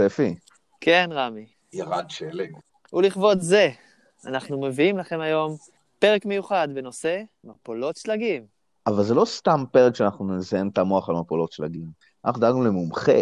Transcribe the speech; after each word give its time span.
ספי. 0.00 0.34
כן, 0.80 1.08
רמי. 1.12 1.46
ירד 1.72 2.04
שלג. 2.08 2.50
ולכבוד 2.92 3.40
זה, 3.40 3.68
אנחנו 4.26 4.60
מביאים 4.60 4.98
לכם 4.98 5.20
היום 5.20 5.56
פרק 5.98 6.26
מיוחד 6.26 6.68
בנושא 6.74 7.22
מפולות 7.44 7.96
שלגים. 7.96 8.46
אבל 8.86 9.02
זה 9.02 9.14
לא 9.14 9.24
סתם 9.24 9.64
פרק 9.72 9.94
שאנחנו 9.94 10.36
נזיין 10.36 10.68
את 10.68 10.78
המוח 10.78 11.08
על 11.08 11.14
מפולות 11.14 11.52
שלגים. 11.52 11.86
אנחנו 12.24 12.40
דאגנו 12.40 12.64
למומחה, 12.64 13.20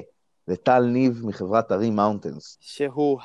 לטל 0.49 0.80
ניב 0.80 1.27
מחברת 1.27 1.71
הרי 1.71 1.91
מאונטנס. 1.91 2.59
שהוא 2.60 3.21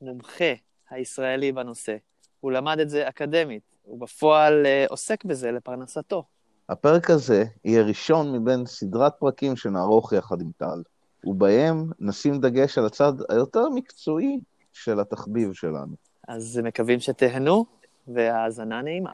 המומחה 0.00 0.52
הישראלי 0.90 1.52
בנושא. 1.52 1.96
הוא 2.40 2.52
למד 2.52 2.78
את 2.80 2.90
זה 2.90 3.08
אקדמית, 3.08 3.62
ובפועל 3.86 4.66
אה, 4.66 4.84
עוסק 4.88 5.24
בזה 5.24 5.52
לפרנסתו. 5.52 6.24
הפרק 6.68 7.10
הזה 7.10 7.44
יהיה 7.64 7.82
ראשון 7.82 8.38
מבין 8.38 8.66
סדרת 8.66 9.12
פרקים 9.18 9.56
שנערוך 9.56 10.12
יחד 10.12 10.40
עם 10.40 10.50
טל, 10.56 10.82
ובהם 11.26 11.90
נשים 12.00 12.40
דגש 12.40 12.78
על 12.78 12.86
הצד 12.86 13.12
היותר 13.28 13.68
מקצועי 13.74 14.40
של 14.72 15.00
התחביב 15.00 15.52
שלנו. 15.52 15.94
אז 16.28 16.60
מקווים 16.64 17.00
שתהנו, 17.00 17.66
והאזנה 18.08 18.82
נעימה. 18.82 19.10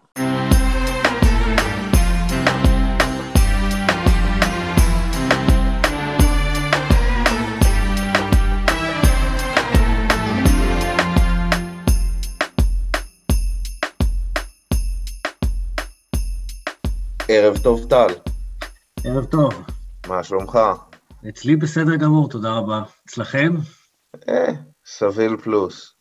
ערב 17.28 17.58
טוב, 17.58 17.86
טל. 17.90 18.06
ערב 19.04 19.24
טוב. 19.24 19.52
מה 20.08 20.24
שלומך? 20.24 20.58
אצלי 21.28 21.56
בסדר 21.56 21.96
גמור, 21.96 22.28
תודה 22.28 22.52
רבה. 22.52 22.82
אצלכם? 23.06 23.52
אה, 24.28 24.52
סביל 24.86 25.36
פלוס. 25.36 25.94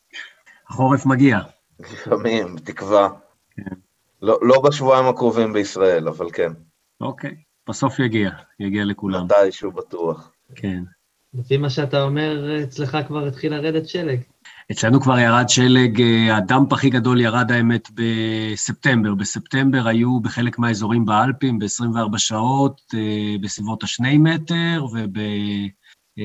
החורף 0.68 1.06
מגיע. 1.06 1.38
לפעמים, 1.80 2.56
בתקווה. 2.56 3.08
כן. 3.50 3.74
לא, 4.22 4.38
לא 4.42 4.60
בשבועיים 4.60 5.06
הקרובים 5.06 5.52
בישראל, 5.52 6.08
אבל 6.08 6.30
כן. 6.32 6.52
אוקיי, 7.00 7.36
בסוף 7.68 7.98
יגיע, 7.98 8.30
יגיע 8.60 8.84
לכולם. 8.84 9.24
מתישהו 9.24 9.72
בטוח. 9.72 10.32
כן. 10.54 10.82
לפי 11.34 11.56
מה 11.56 11.70
שאתה 11.70 12.02
אומר, 12.02 12.62
אצלך 12.64 12.98
כבר 13.06 13.26
התחיל 13.26 13.54
לרדת 13.54 13.88
שלג. 13.88 14.20
אצלנו 14.72 15.00
כבר 15.00 15.18
ירד 15.18 15.48
שלג, 15.48 16.00
אה, 16.00 16.36
הדאמפ 16.36 16.72
הכי 16.72 16.90
גדול 16.90 17.20
ירד 17.20 17.52
האמת 17.52 17.88
בספטמבר. 17.94 19.14
בספטמבר 19.14 19.86
היו 19.86 20.20
בחלק 20.20 20.58
מהאזורים 20.58 21.04
באלפים 21.04 21.58
ב-24 21.58 22.18
שעות 22.18 22.80
אה, 22.94 23.36
בסביבות 23.40 23.82
ה-2 23.82 24.18
מטר, 24.18 24.84
וב-72 24.92 26.16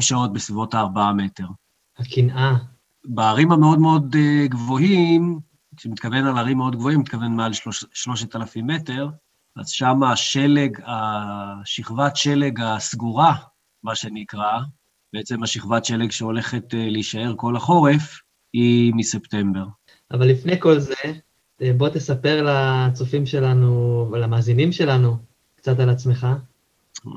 שעות 0.00 0.32
בסביבות 0.32 0.74
ה-4 0.74 1.12
מטר. 1.16 1.46
הקנאה. 1.98 2.54
בערים 3.04 3.52
המאוד 3.52 3.78
מאוד 3.78 4.16
אה, 4.18 4.46
גבוהים, 4.46 5.38
כשמתכוון 5.76 6.26
על 6.26 6.38
ערים 6.38 6.56
מאוד 6.56 6.76
גבוהים, 6.76 7.00
מתכוון 7.00 7.36
מעל 7.36 7.52
3,000 7.92 8.66
מטר, 8.66 9.08
אז 9.56 9.68
שם 9.68 10.02
השלג, 10.02 10.78
השכבת 10.86 12.16
שלג 12.16 12.60
הסגורה, 12.60 13.34
מה 13.82 13.94
שנקרא, 13.94 14.58
בעצם 15.12 15.42
השכבת 15.42 15.84
שלג 15.84 16.10
שהולכת 16.10 16.74
אה, 16.74 16.88
להישאר 16.90 17.34
כל 17.36 17.56
החורף, 17.56 18.20
היא 18.52 18.92
מספטמבר. 18.96 19.64
אבל 20.10 20.28
לפני 20.28 20.60
כל 20.60 20.78
זה, 20.78 20.94
אה, 21.62 21.72
בוא 21.72 21.88
תספר 21.88 22.46
לצופים 22.46 23.26
שלנו 23.26 24.08
ולמאזינים 24.12 24.72
שלנו 24.72 25.16
קצת 25.56 25.80
על 25.80 25.90
עצמך. 25.90 26.26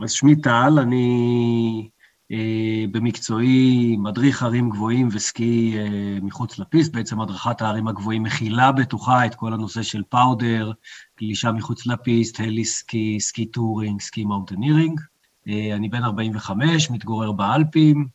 אז 0.03 0.11
שמי 0.11 0.41
טל, 0.41 0.79
אני 0.81 1.89
אה, 2.31 2.85
במקצועי 2.91 3.95
מדריך 3.97 4.43
ערים 4.43 4.69
גבוהים 4.69 5.09
וסקי 5.11 5.75
אה, 5.77 6.17
מחוץ 6.21 6.59
לפיסט, 6.59 6.93
בעצם 6.93 7.21
הדרכת 7.21 7.61
הערים 7.61 7.87
הגבוהים 7.87 8.23
מכילה 8.23 8.71
בתוכה 8.71 9.25
את 9.25 9.35
כל 9.35 9.53
הנושא 9.53 9.83
של 9.83 10.03
פאודר, 10.09 10.71
גלישה 11.19 11.51
מחוץ 11.51 11.87
לפיסט, 11.87 12.39
heli 12.39 12.65
ski, 12.65 13.19
ski 13.19 13.45
touring, 13.45 14.01
ski 14.01 14.25
mountaineering. 14.25 14.99
אה, 15.47 15.75
אני 15.75 15.89
בן 15.89 16.03
45, 16.03 16.91
מתגורר 16.91 17.31
באלפים, 17.31 18.07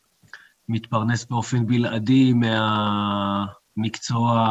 מתפרנס 0.69 1.25
באופן 1.25 1.67
בלעדי 1.67 2.33
מהמקצוע, 3.77 4.49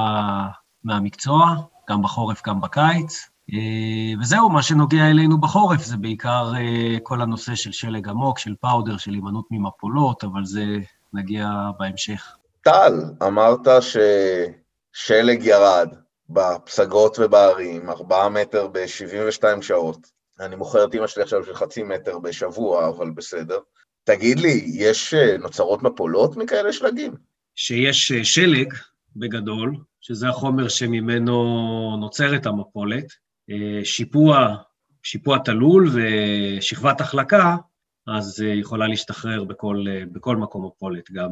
מהמקצוע, 0.84 1.56
גם 1.90 2.02
בחורף, 2.02 2.42
גם 2.48 2.62
בקיץ. 2.62 3.30
אה, 3.54 4.20
וזהו, 4.22 4.50
מה 4.50 4.64
שנוגע 4.64 5.10
אלינו 5.10 5.42
בחורף 5.42 5.82
זה 5.84 5.98
בעיקר 5.98 6.52
אה, 6.56 6.98
כל 7.04 7.22
הנושא 7.22 7.56
של 7.56 7.72
שלג 7.72 8.10
עמוק, 8.10 8.40
של 8.40 8.56
פאודר, 8.62 8.98
של 8.98 9.12
הימנעות 9.12 9.46
ממפולות, 9.52 10.24
אבל 10.24 10.46
זה 10.46 10.66
נגיע 11.14 11.50
בהמשך. 11.80 12.38
טל, 12.62 12.94
אמרת 13.28 13.68
ששלג 13.82 15.44
ירד 15.44 15.90
בפסגות 16.30 17.18
ובערים, 17.20 17.90
4 17.90 18.30
מטר 18.30 18.68
ב-72 18.68 19.62
שעות. 19.62 20.23
אני 20.40 20.56
מוכר 20.56 20.86
את 20.86 20.96
אמא 20.96 21.08
שלי 21.08 21.24
עכשיו 21.24 21.44
של 21.44 21.56
חצי 21.56 21.84
מטר 21.84 22.20
בשבוע, 22.20 22.90
אבל 22.90 23.10
בסדר. 23.10 23.60
תגיד 24.04 24.40
לי, 24.40 24.64
יש 24.74 25.14
אה, 25.14 25.38
נוצרות 25.38 25.84
מפולות 25.84 26.38
מכאלה 26.38 26.74
שלגים? 26.74 27.14
שיש 27.56 28.12
שלג, 28.12 28.74
בגדול, 29.16 29.76
שזה 30.02 30.30
החומר 30.30 30.68
שממנו 30.68 31.98
נוצרת 32.00 32.46
המפולת, 32.46 33.06
אה, 33.50 33.86
שיפוע, 33.86 34.56
שיפוע 35.04 35.38
תלול 35.38 35.90
ושכבת 35.94 37.02
החלקה, 37.02 37.56
אז 38.08 38.44
אה, 38.46 38.54
יכולה 38.54 38.88
להשתחרר 38.88 39.44
בכל, 39.44 39.86
אה, 39.90 40.04
בכל 40.12 40.38
מקום 40.38 40.66
מפולת, 40.66 41.12
גם 41.12 41.30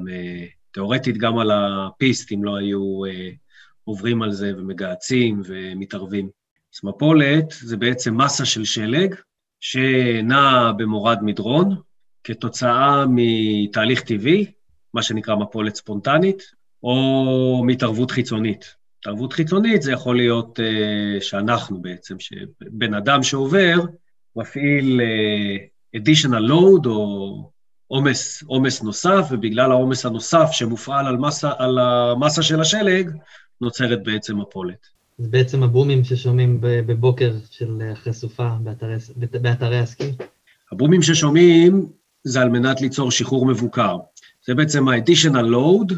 תאורטית 0.71 1.17
גם 1.17 1.37
על 1.37 1.51
הפיסט, 1.51 2.31
אם 2.31 2.43
לא 2.43 2.55
היו 2.55 3.01
עוברים 3.83 4.21
על 4.21 4.31
זה 4.31 4.51
ומגהצים 4.57 5.41
ומתערבים. 5.45 6.29
אז 6.75 6.79
מפולת 6.83 7.45
זה 7.51 7.77
בעצם 7.77 8.21
מסה 8.21 8.45
של 8.45 8.65
שלג 8.65 9.15
שנעה 9.59 10.71
במורד 10.73 11.17
מדרון 11.21 11.75
כתוצאה 12.23 13.05
מתהליך 13.09 14.01
טבעי, 14.01 14.51
מה 14.93 15.03
שנקרא 15.03 15.35
מפולת 15.35 15.75
ספונטנית, 15.75 16.43
או 16.83 17.63
מהתערבות 17.65 18.11
חיצונית. 18.11 18.75
התערבות 18.99 19.33
חיצונית 19.33 19.81
זה 19.81 19.91
יכול 19.91 20.17
להיות 20.17 20.59
uh, 20.59 21.23
שאנחנו 21.23 21.81
בעצם, 21.81 22.19
שבן 22.19 22.93
אדם 22.93 23.23
שעובר, 23.23 23.75
מפעיל 24.35 25.01
uh, 25.01 25.97
additional 25.97 26.49
load 26.49 26.85
או 26.85 27.51
עומס, 27.87 28.43
עומס 28.43 28.81
נוסף, 28.81 29.27
ובגלל 29.31 29.71
העומס 29.71 30.05
הנוסף 30.05 30.49
שמופעל 30.51 31.07
על, 31.07 31.17
מסה, 31.17 31.51
על 31.57 31.79
המסה 31.79 32.43
של 32.43 32.61
השלג, 32.61 33.11
נוצרת 33.61 34.03
בעצם 34.03 34.37
מפולת. 34.37 35.00
זה 35.21 35.27
בעצם 35.29 35.63
הבומים 35.63 36.03
ששומעים 36.03 36.57
בבוקר 36.61 37.33
של 37.51 37.81
אחרי 37.93 38.13
סופה 38.13 38.49
באתרי, 38.63 38.95
באתרי 39.41 39.79
הסקי? 39.79 40.11
הבומים 40.71 41.01
ששומעים 41.01 41.89
זה 42.23 42.41
על 42.41 42.49
מנת 42.49 42.81
ליצור 42.81 43.11
שחרור 43.11 43.45
מבוקר. 43.45 43.97
זה 44.47 44.55
בעצם 44.55 44.87
ה-additional 44.87 45.45
load 45.53 45.93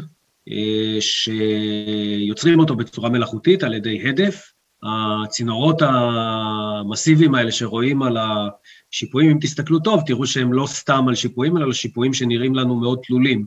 אה, 0.48 1.00
שיוצרים 1.00 2.58
אותו 2.58 2.76
בצורה 2.76 3.10
מלאכותית 3.10 3.62
על 3.62 3.74
ידי 3.74 4.08
הדף. 4.08 4.52
הצינורות 4.82 5.82
המסיביים 5.82 7.34
האלה 7.34 7.52
שרואים 7.52 8.02
על 8.02 8.16
השיפועים, 8.16 9.30
אם 9.30 9.38
תסתכלו 9.40 9.78
טוב, 9.78 10.02
תראו 10.06 10.26
שהם 10.26 10.52
לא 10.52 10.66
סתם 10.66 11.08
על 11.08 11.14
שיפועים, 11.14 11.56
אלא 11.56 11.64
על 11.64 11.72
שיפועים 11.72 12.14
שנראים 12.14 12.54
לנו 12.54 12.74
מאוד 12.74 12.98
תלולים. 13.06 13.46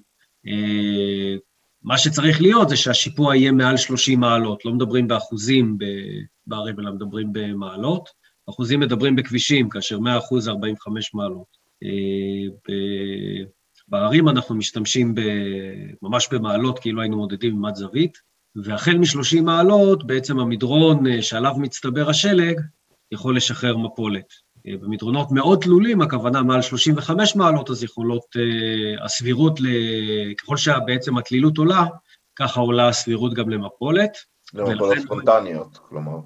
מה 1.84 1.98
שצריך 1.98 2.42
להיות 2.42 2.70
זה 2.70 2.78
שהשיפוע 2.78 3.36
יהיה 3.36 3.52
מעל 3.52 3.78
30 3.78 4.20
מעלות, 4.20 4.66
לא 4.66 4.74
מדברים 4.74 5.08
באחוזים 5.08 5.78
בערים, 6.48 6.80
אלא 6.80 6.92
מדברים 6.92 7.30
במעלות. 7.32 8.10
אחוזים 8.50 8.80
מדברים 8.80 9.16
בכבישים, 9.16 9.70
כאשר 9.70 10.00
100 10.00 10.18
אחוז 10.18 10.44
זה 10.44 10.52
45 10.52 11.14
מעלות. 11.14 11.58
אה, 11.84 13.46
בערים 13.88 14.30
אנחנו 14.30 14.56
משתמשים 14.56 15.16
ב, 15.16 15.22
ממש 16.02 16.28
במעלות, 16.32 16.80
כאילו 16.80 17.02
היינו 17.02 17.18
מודדים 17.18 17.56
ממד 17.56 17.76
זווית, 17.76 18.18
והחל 18.64 18.98
מ-30 18.98 19.42
מעלות, 19.42 20.08
בעצם 20.08 20.40
המדרון 20.40 21.08
אה, 21.08 21.22
שעליו 21.22 21.54
מצטבר 21.58 22.10
השלג 22.10 22.62
יכול 23.12 23.38
לשחרר 23.38 23.78
מפולת. 23.78 24.47
במדרונות 24.82 25.32
מאוד 25.32 25.60
תלולים, 25.62 26.02
הכוונה 26.02 26.44
מעל 26.44 26.62
35 26.62 27.36
מעלות, 27.36 27.70
אז 27.70 27.84
יכולות, 27.84 28.24
uh, 28.36 29.04
הסבירות, 29.04 29.62
ל... 29.62 29.66
ככל 30.34 30.58
שבעצם 30.58 31.18
התלילות 31.18 31.58
עולה, 31.58 31.86
ככה 32.36 32.60
עולה 32.60 32.88
הסבירות 32.88 33.34
גם 33.34 33.50
למפולת. 33.50 34.12
למפולות 34.54 34.98
ספונטניות, 34.98 35.78
כלומר. 35.78 36.18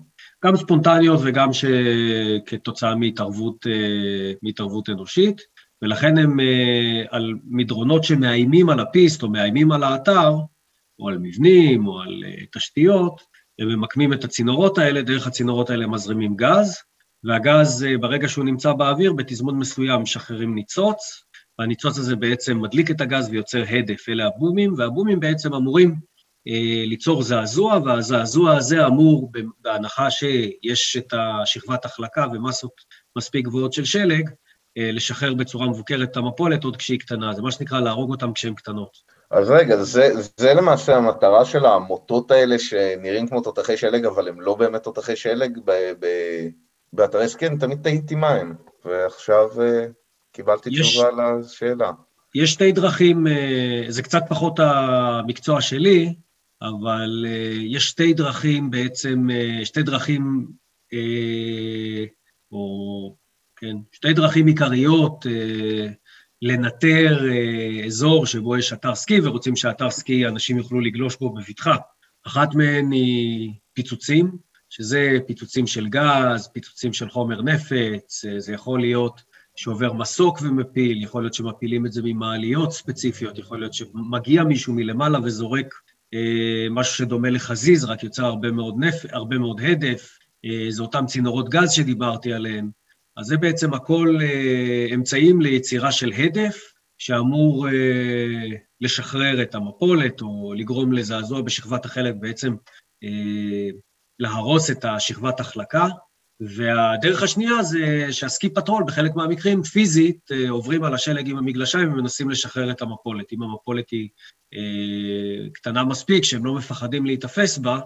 גם 0.45 0.57
ספונטניות 0.57 1.19
וגם 1.23 1.49
שכתוצאה 1.53 2.95
מהתערבות, 2.95 3.65
uh, 3.65 4.37
מהתערבות 4.43 4.89
אנושית. 4.89 5.41
ולכן 5.81 6.17
הם 6.17 6.39
אה, 6.39 7.03
על 7.09 7.33
מדרונות 7.43 8.03
שמאיימים 8.03 8.69
על 8.69 8.79
הפיסט 8.79 9.23
או 9.23 9.29
מאיימים 9.29 9.71
על 9.71 9.83
האתר, 9.83 10.33
או 10.99 11.09
על 11.09 11.17
מבנים 11.17 11.87
או 11.87 12.01
על 12.01 12.23
אה, 12.25 12.45
תשתיות, 12.51 13.21
הם 13.59 13.67
ממקמים 13.67 14.13
את 14.13 14.23
הצינורות 14.23 14.77
האלה, 14.77 15.01
דרך 15.01 15.27
הצינורות 15.27 15.69
האלה 15.69 15.87
מזרימים 15.87 16.35
גז, 16.35 16.77
והגז, 17.23 17.83
אה, 17.83 17.97
ברגע 17.97 18.27
שהוא 18.27 18.45
נמצא 18.45 18.73
באוויר, 18.73 19.13
בתזמון 19.13 19.59
מסוים 19.59 20.01
משחררים 20.01 20.55
ניצוץ, 20.55 21.23
והניצוץ 21.59 21.97
הזה 21.97 22.15
בעצם 22.15 22.61
מדליק 22.61 22.91
את 22.91 23.01
הגז 23.01 23.29
ויוצר 23.29 23.63
הדף, 23.69 24.09
אלה 24.09 24.25
הבומים, 24.25 24.73
והבומים 24.77 25.19
בעצם 25.19 25.53
אמורים 25.53 25.95
אה, 26.47 26.83
ליצור 26.85 27.23
זעזוע, 27.23 27.79
והזעזוע 27.85 28.57
הזה 28.57 28.87
אמור, 28.87 29.31
בהנחה 29.61 30.11
שיש 30.11 30.97
את 30.97 31.13
השכבת 31.13 31.85
החלקה 31.85 32.25
ומסות 32.33 32.73
מספיק 33.17 33.45
גבוהות 33.45 33.73
של 33.73 33.85
שלג, 33.85 34.29
אה, 34.77 34.91
לשחרר 34.91 35.33
בצורה 35.33 35.67
מבוקרת 35.67 36.11
את 36.11 36.17
המפולת 36.17 36.63
עוד 36.63 36.77
כשהיא 36.77 36.99
קטנה. 36.99 37.33
זה 37.33 37.41
מה 37.41 37.51
שנקרא 37.51 37.79
להרוג 37.79 38.11
אותם 38.11 38.33
כשהן 38.33 38.53
קטנות. 38.53 38.97
אז 39.31 39.49
רגע, 39.49 39.77
זה, 39.83 40.09
זה 40.37 40.53
למעשה 40.53 40.95
המטרה 40.95 41.45
של 41.45 41.65
המוטות 41.65 42.31
האלה 42.31 42.59
שנראים 42.59 43.27
כמו 43.27 43.41
תותחי 43.41 43.77
שלג, 43.77 44.05
אבל 44.05 44.27
הם 44.27 44.41
לא 44.41 44.55
באמת 44.55 44.83
תותחי 44.83 45.15
שלג 45.15 45.59
באתרי 46.93 47.29
סקי, 47.29 47.57
תמיד 47.57 47.81
תהיתי 47.83 48.15
מה 48.15 48.29
הם, 48.29 48.53
ועכשיו 48.85 49.61
אה, 49.61 49.85
קיבלתי 50.31 50.69
יש, 50.73 50.89
תשובה 50.89 51.09
לשאלה. 51.39 51.91
יש 52.35 52.51
שתי 52.51 52.71
דרכים, 52.71 53.27
זה 53.87 54.03
קצת 54.03 54.21
פחות 54.29 54.59
המקצוע 54.59 55.61
שלי, 55.61 56.13
אבל 56.61 57.25
uh, 57.25 57.61
יש 57.61 57.87
שתי 57.89 58.13
דרכים 58.13 58.71
בעצם, 58.71 59.27
שתי 59.63 59.83
דרכים, 59.83 60.47
או 62.51 63.15
כן, 63.55 63.75
שתי 63.91 64.13
דרכים 64.13 64.47
עיקריות 64.47 65.25
לנטר 66.41 67.19
אזור 67.85 68.25
שבו 68.25 68.57
יש 68.57 68.73
אתר 68.73 68.95
סקי 68.95 69.19
ורוצים 69.23 69.55
שאתר 69.55 69.89
סקי 69.89 70.27
אנשים 70.27 70.57
יוכלו 70.57 70.79
לגלוש 70.79 71.15
בו 71.15 71.33
בבטחה. 71.33 71.75
אחת 72.27 72.55
מהן 72.55 72.91
היא 72.91 73.53
פיצוצים, 73.73 74.31
שזה 74.71 75.17
פיצוצים 75.27 75.67
של 75.67 75.87
גז, 75.87 76.47
פיצוצים 76.53 76.93
של 76.93 77.09
חומר 77.09 77.41
נפץ, 77.41 78.25
זה 78.37 78.53
יכול 78.53 78.79
להיות 78.79 79.21
שעובר 79.55 79.93
מסוק 79.93 80.41
ומפיל, 80.41 81.03
יכול 81.03 81.23
להיות 81.23 81.33
שמפילים 81.33 81.85
את 81.85 81.91
זה 81.91 82.01
ממעליות 82.03 82.71
ספציפיות, 82.71 83.37
יכול 83.37 83.59
להיות 83.59 83.73
שמגיע 83.73 84.43
מישהו 84.43 84.73
מלמעלה 84.73 85.19
וזורק 85.23 85.73
אה, 86.13 86.67
משהו 86.69 86.95
שדומה 86.95 87.29
לחזיז, 87.29 87.85
רק 87.85 88.03
יוצר 88.03 88.25
הרבה 88.25 88.51
מאוד, 88.51 88.75
נפ... 88.77 89.05
הרבה 89.09 89.37
מאוד 89.37 89.61
הדף, 89.61 90.19
אה, 90.45 90.65
זה 90.69 90.81
אותם 90.81 91.05
צינורות 91.05 91.49
גז 91.49 91.71
שדיברתי 91.71 92.33
עליהם. 92.33 92.69
אז 93.17 93.25
זה 93.25 93.37
בעצם 93.37 93.73
הכל 93.73 94.17
אה, 94.21 94.87
אמצעים 94.93 95.41
ליצירה 95.41 95.91
של 95.91 96.11
הדף, 96.17 96.73
שאמור 96.97 97.67
לשחרר 98.81 99.41
את 99.41 99.55
המפולת 99.55 100.21
או 100.21 100.53
לגרום 100.57 100.93
לזעזוע 100.93 101.41
בשכבת 101.41 101.85
החלק, 101.85 102.15
בעצם 102.19 102.55
להרוס 104.21 104.71
את 104.71 104.85
השכבת 104.85 105.39
החלקה. 105.39 105.87
והדרך 106.39 107.23
השנייה 107.23 107.63
זה 107.63 108.07
שהסקי 108.11 108.49
פטרול 108.49 108.83
בחלק 108.87 109.15
מהמקרים 109.15 109.63
פיזית 109.63 110.29
עוברים 110.49 110.83
על 110.83 110.93
השלג 110.93 111.29
עם 111.29 111.37
המגלשיים 111.37 111.93
ומנסים 111.93 112.29
לשחרר 112.29 112.71
את 112.71 112.81
המפולת. 112.81 113.33
אם 113.33 113.43
המפולת 113.43 113.89
היא 113.89 114.09
אה, 114.53 115.49
קטנה 115.53 115.83
מספיק, 115.83 116.23
שהם 116.23 116.45
לא 116.45 116.53
מפחדים 116.53 117.05
להיתפס 117.05 117.57
בה, 117.57 117.79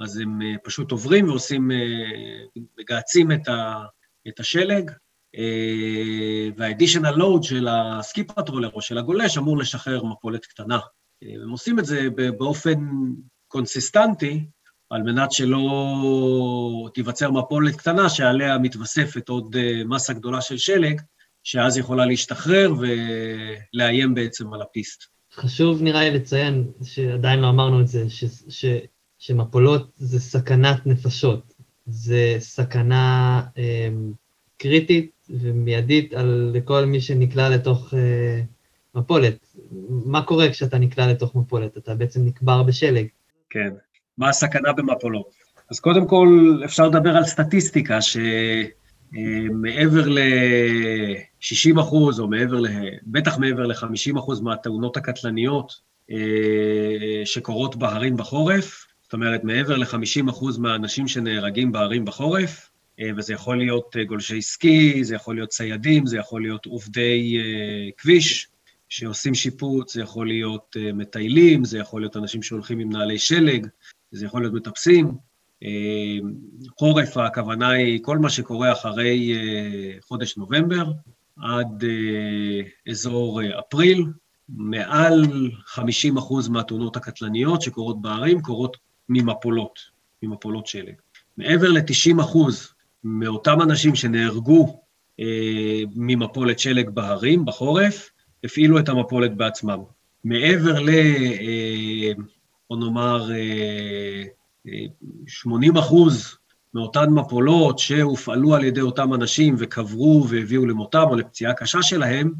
אז 0.00 0.18
הם 0.18 0.42
אה, 0.42 0.54
פשוט 0.64 0.90
עוברים 0.90 1.28
ועושים, 1.28 1.70
אה, 1.70 2.62
מגהצים 2.78 3.32
את, 3.32 3.48
ה, 3.48 3.84
את 4.28 4.40
השלג, 4.40 4.90
וה-additional 6.56 7.16
load 7.16 7.42
של 7.42 7.68
ה 7.70 7.84
ski 7.84 8.24
patroller 8.24 8.70
או 8.72 8.82
של 8.82 8.98
הגולש 8.98 9.38
אמור 9.38 9.58
לשחרר 9.58 10.04
מפולת 10.04 10.46
קטנה. 10.46 10.78
הם 11.22 11.50
עושים 11.50 11.78
את 11.78 11.84
זה 11.84 12.08
באופן 12.38 12.74
consistent-י, 13.48 14.46
על 14.92 15.02
מנת 15.02 15.32
שלא 15.32 16.88
תיווצר 16.94 17.30
מפולת 17.30 17.76
קטנה 17.76 18.08
שעליה 18.08 18.58
מתווספת 18.58 19.28
עוד 19.28 19.56
מסה 19.84 20.12
גדולה 20.12 20.40
של 20.40 20.56
שלג, 20.56 21.00
שאז 21.44 21.76
יכולה 21.76 22.06
להשתחרר 22.06 22.74
ולאיים 22.78 24.14
בעצם 24.14 24.52
על 24.52 24.62
הפיסט. 24.62 25.04
חשוב 25.34 25.82
נראה 25.82 26.00
לי 26.00 26.10
לציין, 26.10 26.66
שעדיין 26.82 27.40
לא 27.40 27.48
אמרנו 27.48 27.80
את 27.80 27.88
זה, 27.88 28.10
ש, 28.10 28.24
ש, 28.48 28.64
שמפולות 29.18 29.90
זה 29.96 30.20
סכנת 30.20 30.86
נפשות. 30.86 31.54
זה 31.86 32.36
סכנה 32.38 33.42
אה, 33.58 33.88
קריטית 34.58 35.10
ומיידית 35.30 36.14
על 36.14 36.50
לכל 36.54 36.84
מי 36.84 37.00
שנקלע 37.00 37.48
לתוך 37.48 37.94
אה, 37.94 38.42
מפולת. 38.94 39.54
מה 39.88 40.22
קורה 40.22 40.50
כשאתה 40.50 40.78
נקלע 40.78 41.06
לתוך 41.06 41.34
מפולת? 41.34 41.78
אתה 41.78 41.94
בעצם 41.94 42.24
נקבר 42.24 42.62
בשלג. 42.62 43.06
כן. 43.50 43.70
מה 44.18 44.28
הסכנה 44.28 44.72
במפולות? 44.72 45.34
אז 45.70 45.80
קודם 45.80 46.06
כל, 46.06 46.60
אפשר 46.64 46.88
לדבר 46.88 47.16
על 47.16 47.24
סטטיסטיקה, 47.24 48.02
ש... 48.02 48.16
מעבר 49.52 50.08
ל-60 50.08 51.80
אחוז, 51.80 52.20
או 52.20 52.28
מעבר 52.28 52.60
ל... 52.60 52.66
בטח 53.02 53.38
מעבר 53.38 53.66
ל-50 53.66 54.18
אחוז 54.18 54.40
מהתאונות 54.40 54.96
הקטלניות 54.96 55.80
אה, 56.10 57.26
שקורות 57.26 57.76
בהרים 57.76 58.16
בחורף, 58.16 58.86
זאת 59.02 59.12
אומרת, 59.12 59.44
מעבר 59.44 59.76
ל-50 59.76 60.30
אחוז 60.30 60.58
מהאנשים 60.58 61.08
שנהרגים 61.08 61.72
בהרים 61.72 62.04
בחורף, 62.04 62.70
אה, 63.00 63.10
וזה 63.16 63.32
יכול 63.32 63.58
להיות 63.58 63.96
אה, 63.96 64.04
גולשי 64.04 64.42
סקי, 64.42 65.04
זה 65.04 65.14
יכול 65.14 65.34
להיות 65.34 65.48
ציידים, 65.48 66.06
זה 66.06 66.18
יכול 66.18 66.42
להיות 66.42 66.66
עובדי 66.66 67.38
כביש 67.96 68.48
שעושים 68.88 69.34
שיפוץ, 69.34 69.94
זה 69.94 70.02
יכול 70.02 70.26
להיות 70.26 70.76
מטיילים, 70.94 71.64
זה 71.64 71.78
יכול 71.78 72.00
להיות 72.00 72.16
אנשים 72.16 72.42
שהולכים 72.42 72.78
עם 72.78 72.92
נעלי 72.92 73.18
שלג, 73.18 73.66
זה 74.12 74.26
יכול 74.26 74.42
להיות 74.42 74.54
מטפסים. 74.54 75.12
חורף, 76.78 77.16
הכוונה 77.16 77.68
היא 77.68 78.00
כל 78.02 78.18
מה 78.18 78.30
שקורה 78.30 78.72
אחרי 78.72 79.32
אה, 79.36 80.00
חודש 80.08 80.36
נובמבר 80.36 80.84
עד 81.36 81.84
אה, 81.84 82.90
אזור 82.90 83.42
אה, 83.42 83.58
אפריל, 83.58 84.04
מעל 84.48 85.50
50 85.64 86.16
אחוז 86.16 86.48
מהתאונות 86.48 86.96
הקטלניות 86.96 87.62
שקורות 87.62 88.02
בערים 88.02 88.40
קורות 88.40 88.76
ממפולות, 89.08 89.78
ממפולות 90.22 90.66
שלג. 90.66 90.94
מעבר 91.36 91.70
ל-90 91.70 92.20
אחוז 92.20 92.68
מאותם 93.04 93.62
אנשים 93.62 93.94
שנהרגו 93.94 94.82
ממפולת 95.96 96.58
שלג 96.58 96.90
בהרים 96.90 97.44
בחורף, 97.44 98.10
הפעילו 98.44 98.78
את 98.78 98.88
המפולת 98.88 99.36
בעצמם. 99.36 99.78
מעבר 100.24 100.80
ל... 100.80 100.90
בוא 102.72 102.78
נאמר, 102.80 103.28
80 105.26 105.76
אחוז 105.76 106.36
מאותן 106.74 107.10
מפולות 107.10 107.78
שהופעלו 107.78 108.54
על 108.54 108.64
ידי 108.64 108.80
אותם 108.80 109.14
אנשים 109.14 109.54
וקברו 109.58 110.26
והביאו 110.28 110.66
למותם 110.66 111.04
או 111.10 111.16
לפציעה 111.16 111.54
קשה 111.54 111.82
שלהם, 111.82 112.32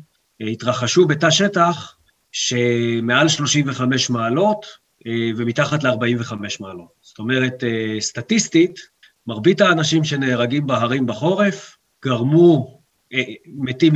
אה, 0.43 0.47
התרחשו 0.47 1.07
בתא 1.07 1.31
שטח 1.31 1.97
שמעל 2.33 3.29
35 3.29 4.11
מעלות 4.11 4.67
אה, 5.07 5.31
ומתחת 5.37 5.85
ל-45 5.85 6.35
מעלות. 6.61 6.89
זאת 7.01 7.19
אומרת, 7.19 7.65
אה, 7.65 8.01
סטטיסטית, 8.01 8.81
מרבית 9.27 9.61
האנשים 9.61 10.05
שנהרגים 10.05 10.67
בהרים 10.67 11.07
בחורף 11.07 11.77
גרמו, 12.05 12.81
מתים 13.47 13.93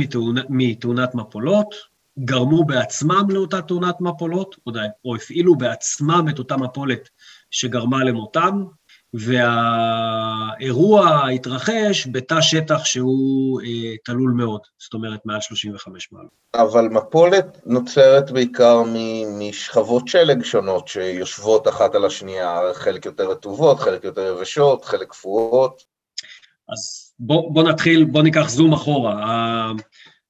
מתאונת 0.49 1.15
מפולות, 1.15 1.75
גרמו 2.19 2.63
בעצמם 2.63 3.25
לאותה 3.29 3.61
תאונת 3.61 4.01
מפולות, 4.01 4.55
או, 4.67 4.71
או 5.05 5.15
הפעילו 5.15 5.55
בעצמם 5.55 6.25
את 6.29 6.39
אותה 6.39 6.57
מפולת 6.57 7.09
שגרמה 7.51 8.03
למותם, 8.03 8.63
והאירוע 9.13 10.97
התרחש 11.29 12.07
בתא 12.11 12.41
שטח 12.41 12.85
שהוא 12.85 13.61
אה, 13.61 13.97
תלול 14.05 14.31
מאוד, 14.31 14.61
זאת 14.79 14.93
אומרת 14.93 15.19
מעל 15.25 15.41
35 15.41 16.11
מעלות. 16.11 16.31
אבל 16.55 16.87
מפולת 16.87 17.57
נוצרת 17.65 18.31
בעיקר 18.31 18.83
משכבות 19.39 20.07
שלג 20.07 20.43
שונות 20.43 20.87
שיושבות 20.87 21.67
אחת 21.67 21.95
על 21.95 22.05
השנייה, 22.05 22.59
חלק 22.73 23.05
יותר 23.05 23.31
רטובות, 23.31 23.79
חלק 23.79 24.03
יותר 24.03 24.21
יבשות, 24.21 24.85
חלק 24.85 25.07
קפואות. 25.07 25.83
אז 26.69 27.13
בוא, 27.19 27.53
בוא 27.53 27.63
נתחיל, 27.63 28.05
בוא 28.05 28.23
ניקח 28.23 28.49
זום 28.49 28.73
אחורה. 28.73 29.71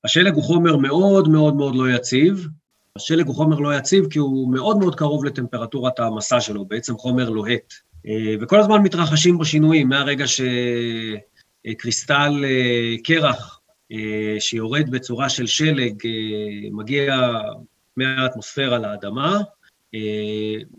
השלג 0.04 0.34
הוא 0.34 0.44
חומר 0.44 0.78
מאוד 0.78 1.28
מאוד 1.28 1.56
מאוד 1.56 1.76
לא 1.76 1.90
יציב, 1.90 2.48
השלג 2.96 3.28
הוא 3.28 3.36
חומר 3.36 3.60
לא 3.60 3.76
יציב 3.76 4.08
כי 4.10 4.20
הוא 4.20 4.54
מאוד 4.54 4.78
מאוד 4.78 4.96
קרוב 4.96 5.26
לטמפרטורת 5.26 6.00
המסע 6.00 6.42
שלו, 6.42 6.66
בעצם 6.66 6.98
חומר 6.98 7.30
לוהט. 7.30 7.74
אה, 8.08 8.36
וכל 8.42 8.60
הזמן 8.60 8.82
מתרחשים 8.82 9.38
בו 9.38 9.46
שינויים, 9.46 9.90
מהרגע 9.90 10.26
שקריסטל 11.66 12.44
אה, 12.44 12.96
קרח 13.04 13.60
אה, 13.92 14.36
שיורד 14.40 14.90
בצורה 14.90 15.30
של 15.30 15.48
שלג 15.48 15.96
מגיע 16.72 17.16
מהאטמוספירה 17.98 18.80
לאדמה, 18.80 19.40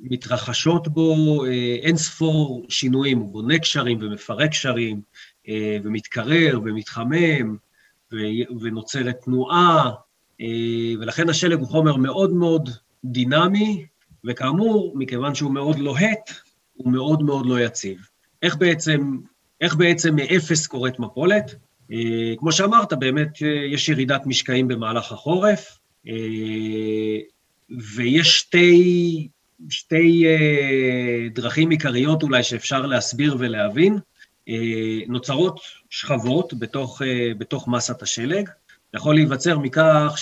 מתרחשות 0.02 0.88
בו 0.88 1.44
אין 1.82 1.96
ספור 1.96 2.66
שינויים, 2.68 3.18
הוא 3.18 3.32
בונה 3.32 3.58
קשרים 3.58 3.98
ומפרק 4.00 4.50
קשרים, 4.50 5.00
ומתקרר 5.82 6.60
ומתחמם, 6.64 7.56
ונוצרת 8.60 9.20
תנועה, 9.24 9.90
אה, 10.40 10.46
ולכן 11.00 11.28
השלג 11.28 11.58
הוא 11.58 11.68
חומר 11.68 11.96
מאוד 11.96 12.32
מאוד 12.32 12.70
דינמי, 13.04 13.86
וכאמור, 14.24 14.92
מכיוון 14.96 15.34
שהוא 15.34 15.50
מאוד 15.50 15.78
לוהט, 15.78 16.30
הוא 16.74 16.92
מאוד 16.92 17.22
מאוד 17.22 17.46
לא 17.46 17.60
יציב. 17.60 17.98
איך 18.42 18.56
בעצם, 18.56 19.18
איך 19.60 19.76
בעצם 19.76 20.16
מאפס 20.16 20.66
קורית 20.66 20.98
מפולת? 20.98 21.54
אה, 21.92 22.34
כמו 22.38 22.52
שאמרת, 22.52 22.92
באמת 22.92 23.42
אה, 23.42 23.48
יש 23.48 23.88
ירידת 23.88 24.26
משקעים 24.26 24.68
במהלך 24.68 25.12
החורף, 25.12 25.78
ויש 27.94 28.38
שתי, 28.38 29.28
שתי 29.70 30.24
דרכים 31.34 31.70
עיקריות 31.70 32.22
אולי 32.22 32.42
שאפשר 32.42 32.86
להסביר 32.86 33.36
ולהבין. 33.38 33.98
נוצרות 35.08 35.60
שכבות 35.90 36.54
בתוך, 36.54 37.02
בתוך 37.38 37.68
מסת 37.68 38.02
השלג. 38.02 38.48
יכול 38.94 39.14
להיווצר 39.14 39.58
מכך 39.58 40.16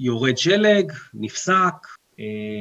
שיורד 0.00 0.38
שלג, 0.38 0.92
נפסק, 1.14 1.74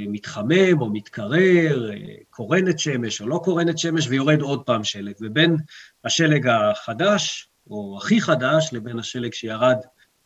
מתחמם 0.07 0.81
או 0.81 0.89
מתקרר, 0.89 1.91
קורנת 2.29 2.79
שמש 2.79 3.21
או 3.21 3.27
לא 3.27 3.41
קורנת 3.43 3.77
שמש, 3.77 4.07
ויורד 4.07 4.41
עוד 4.41 4.63
פעם 4.63 4.83
שלג. 4.83 5.13
ובין 5.21 5.57
השלג 6.05 6.48
החדש, 6.48 7.50
או 7.69 7.98
הכי 8.01 8.21
חדש, 8.21 8.69
לבין 8.74 9.00
השלג 9.00 9.33
שירד 9.33 9.77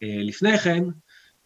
לפני 0.02 0.58
כן, 0.58 0.84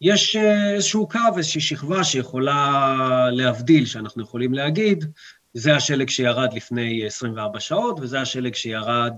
יש 0.01 0.35
איזשהו 0.75 1.07
קו, 1.07 1.37
איזושהי 1.37 1.61
שכבה 1.61 2.03
שיכולה 2.03 3.29
להבדיל, 3.31 3.85
שאנחנו 3.85 4.23
יכולים 4.23 4.53
להגיד, 4.53 5.05
זה 5.53 5.75
השלג 5.75 6.09
שירד 6.09 6.53
לפני 6.53 7.05
24 7.05 7.59
שעות, 7.59 7.99
וזה 7.99 8.21
השלג 8.21 8.55
שירד 8.55 9.13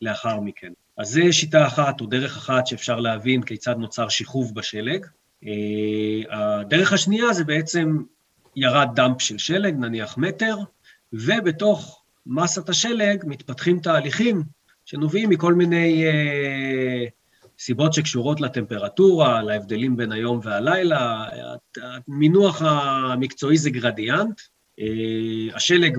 לאחר 0.00 0.40
מכן. 0.40 0.72
אז 0.98 1.08
זו 1.08 1.20
שיטה 1.32 1.66
אחת, 1.66 2.00
או 2.00 2.06
דרך 2.06 2.36
אחת, 2.36 2.66
שאפשר 2.66 3.00
להבין 3.00 3.42
כיצד 3.42 3.76
נוצר 3.78 4.08
שכוב 4.08 4.54
בשלג. 4.54 5.06
הדרך 6.30 6.92
השנייה 6.92 7.32
זה 7.32 7.44
בעצם 7.44 7.96
ירד 8.56 8.88
דאמפ 8.94 9.22
של 9.22 9.38
שלג, 9.38 9.74
נניח 9.74 10.18
מטר, 10.18 10.56
ובתוך 11.12 12.02
מסת 12.26 12.68
השלג 12.68 13.24
מתפתחים 13.26 13.80
תהליכים 13.80 14.42
שנובעים 14.84 15.30
מכל 15.30 15.54
מיני 15.54 16.04
uh, 16.04 17.10
סיבות 17.58 17.92
שקשורות 17.92 18.40
לטמפרטורה, 18.40 19.42
להבדלים 19.42 19.96
בין 19.96 20.12
היום 20.12 20.40
והלילה. 20.42 21.24
המינוח 21.82 22.62
המקצועי 22.62 23.56
זה 23.56 23.70
גרדיאנט. 23.70 24.40
Uh, 24.80 25.56
השלג 25.56 25.98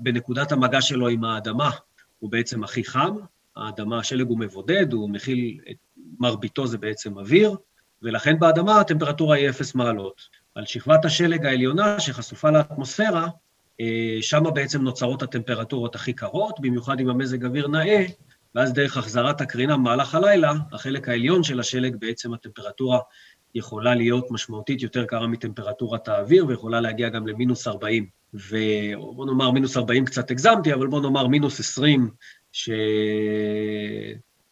בנקודת 0.00 0.52
המגע 0.52 0.80
שלו 0.80 1.08
עם 1.08 1.24
האדמה 1.24 1.70
הוא 2.18 2.30
בעצם 2.30 2.64
הכי 2.64 2.84
חם. 2.84 3.16
האדמה, 3.56 3.98
השלג 3.98 4.28
הוא 4.28 4.38
מבודד, 4.38 4.92
הוא 4.92 5.10
מכיל, 5.10 5.60
את 5.70 5.76
מרביתו 6.18 6.66
זה 6.66 6.78
בעצם 6.78 7.18
אוויר. 7.18 7.56
ולכן 8.02 8.38
באדמה 8.38 8.80
הטמפרטורה 8.80 9.36
היא 9.36 9.48
אפס 9.48 9.74
מעלות. 9.74 10.20
על 10.54 10.66
שכבת 10.66 11.04
השלג 11.04 11.46
העליונה 11.46 12.00
שחשופה 12.00 12.50
לאטמוספירה, 12.50 13.28
אה, 13.80 14.18
שם 14.20 14.42
בעצם 14.54 14.82
נוצרות 14.82 15.22
הטמפרטורות 15.22 15.94
הכי 15.94 16.12
קרות, 16.12 16.60
במיוחד 16.60 17.00
עם 17.00 17.08
המזג 17.08 17.44
אוויר 17.44 17.68
נאה, 17.68 18.04
ואז 18.54 18.72
דרך 18.72 18.96
החזרת 18.96 19.40
הקרינה 19.40 19.76
במהלך 19.76 20.14
הלילה, 20.14 20.52
החלק 20.72 21.08
העליון 21.08 21.42
של 21.42 21.60
השלג, 21.60 21.96
בעצם 21.96 22.34
הטמפרטורה 22.34 22.98
יכולה 23.54 23.94
להיות 23.94 24.30
משמעותית 24.30 24.82
יותר 24.82 25.04
קרה 25.04 25.26
מטמפרטורת 25.26 26.08
האוויר, 26.08 26.46
ויכולה 26.46 26.80
להגיע 26.80 27.08
גם 27.08 27.26
למינוס 27.26 27.68
40. 27.68 28.06
ובוא 28.34 29.26
נאמר 29.26 29.50
מינוס 29.50 29.76
40 29.76 30.04
קצת 30.04 30.30
הגזמתי, 30.30 30.74
אבל 30.74 30.86
בוא 30.86 31.00
נאמר 31.00 31.26
מינוס 31.26 31.60
20, 31.60 32.10
ש... 32.52 32.70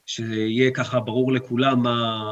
שיהיה 0.06 0.70
ככה 0.70 1.00
ברור 1.00 1.32
לכולם 1.32 1.82
מה, 1.82 2.22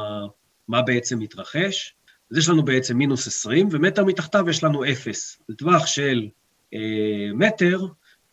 מה 0.67 0.81
בעצם 0.81 1.19
מתרחש. 1.19 1.93
אז 2.31 2.37
יש 2.37 2.49
לנו 2.49 2.65
בעצם 2.65 2.97
מינוס 2.97 3.27
20, 3.27 3.69
ומטר 3.71 4.05
מתחתיו 4.05 4.49
יש 4.49 4.63
לנו 4.63 4.91
0. 4.91 5.37
בטווח 5.49 5.85
של 5.85 6.29
אה, 6.73 7.29
מטר, 7.33 7.85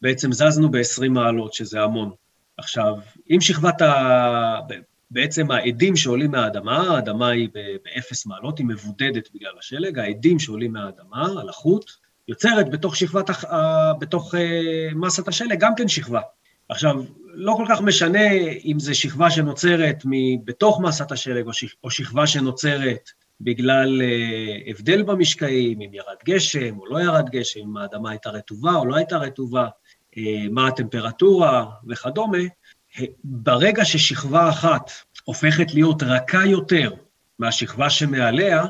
בעצם 0.02 0.32
זזנו 0.32 0.70
ב-20 0.70 1.08
מעלות, 1.08 1.52
שזה 1.52 1.80
המון. 1.80 2.10
עכשיו, 2.56 2.94
אם 3.30 3.40
שכבת 3.40 3.82
ה... 3.82 4.58
בעצם 5.14 5.50
העדים 5.50 5.96
שעולים 5.96 6.30
מהאדמה, 6.30 6.76
האדמה 6.76 7.28
היא 7.28 7.48
ב-0 7.54 8.14
מעלות, 8.26 8.58
היא 8.58 8.66
מבודדת 8.66 9.28
בגלל 9.34 9.52
השלג, 9.58 9.98
העדים 9.98 10.38
שעולים 10.38 10.72
מהאדמה, 10.72 11.26
הלחות, 11.40 11.90
יוצרת 12.28 12.70
בתוך 12.70 12.96
שכבת, 12.96 13.30
בתוך 13.98 14.34
אה, 14.34 14.88
מסת 14.94 15.28
השלג 15.28 15.60
גם 15.60 15.74
כן 15.74 15.88
שכבה. 15.88 16.20
עכשיו, 16.68 17.04
לא 17.34 17.54
כל 17.56 17.64
כך 17.68 17.80
משנה 17.80 18.30
אם 18.64 18.76
זו 18.78 18.94
שכבה 18.94 19.30
שנוצרת 19.30 20.02
בתוך 20.44 20.80
מסת 20.80 21.12
השלג, 21.12 21.46
או 21.84 21.90
שכבה 21.90 22.26
שנוצרת 22.26 23.10
בגלל 23.40 24.02
uh, 24.02 24.70
הבדל 24.70 25.02
במשקעים, 25.02 25.80
אם 25.80 25.94
ירד 25.94 26.16
גשם 26.24 26.78
או 26.78 26.86
לא 26.86 27.02
ירד 27.02 27.30
גשם, 27.30 27.60
אם 27.60 27.76
האדמה 27.76 28.10
הייתה 28.10 28.30
רטובה 28.30 28.74
או 28.74 28.86
לא 28.86 28.96
הייתה 28.96 29.16
רטובה, 29.16 29.68
מה 30.50 30.66
הטמפרטורה 30.66 31.66
וכדומה, 31.88 32.38
ברגע 33.24 33.84
ששכבה 33.84 34.48
אחת 34.48 34.90
הופכת 35.24 35.74
להיות 35.74 36.02
רכה 36.02 36.46
יותר 36.46 36.90
מהשכבה 37.38 37.90
שמעליה, 37.90 38.64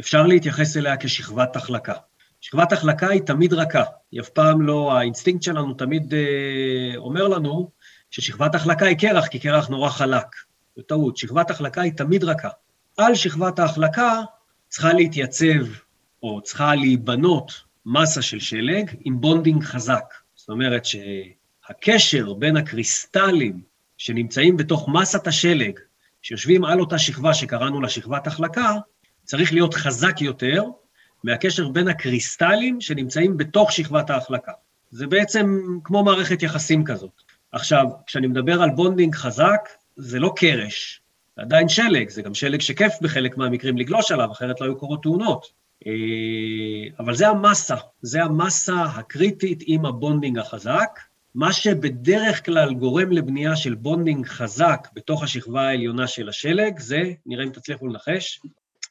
אפשר 0.00 0.26
להתייחס 0.26 0.76
אליה 0.76 0.96
כשכבת 0.96 1.56
החלקה. 1.56 1.94
שכבת 2.40 2.72
החלקה 2.72 3.08
היא 3.08 3.22
תמיד 3.22 3.52
רכה, 3.52 3.82
היא 4.12 4.20
אף 4.20 4.28
פעם 4.28 4.62
לא, 4.62 4.98
האינסטינקט 4.98 5.42
שלנו 5.42 5.74
תמיד 5.74 6.14
uh, 6.14 6.96
אומר 6.96 7.28
לנו 7.28 7.70
ששכבת 8.10 8.54
החלקה 8.54 8.86
היא 8.86 8.96
קרח, 8.96 9.26
כי 9.26 9.38
קרח 9.38 9.68
נורא 9.68 9.90
חלק. 9.90 10.26
זו 10.76 10.82
טעות, 10.82 11.16
שכבת 11.16 11.50
החלקה 11.50 11.80
היא 11.80 11.92
תמיד 11.92 12.24
רכה. 12.24 12.48
על 12.96 13.14
שכבת 13.14 13.58
ההחלקה 13.58 14.20
צריכה 14.68 14.92
להתייצב, 14.92 15.66
או 16.22 16.40
צריכה 16.42 16.74
להיבנות 16.74 17.52
מסה 17.86 18.22
של 18.22 18.40
שלג 18.40 18.90
עם 19.04 19.20
bonding 19.20 19.64
חזק. 19.64 20.14
זאת 20.34 20.48
אומרת 20.48 20.82
שהקשר 20.84 22.32
בין 22.32 22.56
הקריסטלים 22.56 23.62
שנמצאים 23.98 24.56
בתוך 24.56 24.88
מסת 24.88 25.26
השלג, 25.26 25.78
שיושבים 26.22 26.64
על 26.64 26.80
אותה 26.80 26.98
שכבה 26.98 27.34
שקראנו 27.34 27.80
לה 27.80 27.88
שכבת 27.88 28.26
החלקה, 28.26 28.74
צריך 29.24 29.52
להיות 29.52 29.74
חזק 29.74 30.20
יותר 30.20 30.64
מהקשר 31.24 31.68
בין 31.68 31.88
הקריסטלים 31.88 32.80
שנמצאים 32.80 33.36
בתוך 33.36 33.72
שכבת 33.72 34.10
ההחלקה. 34.10 34.52
זה 34.90 35.06
בעצם 35.06 35.60
כמו 35.84 36.04
מערכת 36.04 36.42
יחסים 36.42 36.84
כזאת. 36.84 37.22
עכשיו, 37.52 37.86
כשאני 38.06 38.26
מדבר 38.26 38.62
על 38.62 38.70
bonding 38.70 39.14
חזק, 39.14 39.68
זה 39.96 40.18
לא 40.18 40.32
קרש, 40.36 41.00
זה 41.36 41.42
עדיין 41.42 41.68
שלג, 41.68 42.08
זה 42.08 42.22
גם 42.22 42.34
שלג 42.34 42.60
שכיף 42.60 42.92
בחלק 43.02 43.36
מהמקרים 43.36 43.78
לגלוש 43.78 44.12
עליו, 44.12 44.32
אחרת 44.32 44.60
לא 44.60 44.66
היו 44.66 44.78
קורות 44.78 45.02
תאונות. 45.02 45.46
אה, 45.86 45.92
אבל 46.98 47.14
זה 47.14 47.28
המסה, 47.28 47.74
זה 48.02 48.24
המסה 48.24 48.82
הקריטית 48.82 49.62
עם 49.66 49.86
ה-bonding 49.86 50.38
החזק. 50.38 51.00
מה 51.36 51.52
שבדרך 51.52 52.44
כלל 52.44 52.74
גורם 52.74 53.12
לבנייה 53.12 53.56
של 53.56 53.74
bonding 53.74 54.26
חזק 54.26 54.88
בתוך 54.94 55.22
השכבה 55.22 55.68
העליונה 55.68 56.06
של 56.06 56.28
השלג, 56.28 56.78
זה, 56.78 57.02
נראה 57.26 57.44
אם 57.44 57.50
תצליחו 57.50 57.86
לנחש, 57.86 58.40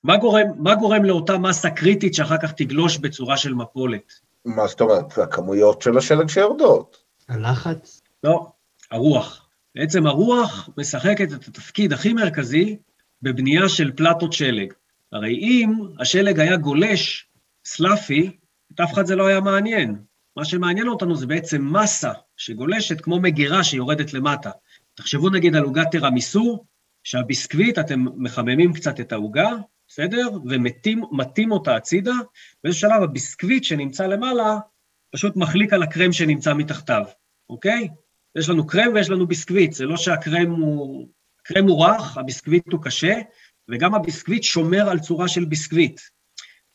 מה 0.03 0.17
גורם, 0.17 0.47
מה 0.57 0.75
גורם 0.75 1.05
לאותה 1.05 1.37
מסה 1.37 1.69
קריטית 1.69 2.13
שאחר 2.13 2.37
כך 2.37 2.51
תגלוש 2.51 2.97
בצורה 2.97 3.37
של 3.37 3.53
מפולת? 3.53 4.13
מה 4.45 4.67
זאת 4.67 4.81
אומרת? 4.81 5.17
הכמויות 5.17 5.81
של 5.81 5.97
השלג 5.97 6.29
שיורדות. 6.29 6.97
הלחץ? 7.29 8.01
לא, 8.23 8.47
הרוח. 8.91 9.47
בעצם 9.75 10.07
הרוח 10.07 10.69
משחקת 10.77 11.33
את 11.33 11.47
התפקיד 11.47 11.93
הכי 11.93 12.13
מרכזי 12.13 12.77
בבנייה 13.21 13.69
של 13.69 13.91
פלטות 13.91 14.33
שלג. 14.33 14.73
הרי 15.11 15.33
אם 15.33 15.73
השלג 15.99 16.39
היה 16.39 16.57
גולש 16.57 17.27
סלאפי, 17.65 18.37
את 18.73 18.79
אף 18.79 18.93
אחד 18.93 19.05
זה 19.05 19.15
לא 19.15 19.27
היה 19.27 19.39
מעניין. 19.39 19.95
מה 20.37 20.45
שמעניין 20.45 20.87
אותנו 20.87 21.15
זה 21.15 21.27
בעצם 21.27 21.75
מסה 21.77 22.11
שגולשת 22.37 23.01
כמו 23.01 23.19
מגירה 23.19 23.63
שיורדת 23.63 24.13
למטה. 24.13 24.51
תחשבו 24.95 25.29
נגיד 25.29 25.55
על 25.55 25.63
עוגת 25.63 25.87
תרמיסו, 25.91 26.65
שהביסקוויט, 27.03 27.79
אתם 27.79 28.05
מחממים 28.17 28.73
קצת 28.73 28.99
את 28.99 29.11
העוגה, 29.11 29.49
בסדר? 29.87 30.29
ומטים 30.45 31.51
אותה 31.51 31.75
הצידה, 31.75 32.13
באיזשהו 32.63 32.89
שלב 32.89 33.03
הביסקוויט 33.03 33.63
שנמצא 33.63 34.07
למעלה 34.07 34.57
פשוט 35.11 35.35
מחליק 35.35 35.73
על 35.73 35.83
הקרם 35.83 36.11
שנמצא 36.11 36.53
מתחתיו, 36.53 37.03
אוקיי? 37.49 37.87
יש 38.35 38.49
לנו 38.49 38.67
קרם 38.67 38.93
ויש 38.93 39.09
לנו 39.09 39.27
ביסקוויט, 39.27 39.73
זה 39.73 39.85
לא 39.85 39.97
שהקרם 39.97 40.51
הוא... 40.51 41.07
קרם 41.43 41.67
הוא 41.67 41.85
רך, 41.85 42.17
הביסקוויט 42.17 42.71
הוא 42.71 42.83
קשה, 42.83 43.21
וגם 43.69 43.95
הביסקוויט 43.95 44.43
שומר 44.43 44.89
על 44.89 44.99
צורה 44.99 45.27
של 45.27 45.45
ביסקוויט. 45.45 46.01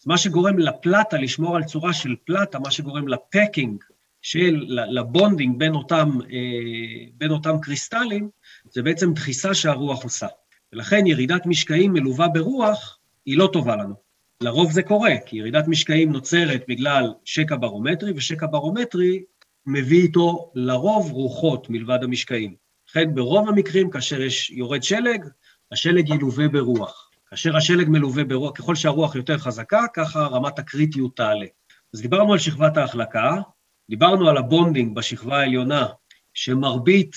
אז 0.00 0.07
מה 0.07 0.19
שגורם 0.19 0.59
לפלטה 0.59 1.16
לשמור 1.16 1.57
על 1.57 1.64
צורה 1.64 1.92
של 1.92 2.16
פלטה, 2.25 2.59
מה 2.59 2.71
שגורם 2.71 3.09
ל-packing, 3.08 3.84
של, 4.23 4.66
ל-bonding 4.68 5.58
בין 5.59 5.75
אותם, 5.75 6.19
אה, 6.33 7.07
בין 7.14 7.30
אותם 7.30 7.61
קריסטלים, 7.62 8.30
זה 8.71 8.83
בעצם 8.83 9.12
דחיסה 9.12 9.54
שהרוח 9.54 10.04
עושה. 10.04 10.26
ולכן 10.73 11.07
ירידת 11.07 11.47
משקעים 11.47 11.92
מלווה 11.92 12.28
ברוח 12.28 12.99
היא 13.26 13.38
לא 13.38 13.49
טובה 13.52 13.76
לנו. 13.76 13.95
לרוב 14.40 14.73
זה 14.73 14.83
קורה, 14.83 15.14
כי 15.26 15.37
ירידת 15.37 15.69
משקעים 15.69 16.12
נוצרת 16.12 16.64
בגלל 16.69 17.12
שקע 17.25 17.57
ברומטרי, 17.57 18.12
ושקע 18.16 18.47
ברומטרי 18.50 19.23
מביא 19.66 20.02
איתו 20.02 20.52
לרוב 20.54 21.11
רוחות 21.11 21.71
מלבד 21.71 21.99
המשקעים. 22.02 22.54
לכן 22.88 23.14
ברוב 23.14 23.49
המקרים, 23.49 23.90
כאשר 23.90 24.21
יש 24.21 24.50
יורד 24.50 24.83
שלג, 24.83 25.25
השלג 25.73 26.09
ילווה 26.09 26.49
ברוח. 26.49 27.09
כאשר 27.30 27.56
השלג 27.56 27.88
מלווה 27.88 28.25
ברוח, 28.25 28.52
ככל 28.52 28.75
שהרוח 28.75 29.14
יותר 29.14 29.38
חזקה, 29.38 29.84
ככה 29.94 30.20
רמת 30.20 30.58
הקריטיות 30.58 31.16
תעלה. 31.16 31.46
אז 31.94 32.00
דיברנו 32.00 32.32
על 32.32 32.38
שכבת 32.38 32.76
ההחלקה, 32.76 33.37
דיברנו 33.90 34.28
על 34.28 34.37
ה-bonding 34.37 34.96
בשכבה 34.96 35.38
העליונה, 35.38 35.87
שמרבית, 36.34 37.16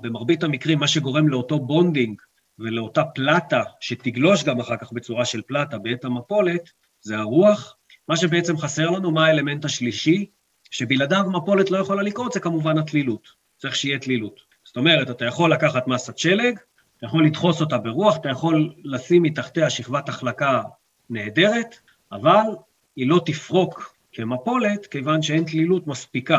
במרבית 0.00 0.42
המקרים, 0.42 0.78
מה 0.78 0.88
שגורם 0.88 1.28
לאותו 1.28 1.58
bonding 1.58 2.22
ולאותה 2.58 3.04
פלטה 3.04 3.62
שתגלוש 3.80 4.44
גם 4.44 4.60
אחר 4.60 4.76
כך 4.76 4.92
בצורה 4.92 5.24
של 5.24 5.42
פלטה 5.42 5.78
בעת 5.78 6.04
המפולת, 6.04 6.70
זה 7.00 7.18
הרוח. 7.18 7.76
מה 8.08 8.16
שבעצם 8.16 8.58
חסר 8.58 8.90
לנו, 8.90 9.10
מה 9.10 9.26
האלמנט 9.26 9.64
השלישי, 9.64 10.26
שבלעדיו 10.70 11.24
מפולת 11.30 11.70
לא 11.70 11.78
יכולה 11.78 12.02
לקרות, 12.02 12.32
זה 12.32 12.40
כמובן 12.40 12.78
התלילות. 12.78 13.28
צריך 13.56 13.76
שיהיה 13.76 13.98
תלילות. 13.98 14.40
זאת 14.64 14.76
אומרת, 14.76 15.10
אתה 15.10 15.24
יכול 15.24 15.52
לקחת 15.52 15.86
מסת 15.86 16.18
שלג, 16.18 16.58
אתה 16.98 17.06
יכול 17.06 17.26
לדחוס 17.26 17.60
אותה 17.60 17.78
ברוח, 17.78 18.16
אתה 18.16 18.28
יכול 18.28 18.74
לשים 18.84 19.22
מתחתיה 19.22 19.70
שכבת 19.70 20.08
החלקה 20.08 20.62
נהדרת, 21.10 21.76
אבל 22.12 22.42
היא 22.96 23.08
לא 23.08 23.20
תפרוק 23.26 23.94
כמפולת, 24.12 24.86
כיוון 24.86 25.22
שאין 25.22 25.44
תלילות 25.44 25.86
מספיקה 25.86 26.38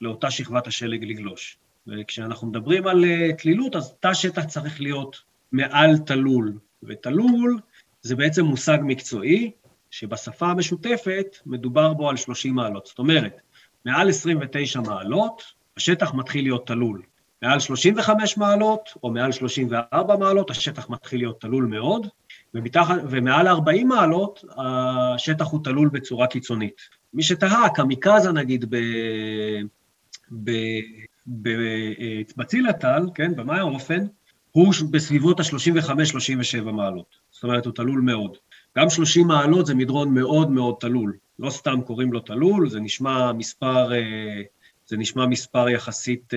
לאותה 0.00 0.30
שכבת 0.30 0.66
השלג 0.66 1.04
לגלוש. 1.04 1.58
וכשאנחנו 1.86 2.46
מדברים 2.46 2.86
על 2.86 3.04
אה, 3.04 3.32
תלילות, 3.38 3.76
אז 3.76 3.94
תא 4.00 4.14
שטח 4.14 4.44
צריך 4.44 4.80
להיות 4.80 5.22
מעל 5.52 5.98
תלול, 5.98 6.58
ותלול 6.82 7.60
זה 8.02 8.16
בעצם 8.16 8.44
מושג 8.44 8.78
מקצועי, 8.82 9.50
שבשפה 9.90 10.46
המשותפת 10.46 11.36
מדובר 11.46 11.94
בו 11.94 12.10
על 12.10 12.16
30 12.16 12.54
מעלות. 12.54 12.86
זאת 12.86 12.98
אומרת, 12.98 13.40
מעל 13.84 14.08
29 14.08 14.80
מעלות, 14.80 15.42
השטח 15.76 16.14
מתחיל 16.14 16.44
להיות 16.44 16.66
תלול. 16.66 17.02
מעל 17.42 17.60
35 17.60 18.36
מעלות, 18.36 18.88
או 19.02 19.10
מעל 19.10 19.32
34 19.32 20.16
מעלות, 20.16 20.50
השטח 20.50 20.90
מתחיל 20.90 21.20
להיות 21.20 21.40
תלול 21.40 21.64
מאוד, 21.64 22.06
ומתח... 22.54 22.88
ומעל 23.10 23.48
40 23.48 23.88
מעלות, 23.88 24.44
השטח 24.56 25.46
הוא 25.46 25.64
תלול 25.64 25.88
בצורה 25.88 26.26
קיצונית. 26.26 26.80
מי 27.14 27.22
שתהה, 27.22 27.68
קמיקזה 27.68 28.32
נגיד 28.32 28.64
ב... 28.70 28.76
ב... 30.44 30.50
בצילתל, 32.36 33.02
כן, 33.14 33.36
במאי 33.36 33.58
האופן, 33.58 34.06
הוא 34.50 34.74
בסביבות 34.90 35.40
ה-35-37 35.40 36.62
מעלות. 36.62 37.16
זאת 37.30 37.42
אומרת, 37.44 37.66
הוא 37.66 37.74
תלול 37.74 38.00
מאוד. 38.00 38.36
גם 38.78 38.90
30 38.90 39.26
מעלות 39.26 39.66
זה 39.66 39.74
מדרון 39.74 40.14
מאוד 40.14 40.50
מאוד 40.50 40.74
תלול. 40.80 41.16
לא 41.38 41.50
סתם 41.50 41.80
קוראים 41.86 42.12
לו 42.12 42.20
תלול, 42.20 42.70
זה 42.70 42.80
נשמע 42.80 43.32
מספר, 43.32 43.92
אה, 43.92 44.42
זה 44.88 44.96
נשמע 44.96 45.26
מספר 45.26 45.68
יחסית 45.68 46.32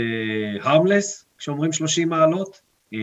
הרמלס, 0.62 1.24
אה, 1.24 1.38
כשאומרים 1.38 1.72
30 1.72 2.10
מעלות, 2.10 2.62
אה, 2.94 3.00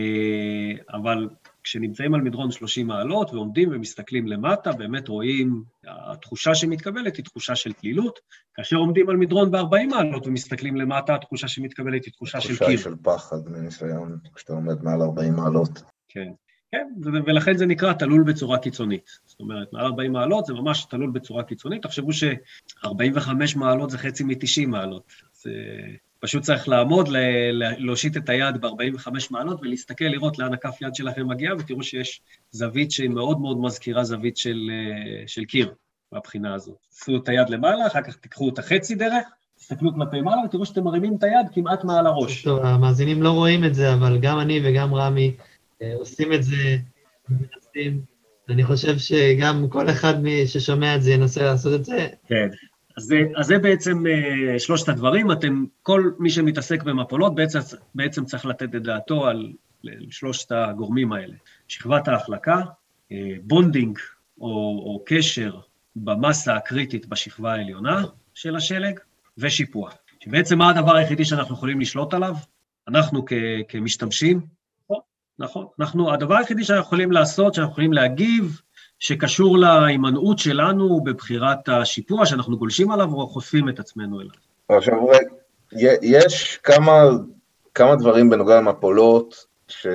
אבל 0.93 1.29
כשנמצאים 1.63 2.13
על 2.13 2.21
מדרון 2.21 2.51
30 2.51 2.87
מעלות 2.87 3.33
ועומדים 3.33 3.69
ומסתכלים 3.71 4.27
למטה, 4.27 4.71
באמת 4.71 5.07
רואים, 5.07 5.63
התחושה 5.87 6.55
שמתקבלת 6.55 7.15
היא 7.15 7.25
תחושה 7.25 7.55
של 7.55 7.73
תלילות. 7.73 8.19
כאשר 8.53 8.77
עומדים 8.77 9.09
על 9.09 9.17
מדרון 9.17 9.51
ב-40 9.51 9.87
מעלות 9.89 10.27
ומסתכלים 10.27 10.75
למטה, 10.75 11.15
התחושה 11.15 11.47
שמתקבלת 11.47 12.05
היא 12.05 12.13
תחושה 12.13 12.41
של 12.41 12.47
קיר. 12.47 12.57
תחושה 12.57 12.77
של 12.77 12.95
פחד 13.03 13.49
מניסיון, 13.49 14.17
כשאתה 14.35 14.53
עומד 14.53 14.83
מעל 14.83 15.01
40 15.01 15.33
מעלות. 15.33 15.81
כן. 16.07 16.31
כן, 16.71 16.87
ולכן 17.25 17.57
זה 17.57 17.65
נקרא 17.65 17.93
תלול 17.93 18.23
בצורה 18.23 18.57
קיצונית. 18.57 19.09
זאת 19.25 19.39
אומרת, 19.39 19.73
מעל 19.73 19.85
40 19.85 20.11
מעלות 20.11 20.45
זה 20.45 20.53
ממש 20.53 20.85
תלול 20.85 21.11
בצורה 21.11 21.43
קיצונית. 21.43 21.83
תחשבו 21.83 22.13
ש-45 22.13 23.29
מעלות 23.55 23.89
זה 23.89 23.97
חצי 23.97 24.23
מ-90 24.23 24.67
מעלות. 24.67 25.03
זה 25.43 25.51
פשוט 26.19 26.43
צריך 26.43 26.67
לעמוד, 26.67 27.09
להושיט 27.77 28.17
את 28.17 28.29
היד 28.29 28.61
ב-45 28.61 29.09
מעלות 29.31 29.59
ולהסתכל, 29.61 30.05
לראות 30.05 30.39
לאן 30.39 30.53
הכף 30.53 30.81
יד 30.81 30.95
שלכם 30.95 31.27
מגיע, 31.27 31.53
ותראו 31.59 31.83
שיש 31.83 32.21
זווית 32.51 32.91
שהיא 32.91 33.09
מאוד 33.09 33.41
מאוד 33.41 33.61
מזכירה 33.61 34.03
זווית 34.03 34.37
של, 34.37 34.71
של 35.27 35.45
קיר, 35.45 35.73
מהבחינה 36.11 36.53
הזאת. 36.53 36.75
תעשו 36.89 37.17
את 37.17 37.29
היד 37.29 37.49
למעלה, 37.49 37.87
אחר 37.87 38.01
כך 38.01 38.15
תיקחו 38.15 38.49
את 38.49 38.59
החצי 38.59 38.95
דרך, 38.95 39.27
תסתכלו 39.57 39.93
כלפי 39.93 40.21
מעלה 40.21 40.41
ותראו 40.45 40.65
שאתם 40.65 40.83
מרימים 40.83 41.15
את 41.15 41.23
היד 41.23 41.45
כמעט 41.53 41.83
מעל 41.83 42.07
הראש. 42.07 42.43
טוב, 42.43 42.59
המאזינים 42.59 43.23
לא 43.23 43.31
רואים 43.31 43.65
את 43.65 43.75
זה, 43.75 43.93
אבל 43.93 44.17
גם 44.21 44.39
אני 44.39 44.59
וגם 44.63 44.93
רמי 44.93 45.35
אה, 45.81 45.93
עושים 45.95 46.33
את 46.33 46.43
זה, 46.43 46.77
מנסים. 47.29 48.01
אני 48.49 48.63
חושב 48.63 48.97
שגם 48.97 49.67
כל 49.69 49.89
אחד 49.89 50.13
ששומע 50.45 50.95
את 50.95 51.01
זה 51.01 51.11
ינסה 51.11 51.43
לעשות 51.43 51.79
את 51.79 51.85
זה. 51.85 52.07
כן. 52.27 52.49
אז 52.99 53.13
אז 53.35 53.45
זה 53.45 53.59
בעצם 53.59 54.03
uh, 54.05 54.59
שלושת 54.59 54.89
הדברים. 54.89 55.31
אתם, 55.31 55.65
כל 55.81 56.11
מי 56.19 56.29
שמתעסק 56.29 56.83
במפולות 56.83 57.35
בעצם, 57.35 57.59
בעצם 57.95 58.25
צריך 58.25 58.45
לתת 58.45 58.75
את 58.75 58.83
דעתו 58.83 59.27
על 59.27 59.53
שלושת 60.09 60.51
הגורמים 60.51 61.13
האלה. 61.13 61.35
שכבת 61.67 62.07
ההחלקה, 62.07 62.61
bonding 63.43 63.97
או, 64.41 64.47
או 64.85 65.03
קשר 65.05 65.59
במסה 65.95 66.55
הקריטית 66.55 67.05
בשכבה 67.05 67.53
העליונה 67.53 68.03
של 68.33 68.55
השלג, 68.55 68.99
ושיפוע. 69.37 69.89
שבעצם 70.23 70.57
מה 70.57 70.69
הדבר 70.69 70.95
היחידי 70.95 71.25
שאנחנו 71.25 71.55
יכולים 71.55 71.81
לשלוט 71.81 72.13
עליו? 72.13 72.35
אנחנו 72.87 73.25
כ, 73.25 73.33
כמשתמשים, 73.67 74.41
נכון. 75.39 75.65
אנחנו, 75.79 76.13
הדבר 76.13 76.35
היחידי 76.35 76.63
שאנחנו 76.63 76.83
יכולים 76.83 77.11
לעשות, 77.11 77.53
שאנחנו 77.53 77.71
יכולים 77.71 77.93
להגיב, 77.93 78.61
שקשור 78.99 79.57
להימנעות 79.57 80.39
שלנו 80.39 81.03
בבחירת 81.03 81.69
השיפוע 81.69 82.25
שאנחנו 82.25 82.57
גולשים 82.57 82.91
עליו 82.91 83.13
או 83.13 83.27
חושפים 83.27 83.69
את 83.69 83.79
עצמנו 83.79 84.21
אליו. 84.21 84.31
עכשיו, 84.69 84.97
יש 86.01 86.59
כמה, 86.63 87.03
כמה 87.73 87.95
דברים 87.95 88.29
בנוגע 88.29 88.57
למפולות 88.57 89.45
ש, 89.67 89.87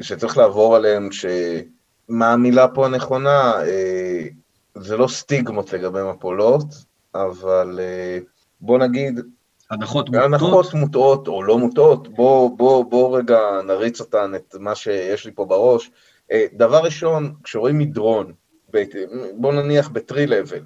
שצריך 0.00 0.38
לעבור 0.38 0.76
עליהם, 0.76 1.08
שמה 1.12 2.32
המילה 2.32 2.68
פה 2.68 2.86
הנכונה? 2.86 3.52
אה, 3.62 4.26
זה 4.74 4.96
לא 4.96 5.08
סטיגמות 5.08 5.72
לגבי 5.72 6.00
מפולות, 6.02 6.64
אבל 7.14 7.78
אה, 7.82 8.18
בוא 8.60 8.78
נגיד, 8.78 9.20
הנחות 9.70 10.08
מוטעות? 10.08 10.24
הנחות 10.24 10.74
מוטעות 10.74 11.28
או 11.28 11.42
לא 11.42 11.58
מוטעות, 11.58 12.08
בוא, 12.08 12.56
בוא, 12.56 12.84
בוא 12.84 13.18
רגע 13.18 13.38
נריץ 13.66 14.00
אותן, 14.00 14.32
את 14.34 14.54
מה 14.60 14.74
שיש 14.74 15.26
לי 15.26 15.32
פה 15.34 15.44
בראש. 15.44 15.90
אה, 16.32 16.46
דבר 16.52 16.78
ראשון, 16.84 17.34
כשרואים 17.44 17.78
מדרון, 17.78 18.32
בוא 19.34 19.52
נניח 19.52 19.88
בטרי 19.88 20.26
לבל, 20.26 20.62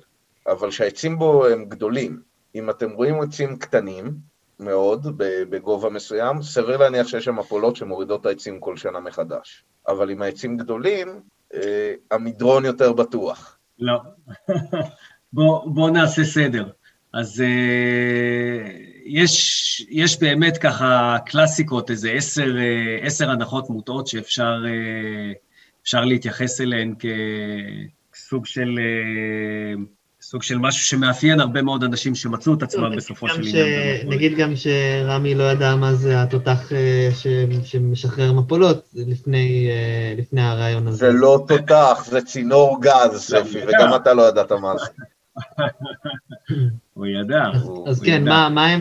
אבל 0.47 0.71
שהעצים 0.71 1.19
בו 1.19 1.47
הם 1.47 1.65
גדולים, 1.65 2.21
אם 2.55 2.71
אתם 2.71 2.91
רואים 2.91 3.21
עצים 3.21 3.57
קטנים 3.57 4.15
מאוד, 4.61 5.07
בגובה 5.19 5.91
מסוים, 5.91 6.43
סביר 6.43 6.77
להניח 6.77 7.07
שיש 7.07 7.25
שם 7.25 7.37
מפולות 7.37 7.77
שמורידות 7.77 8.21
את 8.21 8.27
העצים 8.27 8.61
כל 8.61 8.77
שנה 8.77 9.01
מחדש. 9.01 9.65
אבל 9.89 10.11
אם 10.11 10.23
העצים 10.23 10.57
גדולים, 10.57 11.21
אה, 11.55 11.95
המדרון 12.11 12.65
יותר 12.65 12.93
בטוח. 12.93 13.59
לא. 13.79 14.01
בוא, 15.33 15.67
בוא 15.67 15.91
נעשה 15.91 16.25
סדר. 16.25 16.69
אז 17.13 17.41
אה, 17.41 18.71
יש, 19.05 19.87
יש 19.91 20.21
באמת 20.21 20.59
ככה 20.59 21.17
קלאסיקות, 21.27 21.91
איזה 21.91 22.11
עשר, 22.11 22.57
אה, 22.59 23.07
עשר 23.07 23.31
הנחות 23.31 23.71
מוטעות 23.71 24.07
שאפשר 24.07 24.63
אה, 24.67 25.33
להתייחס 25.95 26.61
אליהן 26.61 26.95
כסוג 28.13 28.47
של, 28.47 28.79
סוג 30.23 30.43
של 30.43 30.59
משהו 30.59 30.85
שמאפיין 30.85 31.41
הרבה 31.41 31.63
מאוד 31.63 31.85
אנשים 31.85 32.15
שמצאו 32.15 32.55
את 32.55 32.63
עצמם 32.63 32.97
בסופו 32.97 33.29
של 33.29 33.41
עניין. 33.41 34.09
נגיד 34.09 34.39
גם 34.39 34.53
שרמי 34.57 35.35
לא 35.35 35.45
ידע 35.45 35.77
מה 35.77 35.95
זה 35.95 36.23
התותח 36.23 36.71
ש, 37.15 37.27
שמשחרר 37.65 38.33
מפולות 38.33 38.89
לפני, 38.95 39.69
לפני 40.19 40.43
הרעיון 40.43 40.87
הזה. 40.87 40.99
זה 40.99 41.13
לא 41.13 41.45
תותח, 41.49 42.05
זה 42.11 42.23
צינור 42.23 42.79
גז, 42.83 43.17
ספי, 43.17 43.59
וגם 43.63 43.95
אתה 43.97 44.15
לא 44.15 44.29
ידעת 44.29 44.53
מה 44.53 44.73
זה. 44.79 44.87
הוא 47.01 47.07
ידע. 47.07 47.45
אז 47.87 48.01
כן, 48.01 48.25
מה 48.25 48.67
הם 48.67 48.81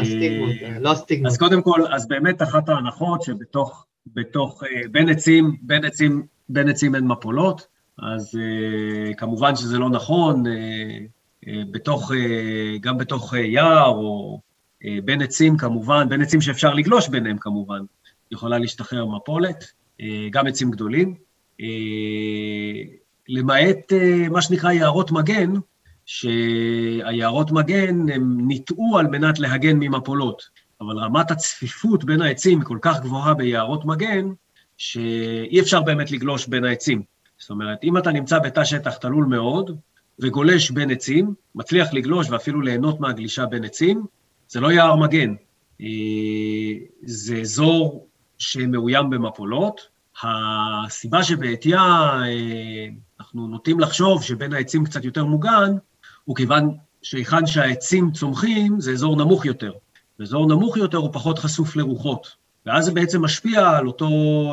הסטיגמות, 0.00 0.50
לא 0.80 0.92
הסטיגמות. 0.92 1.32
אז 1.32 1.38
קודם 1.38 1.62
כל, 1.62 1.80
אז 1.90 2.08
באמת 2.08 2.42
אחת 2.42 2.68
ההנחות 2.68 3.22
שבתוך, 3.22 3.86
בתוך, 4.06 4.62
אה, 4.64 4.88
בין 4.90 5.08
עצים, 5.08 5.56
בין 5.62 5.84
עצים, 5.84 6.26
בין 6.48 6.68
עצים 6.68 6.94
אין 6.94 7.06
מפולות, 7.06 7.66
אז 7.98 8.38
אה, 8.40 9.14
כמובן 9.14 9.56
שזה 9.56 9.78
לא 9.78 9.90
נכון, 9.90 10.46
אה, 10.46 10.98
בתוך, 11.70 12.12
גם 12.80 12.98
בתוך 12.98 13.34
יער 13.34 13.88
או 13.88 14.40
בין 15.04 15.22
עצים 15.22 15.56
כמובן, 15.56 16.08
בין 16.08 16.22
עצים 16.22 16.40
שאפשר 16.40 16.74
לגלוש 16.74 17.08
ביניהם 17.08 17.38
כמובן, 17.38 17.80
יכולה 18.30 18.58
להשתחרר 18.58 19.06
מפולת, 19.06 19.64
גם 20.30 20.46
עצים 20.46 20.70
גדולים. 20.70 21.14
למעט 23.28 23.92
מה 24.30 24.42
שנקרא 24.42 24.72
יערות 24.72 25.10
מגן, 25.10 25.52
שהיערות 26.06 27.50
מגן 27.50 28.08
הם 28.08 28.46
ניטעו 28.46 28.98
על 28.98 29.06
מנת 29.06 29.38
להגן 29.38 29.76
ממפולות, 29.76 30.42
אבל 30.80 30.98
רמת 30.98 31.30
הצפיפות 31.30 32.04
בין 32.04 32.22
העצים 32.22 32.58
היא 32.58 32.66
כל 32.66 32.78
כך 32.82 33.00
גבוהה 33.00 33.34
ביערות 33.34 33.84
מגן, 33.84 34.28
שאי 34.76 35.60
אפשר 35.60 35.80
באמת 35.80 36.10
לגלוש 36.10 36.46
בין 36.46 36.64
העצים. 36.64 37.02
זאת 37.38 37.50
אומרת, 37.50 37.78
אם 37.84 37.98
אתה 37.98 38.12
נמצא 38.12 38.38
בתא 38.38 38.64
שטח 38.64 38.96
תלול 38.96 39.24
מאוד, 39.24 39.76
וגולש 40.18 40.70
בין 40.70 40.90
עצים, 40.90 41.34
מצליח 41.54 41.92
לגלוש 41.92 42.30
ואפילו 42.30 42.60
ליהנות 42.60 43.00
מהגלישה 43.00 43.46
בין 43.46 43.64
עצים, 43.64 44.04
זה 44.48 44.60
לא 44.60 44.72
יער 44.72 44.96
מגן. 44.96 45.34
אה, 45.80 45.86
זה 47.02 47.36
אזור 47.36 48.06
שמאוים 48.38 49.10
במפולות. 49.10 49.80
הסיבה 50.22 51.22
שבעטייה 51.22 51.80
אה, 52.24 52.86
אנחנו 53.20 53.48
נוטים 53.48 53.80
לחשוב 53.80 54.22
שבין 54.22 54.52
העצים 54.52 54.84
קצת 54.84 55.04
יותר 55.04 55.24
מוגן, 55.24 55.72
הוא 56.24 56.36
כיוון 56.36 56.76
שהיכן 57.02 57.46
שהעצים 57.46 58.10
צומחים 58.10 58.80
זה 58.80 58.92
אזור 58.92 59.16
נמוך 59.16 59.46
יותר. 59.46 59.72
ואזור 60.18 60.46
נמוך 60.46 60.76
יותר 60.76 60.98
הוא 60.98 61.10
פחות 61.12 61.38
חשוף 61.38 61.76
לרוחות. 61.76 62.36
ואז 62.66 62.84
זה 62.84 62.92
בעצם 62.92 63.22
משפיע 63.24 63.70
על 63.70 63.86
אותו 63.86 64.08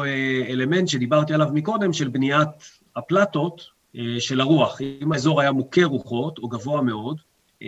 אה, 0.06 0.46
אלמנט 0.50 0.88
שדיברתי 0.88 1.34
עליו 1.34 1.48
מקודם, 1.54 1.94
של 1.94 2.08
בניית 2.08 2.50
הפלטות 2.96 3.62
אה, 3.96 4.16
של 4.20 4.42
הרוח. 4.42 4.82
אם 5.02 5.12
האזור 5.12 5.42
היה 5.42 5.52
מוכה 5.52 5.84
רוחות, 5.84 6.38
או 6.38 6.48
גבוה 6.48 6.82
מאוד, 6.82 7.18
אה, 7.62 7.68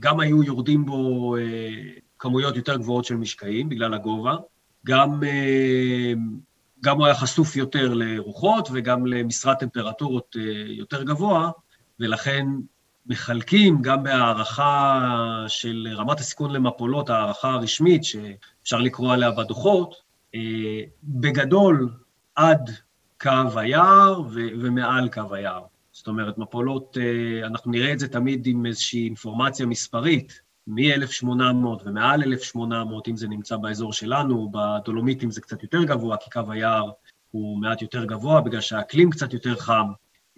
גם 0.00 0.20
היו 0.20 0.42
יורדים 0.42 0.86
בו 0.86 1.36
כמויות 2.18 2.56
יותר 2.56 2.76
גבוהות 2.76 3.04
של 3.04 3.16
משקעים 3.16 3.68
בגלל 3.68 3.94
הגובה, 3.94 4.36
גם, 4.86 5.22
גם 6.80 6.96
הוא 6.96 7.06
היה 7.06 7.14
חשוף 7.14 7.56
יותר 7.56 7.94
לרוחות 7.94 8.68
וגם 8.72 9.06
למשרת 9.06 9.58
טמפרטורות 9.58 10.36
יותר 10.66 11.02
גבוה, 11.02 11.50
ולכן 12.00 12.46
מחלקים 13.06 13.82
גם 13.82 14.02
בהערכה 14.02 15.44
של 15.48 15.88
רמת 15.96 16.20
הסיכון 16.20 16.50
למפולות, 16.50 17.10
ההערכה 17.10 17.50
הרשמית, 17.50 18.04
שאפשר 18.04 18.78
לקרוא 18.78 19.12
עליה 19.12 19.30
בדוחות, 19.30 19.94
אה, 20.34 20.40
בגדול 21.04 21.88
עד 22.34 22.70
קו 23.20 23.58
היער 23.58 24.20
ו- 24.20 24.48
ומעל 24.60 25.08
קו 25.08 25.34
היער. 25.34 25.62
זאת 25.92 26.08
אומרת, 26.08 26.38
מפולות, 26.38 26.98
אה, 27.00 27.46
אנחנו 27.46 27.70
נראה 27.70 27.92
את 27.92 27.98
זה 27.98 28.08
תמיד 28.08 28.46
עם 28.46 28.66
איזושהי 28.66 29.04
אינפורמציה 29.04 29.66
מספרית, 29.66 30.40
מ-1800 30.66 31.84
ומעל 31.84 32.22
1800, 32.22 33.08
אם 33.08 33.16
זה 33.16 33.28
נמצא 33.28 33.56
באזור 33.56 33.92
שלנו, 33.92 34.50
בדולומיטים 34.52 35.30
זה 35.30 35.40
קצת 35.40 35.62
יותר 35.62 35.84
גבוה, 35.84 36.16
כי 36.16 36.30
קו 36.30 36.40
היער 36.48 36.90
הוא 37.30 37.58
מעט 37.58 37.82
יותר 37.82 38.04
גבוה, 38.04 38.40
בגלל 38.40 38.60
שהאקלים 38.60 39.10
קצת 39.10 39.32
יותר 39.32 39.56
חם. 39.56 39.86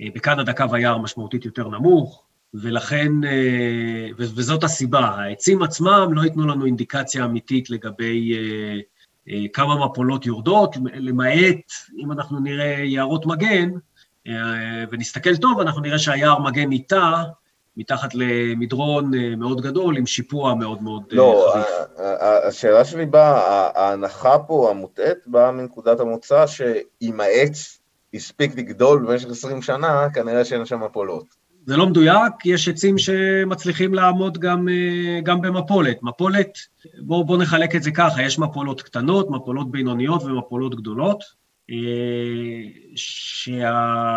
אה, 0.00 0.06
בקנדה 0.14 0.52
קו 0.52 0.64
היער 0.72 0.98
משמעותית 0.98 1.44
יותר 1.44 1.68
נמוך, 1.68 2.25
ולכן, 2.62 3.24
אה, 3.24 4.08
וזאת 4.16 4.64
הסיבה, 4.64 5.00
העצים 5.00 5.62
עצמם 5.62 6.10
לא 6.12 6.22
ייתנו 6.22 6.46
לנו 6.46 6.66
אינדיקציה 6.66 7.24
אמיתית 7.24 7.70
לגבי 7.70 8.32
אה, 8.36 8.80
אה, 9.28 9.44
כמה 9.52 9.86
מפולות 9.86 10.26
יורדות, 10.26 10.76
למעט 10.94 11.72
אם 11.98 12.12
אנחנו 12.12 12.40
נראה 12.40 12.84
יערות 12.84 13.26
מגן, 13.26 13.70
ונסתכל 14.92 15.36
טוב, 15.36 15.60
אנחנו 15.60 15.80
נראה 15.80 15.98
שהיער 15.98 16.38
מגן 16.38 16.72
איתה, 16.72 17.22
מתחת 17.76 18.14
למדרון 18.14 19.10
מאוד 19.36 19.60
גדול, 19.60 19.96
עם 19.96 20.06
שיפוע 20.06 20.54
מאוד 20.54 20.82
מאוד 20.82 21.02
לא, 21.10 21.50
חריף. 21.52 21.66
לא, 21.98 22.04
השאלה 22.48 22.84
שלי 22.84 23.06
באה, 23.06 23.70
ההנחה 23.74 24.38
פה, 24.38 24.70
המוטעית, 24.70 25.18
באה 25.26 25.52
מנקודת 25.52 26.00
המוצא 26.00 26.46
שאם 26.46 27.20
העץ 27.20 27.78
הספיק 28.14 28.56
לגדול 28.56 29.06
במשך 29.06 29.28
20 29.30 29.62
שנה, 29.62 30.06
כנראה 30.14 30.44
שאין 30.44 30.66
שם 30.66 30.80
מפולות. 30.80 31.45
זה 31.66 31.76
לא 31.76 31.86
מדויק, 31.86 32.32
יש 32.44 32.68
עצים 32.68 32.98
שמצליחים 32.98 33.94
לעמוד 33.94 34.38
גם, 34.38 34.68
אה, 34.68 35.20
גם 35.22 35.40
במפולת. 35.40 36.02
מפולת, 36.02 36.58
בואו 36.98 37.24
בוא 37.24 37.38
נחלק 37.38 37.76
את 37.76 37.82
זה 37.82 37.90
ככה, 37.90 38.22
יש 38.22 38.38
מפולות 38.38 38.82
קטנות, 38.82 39.30
מפולות 39.30 39.70
בינוניות 39.70 40.22
ומפולות 40.22 40.74
גדולות, 40.74 41.24
אה, 41.70 41.76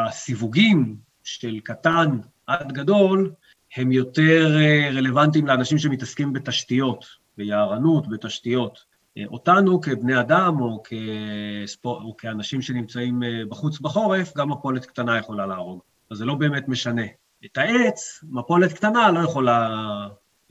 שהסיווגים 0.09 0.95
של 1.23 1.59
קטן 1.59 2.17
עד 2.47 2.71
גדול 2.71 3.31
הם 3.75 3.91
יותר 3.91 4.57
אה, 4.57 4.89
רלוונטיים 4.93 5.47
לאנשים 5.47 5.77
שמתעסקים 5.77 6.33
בתשתיות, 6.33 7.05
ביערנות, 7.37 8.09
בתשתיות. 8.09 8.89
אותנו 9.27 9.81
כבני 9.81 10.19
אדם 10.19 10.61
או, 10.61 10.83
כספור, 10.83 12.01
או 12.03 12.17
כאנשים 12.17 12.61
שנמצאים 12.61 13.23
בחוץ 13.49 13.79
בחורף, 13.79 14.37
גם 14.37 14.51
מפולת 14.51 14.85
קטנה 14.85 15.17
יכולה 15.17 15.45
להרוג. 15.45 15.81
אז 16.11 16.17
זה 16.17 16.25
לא 16.25 16.35
באמת 16.35 16.67
משנה. 16.67 17.01
את 17.45 17.57
העץ, 17.57 18.23
מפולת 18.23 18.73
קטנה 18.73 19.11
לא 19.11 19.19
יכולה 19.19 19.69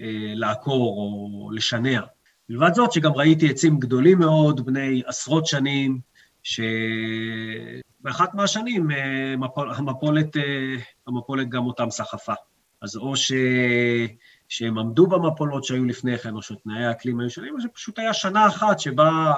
אה, 0.01 0.33
לעקור 0.35 0.97
או 0.97 1.51
לשנע. 1.51 2.01
מלבד 2.49 2.75
זאת, 2.75 2.93
שגם 2.93 3.13
ראיתי 3.13 3.51
עצים 3.51 3.79
גדולים 3.79 4.19
מאוד, 4.19 4.67
בני 4.67 5.03
עשרות 5.07 5.47
שנים, 5.47 6.01
שבאחת 6.43 8.35
מהשנים 8.35 8.91
אה, 8.91 9.37
מפול, 9.37 9.73
המפולת, 9.75 10.37
אה, 10.37 10.77
המפולת 11.07 11.49
גם 11.49 11.67
אותם 11.67 11.91
סחפה. 11.91 12.35
אז 12.83 12.97
או 12.97 13.17
ש... 13.17 13.33
שהם 14.49 14.79
עמדו 14.79 15.07
במפולות 15.07 15.65
שהיו 15.65 15.85
לפני 15.85 16.19
כן, 16.19 16.35
או 16.35 16.43
שתנאי 16.43 16.85
האקלים 16.85 17.21
היו 17.21 17.31
שונים, 17.31 17.55
או 17.55 17.61
שפשוט 17.61 17.99
היה 17.99 18.15
שנה 18.15 18.47
אחת 18.47 18.81
שבה 18.81 19.33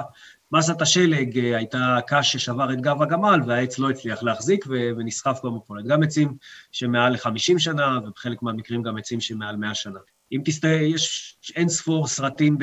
מסת 0.51 0.81
השלג 0.81 1.39
אה, 1.39 1.57
הייתה 1.57 1.97
קש 2.07 2.31
ששבר 2.31 2.73
את 2.73 2.81
גב 2.81 3.01
הגמל, 3.01 3.39
והעץ 3.47 3.79
לא 3.79 3.89
הצליח 3.89 4.23
להחזיק 4.23 4.65
ונסחף 4.97 5.39
במפולת. 5.43 5.85
גם 5.85 6.03
עצים 6.03 6.35
שמעל 6.71 7.13
ל-50 7.13 7.59
שנה, 7.59 7.99
ובחלק 8.03 8.43
מהמקרים 8.43 8.83
גם 8.83 8.97
עצים 8.97 9.21
שמעל 9.21 9.55
100 9.55 9.75
שנה. 9.75 9.99
אם 10.31 10.41
תסתכל, 10.45 10.67
יש 10.67 11.37
אין 11.55 11.69
ספור 11.69 12.07
סרטים 12.07 12.57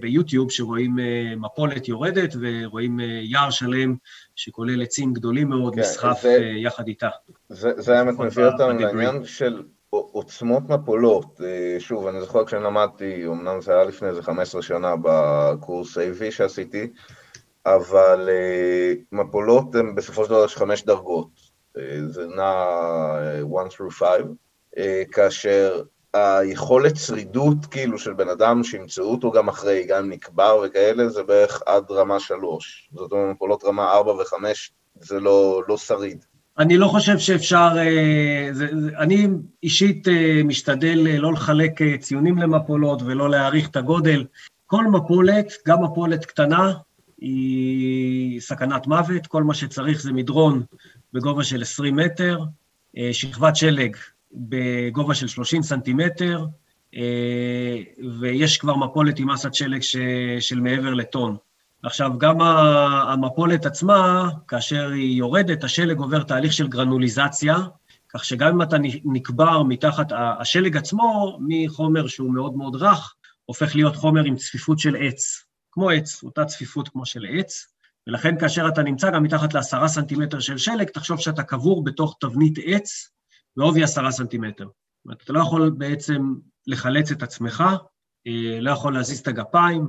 ביוטיוב 0.00 0.50
שרואים 0.50 0.98
אה, 0.98 1.36
מפולת 1.36 1.88
יורדת, 1.88 2.34
ורואים 2.40 3.00
אה, 3.00 3.20
יער 3.22 3.50
שלם 3.50 3.96
שכולל 4.36 4.82
עצים 4.82 5.12
גדולים 5.12 5.48
מאוד, 5.48 5.74
כן, 5.74 5.80
נסחף 5.80 6.18
זה, 6.22 6.52
יחד 6.56 6.88
איתה. 6.88 7.08
זה, 7.48 7.70
זה 7.76 7.98
האמת 7.98 8.18
מביא 8.18 8.44
אותנו 8.44 8.78
לעניין 8.78 9.24
של 9.24 9.62
עוצמות 9.90 10.62
מפולות, 10.68 11.40
שוב, 11.78 12.06
אני 12.06 12.20
זוכר 12.20 12.44
כשאני 12.44 12.64
למדתי, 12.64 13.26
אמנם 13.26 13.60
זה 13.60 13.72
היה 13.72 13.84
לפני 13.84 14.08
איזה 14.08 14.22
15 14.22 14.62
שנה 14.62 14.94
בקורס 15.02 15.98
AV 15.98 16.30
שעשיתי, 16.30 16.88
אבל 17.66 18.28
uh, 18.28 18.98
מפולות 19.12 19.74
הן 19.74 19.94
בסופו 19.94 20.24
של 20.24 20.30
דבר 20.30 20.44
יש 20.44 20.56
חמש 20.56 20.84
דרגות, 20.84 21.28
uh, 21.76 21.80
זה 22.08 22.26
נע 22.36 22.52
1 23.62 23.72
through 23.72 23.90
5, 23.90 24.06
uh, 24.76 24.80
כאשר 25.12 25.82
היכולת 26.14 26.96
שרידות 26.96 27.66
כאילו 27.70 27.98
של 27.98 28.12
בן 28.12 28.28
אדם 28.28 28.64
שימצאו 28.64 29.04
אותו 29.04 29.30
גם 29.30 29.48
אחרי, 29.48 29.86
גם 29.88 30.10
נקבר 30.10 30.62
וכאלה, 30.64 31.08
זה 31.08 31.22
בערך 31.22 31.62
עד 31.66 31.84
רמה 31.90 32.20
3. 32.20 32.90
זאת 32.94 33.12
אומרת, 33.12 33.34
מפולות 33.34 33.64
רמה 33.64 33.92
4 33.92 34.12
ו-5 34.12 34.34
זה 35.00 35.20
לא, 35.20 35.62
לא 35.68 35.76
שריד. 35.76 36.24
אני 36.58 36.76
לא 36.76 36.86
חושב 36.86 37.18
שאפשר, 37.18 37.68
זה, 38.52 38.66
זה, 38.80 38.98
אני 38.98 39.28
אישית 39.62 40.08
משתדל 40.44 41.06
לא 41.18 41.32
לחלק 41.32 41.72
ציונים 42.00 42.38
למפולות 42.38 43.02
ולא 43.02 43.30
להעריך 43.30 43.68
את 43.68 43.76
הגודל. 43.76 44.24
כל 44.66 44.84
מפולת, 44.84 45.52
גם 45.66 45.84
מפולת 45.84 46.24
קטנה, 46.24 46.72
היא 47.18 48.40
סכנת 48.40 48.86
מוות, 48.86 49.26
כל 49.26 49.42
מה 49.42 49.54
שצריך 49.54 50.02
זה 50.02 50.12
מדרון 50.12 50.62
בגובה 51.12 51.44
של 51.44 51.62
20 51.62 51.96
מטר, 51.96 52.38
אה, 52.98 53.10
שכבת 53.12 53.56
שלג 53.56 53.96
בגובה 54.32 55.14
של 55.14 55.26
30 55.26 55.62
סנטימטר, 55.62 56.46
אה, 56.96 57.76
ויש 58.20 58.58
כבר 58.58 58.76
מפולת 58.76 59.18
עם 59.18 59.30
מסת 59.30 59.54
שלג 59.54 59.82
ש... 59.82 59.96
של 60.40 60.60
מעבר 60.60 60.94
לטון. 60.94 61.36
עכשיו, 61.82 62.18
גם 62.18 62.40
המפולת 62.40 63.66
עצמה, 63.66 64.30
כאשר 64.48 64.90
היא 64.90 65.18
יורדת, 65.18 65.64
השלג 65.64 65.98
עובר 65.98 66.22
תהליך 66.22 66.52
של 66.52 66.68
גרנוליזציה, 66.68 67.56
כך 68.08 68.24
שגם 68.24 68.48
אם 68.48 68.62
אתה 68.62 68.76
נקבר 69.04 69.62
מתחת, 69.62 70.06
השלג 70.40 70.76
עצמו, 70.76 71.38
מחומר 71.40 72.06
שהוא 72.06 72.34
מאוד 72.34 72.56
מאוד 72.56 72.76
רך, 72.76 73.14
הופך 73.44 73.74
להיות 73.74 73.96
חומר 73.96 74.24
עם 74.24 74.36
צפיפות 74.36 74.78
של 74.78 74.96
עץ. 75.00 75.45
כמו 75.76 75.90
עץ, 75.90 76.22
אותה 76.22 76.44
צפיפות 76.44 76.88
כמו 76.88 77.06
של 77.06 77.26
עץ, 77.30 77.66
ולכן 78.06 78.38
כאשר 78.40 78.68
אתה 78.68 78.82
נמצא 78.82 79.10
גם 79.10 79.22
מתחת 79.22 79.54
לעשרה 79.54 79.88
סנטימטר 79.88 80.40
של 80.40 80.58
שלג, 80.58 80.88
תחשוב 80.88 81.20
שאתה 81.20 81.42
קבור 81.42 81.84
בתוך 81.84 82.16
תבנית 82.20 82.58
עץ 82.64 83.10
בעובי 83.56 83.82
עשרה 83.82 84.10
סנטימטר. 84.10 84.64
זאת 84.64 85.04
אומרת, 85.04 85.22
אתה 85.22 85.32
לא 85.32 85.40
יכול 85.40 85.70
בעצם 85.70 86.34
לחלץ 86.66 87.10
את 87.10 87.22
עצמך, 87.22 87.64
אה, 88.26 88.60
לא 88.60 88.70
יכול 88.70 88.94
להזיז 88.94 89.18
את 89.18 89.28
הגפיים, 89.28 89.88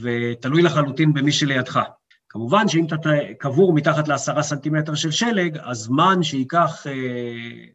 ותלוי 0.00 0.62
לחלוטין 0.62 1.12
במי 1.12 1.32
שלידך. 1.32 1.80
כמובן 2.28 2.68
שאם 2.68 2.86
אתה 2.86 3.10
קבור 3.38 3.72
מתחת 3.74 4.08
לעשרה 4.08 4.42
סנטימטר 4.42 4.94
של 4.94 5.10
שלג, 5.10 5.58
הזמן 5.64 6.22
שייקח 6.22 6.86
אה, 6.86 6.92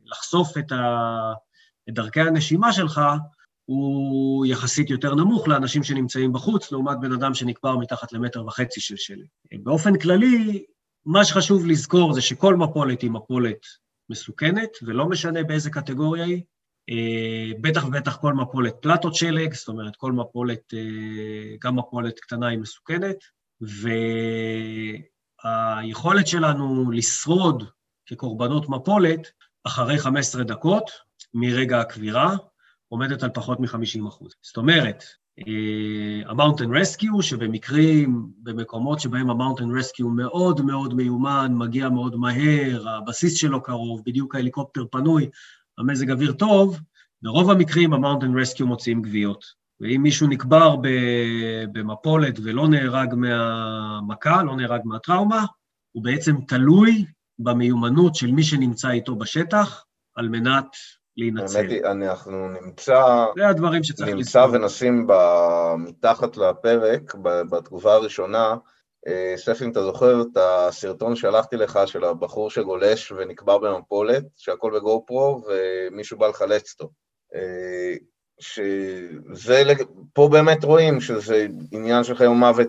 לחשוף 0.05 0.57
את, 0.57 0.71
ה... 0.71 0.85
את 1.89 1.93
דרכי 1.93 2.21
הנשימה 2.21 2.73
שלך 2.73 3.01
הוא 3.67 4.45
יחסית 4.45 4.89
יותר 4.89 5.15
נמוך 5.15 5.47
לאנשים 5.47 5.83
שנמצאים 5.83 6.33
בחוץ, 6.33 6.71
לעומת 6.71 6.97
בן 7.01 7.11
אדם 7.11 7.33
שנקבר 7.33 7.77
מתחת 7.77 8.13
למטר 8.13 8.45
וחצי 8.45 8.81
של 8.81 8.97
שלג. 8.97 9.25
באופן 9.63 9.99
כללי, 9.99 10.65
מה 11.05 11.25
שחשוב 11.25 11.65
לזכור 11.65 12.13
זה 12.13 12.21
שכל 12.21 12.55
מפולת 12.55 13.01
היא 13.01 13.11
מפולת 13.11 13.65
מסוכנת, 14.09 14.69
ולא 14.81 15.09
משנה 15.09 15.43
באיזה 15.43 15.69
קטגוריה 15.69 16.25
היא. 16.25 16.41
אה, 16.89 17.51
בטח 17.61 17.85
ובטח 17.85 18.17
כל 18.17 18.33
מפולת 18.33 18.75
פלטות 18.81 19.15
שלג, 19.15 19.53
זאת 19.53 19.67
אומרת, 19.67 19.95
כל 19.95 20.11
מפולת, 20.11 20.73
אה, 20.73 20.79
גם 21.63 21.75
מפולת 21.75 22.19
קטנה 22.19 22.47
היא 22.47 22.59
מסוכנת, 22.59 23.17
והיכולת 25.43 26.27
שלנו 26.27 26.91
לשרוד 26.91 27.63
כקורבנות 28.05 28.69
מפולת 28.69 29.27
אחרי 29.63 29.99
15 29.99 30.43
דקות 30.43 30.91
מרגע 31.33 31.79
הקבירה, 31.79 32.35
עומדת 32.89 33.23
על 33.23 33.29
פחות 33.33 33.59
מ-50 33.59 34.07
אחוז. 34.07 34.31
זאת 34.41 34.57
אומרת, 34.57 35.03
אה, 35.39 36.21
rescue, 36.73 37.21
שבמקרים, 37.21 38.29
במקומות 38.37 38.99
שבהם 38.99 39.29
ה-mountain 39.29 39.77
rescue 39.77 40.09
מאוד 40.09 40.61
מאוד 40.61 40.93
מיומן, 40.93 41.53
מגיע 41.55 41.89
מאוד 41.89 42.15
מהר, 42.15 42.89
הבסיס 42.89 43.33
שלו 43.33 43.63
קרוב, 43.63 44.01
בדיוק 44.05 44.35
ההליקופטר 44.35 44.85
פנוי, 44.91 45.29
המזג 45.77 46.11
אוויר 46.11 46.31
טוב, 46.31 46.79
ברוב 47.21 47.51
המקרים 47.51 47.93
ה-mountain 47.93 48.39
rescue 48.39 48.67
מוציאים 48.67 49.01
גוויות. 49.01 49.45
ואם 49.81 50.01
מישהו 50.03 50.27
נקבר 50.27 50.75
במפולת 51.71 52.39
ולא 52.43 52.67
נהרג 52.67 53.13
מהמכה, 53.15 54.43
לא 54.43 54.55
נהרג 54.55 54.81
מהטראומה, 54.85 55.45
הוא 55.91 56.03
בעצם 56.03 56.35
תלוי 56.47 57.05
במיומנות 57.39 58.15
של 58.15 58.31
מי 58.31 58.43
שנמצא 58.43 58.89
איתו 58.89 59.15
בשטח 59.15 59.85
על 60.15 60.29
מנת 60.29 60.65
להינצל. 61.17 61.57
האמת 61.57 61.69
היא, 61.69 61.83
אנחנו 61.83 62.47
נמצא... 62.47 63.25
זה 63.37 63.47
הדברים 63.47 63.83
שצריך 63.83 64.09
נמצא 64.09 64.45
לזכור. 64.45 64.61
ונשים 64.61 65.07
ב... 65.07 65.13
מתחת 65.77 66.37
לפרק, 66.37 67.15
בתגובה 67.49 67.93
הראשונה, 67.93 68.55
אה, 69.07 69.33
ספי, 69.37 69.65
אם 69.65 69.71
אתה 69.71 69.83
זוכר 69.83 70.21
את 70.21 70.37
הסרטון 70.37 71.15
שהלכתי 71.15 71.57
לך 71.57 71.79
של 71.85 72.03
הבחור 72.03 72.49
שגולש 72.49 73.11
ונקבר 73.11 73.57
במפולת, 73.57 74.23
שהכל 74.35 74.71
בגו 74.75 75.03
פרו 75.07 75.43
ומישהו 75.47 76.17
בא 76.17 76.27
לחלץ 76.27 76.73
אותו. 76.73 76.91
אה, 78.37 78.43
שזה, 79.33 79.63
פה 80.13 80.29
באמת 80.31 80.63
רואים 80.63 81.01
שזה 81.01 81.47
עניין 81.71 82.03
של 82.03 82.15
חיים 82.15 82.31
ומוות 82.31 82.67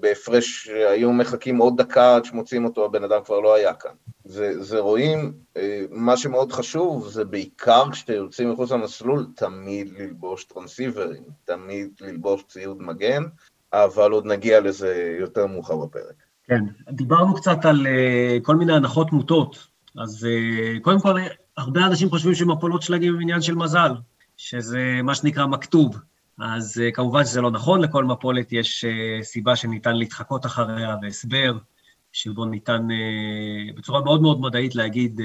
בהפרש, 0.00 0.68
היו 0.68 1.12
מחכים 1.12 1.56
עוד 1.56 1.76
דקה 1.76 2.16
עד 2.16 2.24
שמוצאים 2.24 2.64
אותו, 2.64 2.84
הבן 2.84 3.04
אדם 3.04 3.20
כבר 3.24 3.40
לא 3.40 3.54
היה 3.54 3.74
כאן. 3.74 3.90
זה, 4.24 4.62
זה 4.62 4.78
רואים, 4.78 5.32
אה, 5.56 5.84
מה 5.90 6.16
שמאוד 6.16 6.52
חשוב 6.52 7.08
זה 7.08 7.24
בעיקר 7.24 7.90
כשאתם 7.92 8.12
יוצאים 8.12 8.52
מחוץ 8.52 8.70
למסלול, 8.70 9.26
תמיד 9.36 9.92
ללבוש 9.98 10.44
טרנסיברים, 10.44 11.22
תמיד 11.44 11.90
ללבוש 12.00 12.44
ציוד 12.48 12.82
מגן, 12.82 13.22
אבל 13.72 14.10
עוד 14.10 14.26
נגיע 14.26 14.60
לזה 14.60 15.16
יותר 15.20 15.46
מאוחר 15.46 15.76
בפרק. 15.76 16.14
כן, 16.46 16.64
דיברנו 16.90 17.34
קצת 17.34 17.64
על 17.64 17.86
uh, 17.86 18.42
כל 18.42 18.56
מיני 18.56 18.72
הנחות 18.72 19.12
מוטות, 19.12 19.66
אז 20.02 20.26
uh, 20.26 20.82
קודם 20.82 21.00
כל, 21.00 21.20
הרבה 21.56 21.86
אנשים 21.86 22.10
חושבים 22.10 22.34
שמפולות 22.34 22.82
שלגים 22.82 23.14
הם 23.14 23.20
עניין 23.20 23.40
של 23.40 23.54
מזל. 23.54 23.90
שזה 24.36 25.00
מה 25.02 25.14
שנקרא 25.14 25.46
מכתוב. 25.46 25.98
אז 26.38 26.82
uh, 26.82 26.94
כמובן 26.94 27.24
שזה 27.24 27.40
לא 27.40 27.50
נכון, 27.50 27.80
לכל 27.80 28.04
מפולת 28.04 28.52
יש 28.52 28.84
uh, 28.84 29.24
סיבה 29.24 29.56
שניתן 29.56 29.96
להתחקות 29.96 30.46
אחריה 30.46 30.96
והסבר, 31.02 31.58
שבו 32.12 32.44
ניתן 32.44 32.88
uh, 32.90 33.76
בצורה 33.76 34.00
מאוד 34.04 34.22
מאוד 34.22 34.40
מדעית 34.40 34.74
להגיד 34.74 35.20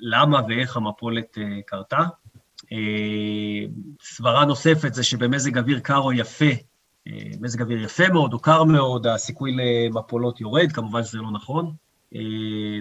למה 0.00 0.40
ואיך 0.48 0.76
המפולת 0.76 1.38
קרתה. 1.66 2.02
סברה 4.02 4.44
נוספת 4.44 4.94
זה 4.94 5.04
שבמזג 5.04 5.58
אוויר 5.58 5.78
קר 5.80 5.98
או 5.98 6.12
יפה, 6.12 6.44
מזג 7.40 7.62
אוויר 7.62 7.84
יפה 7.84 8.08
מאוד 8.08 8.32
או 8.32 8.38
קר 8.38 8.64
מאוד, 8.64 9.06
הסיכוי 9.06 9.56
למפולות 9.56 10.40
יורד, 10.40 10.72
כמובן 10.72 11.04
שזה 11.04 11.18
לא 11.18 11.30
נכון. 11.30 11.74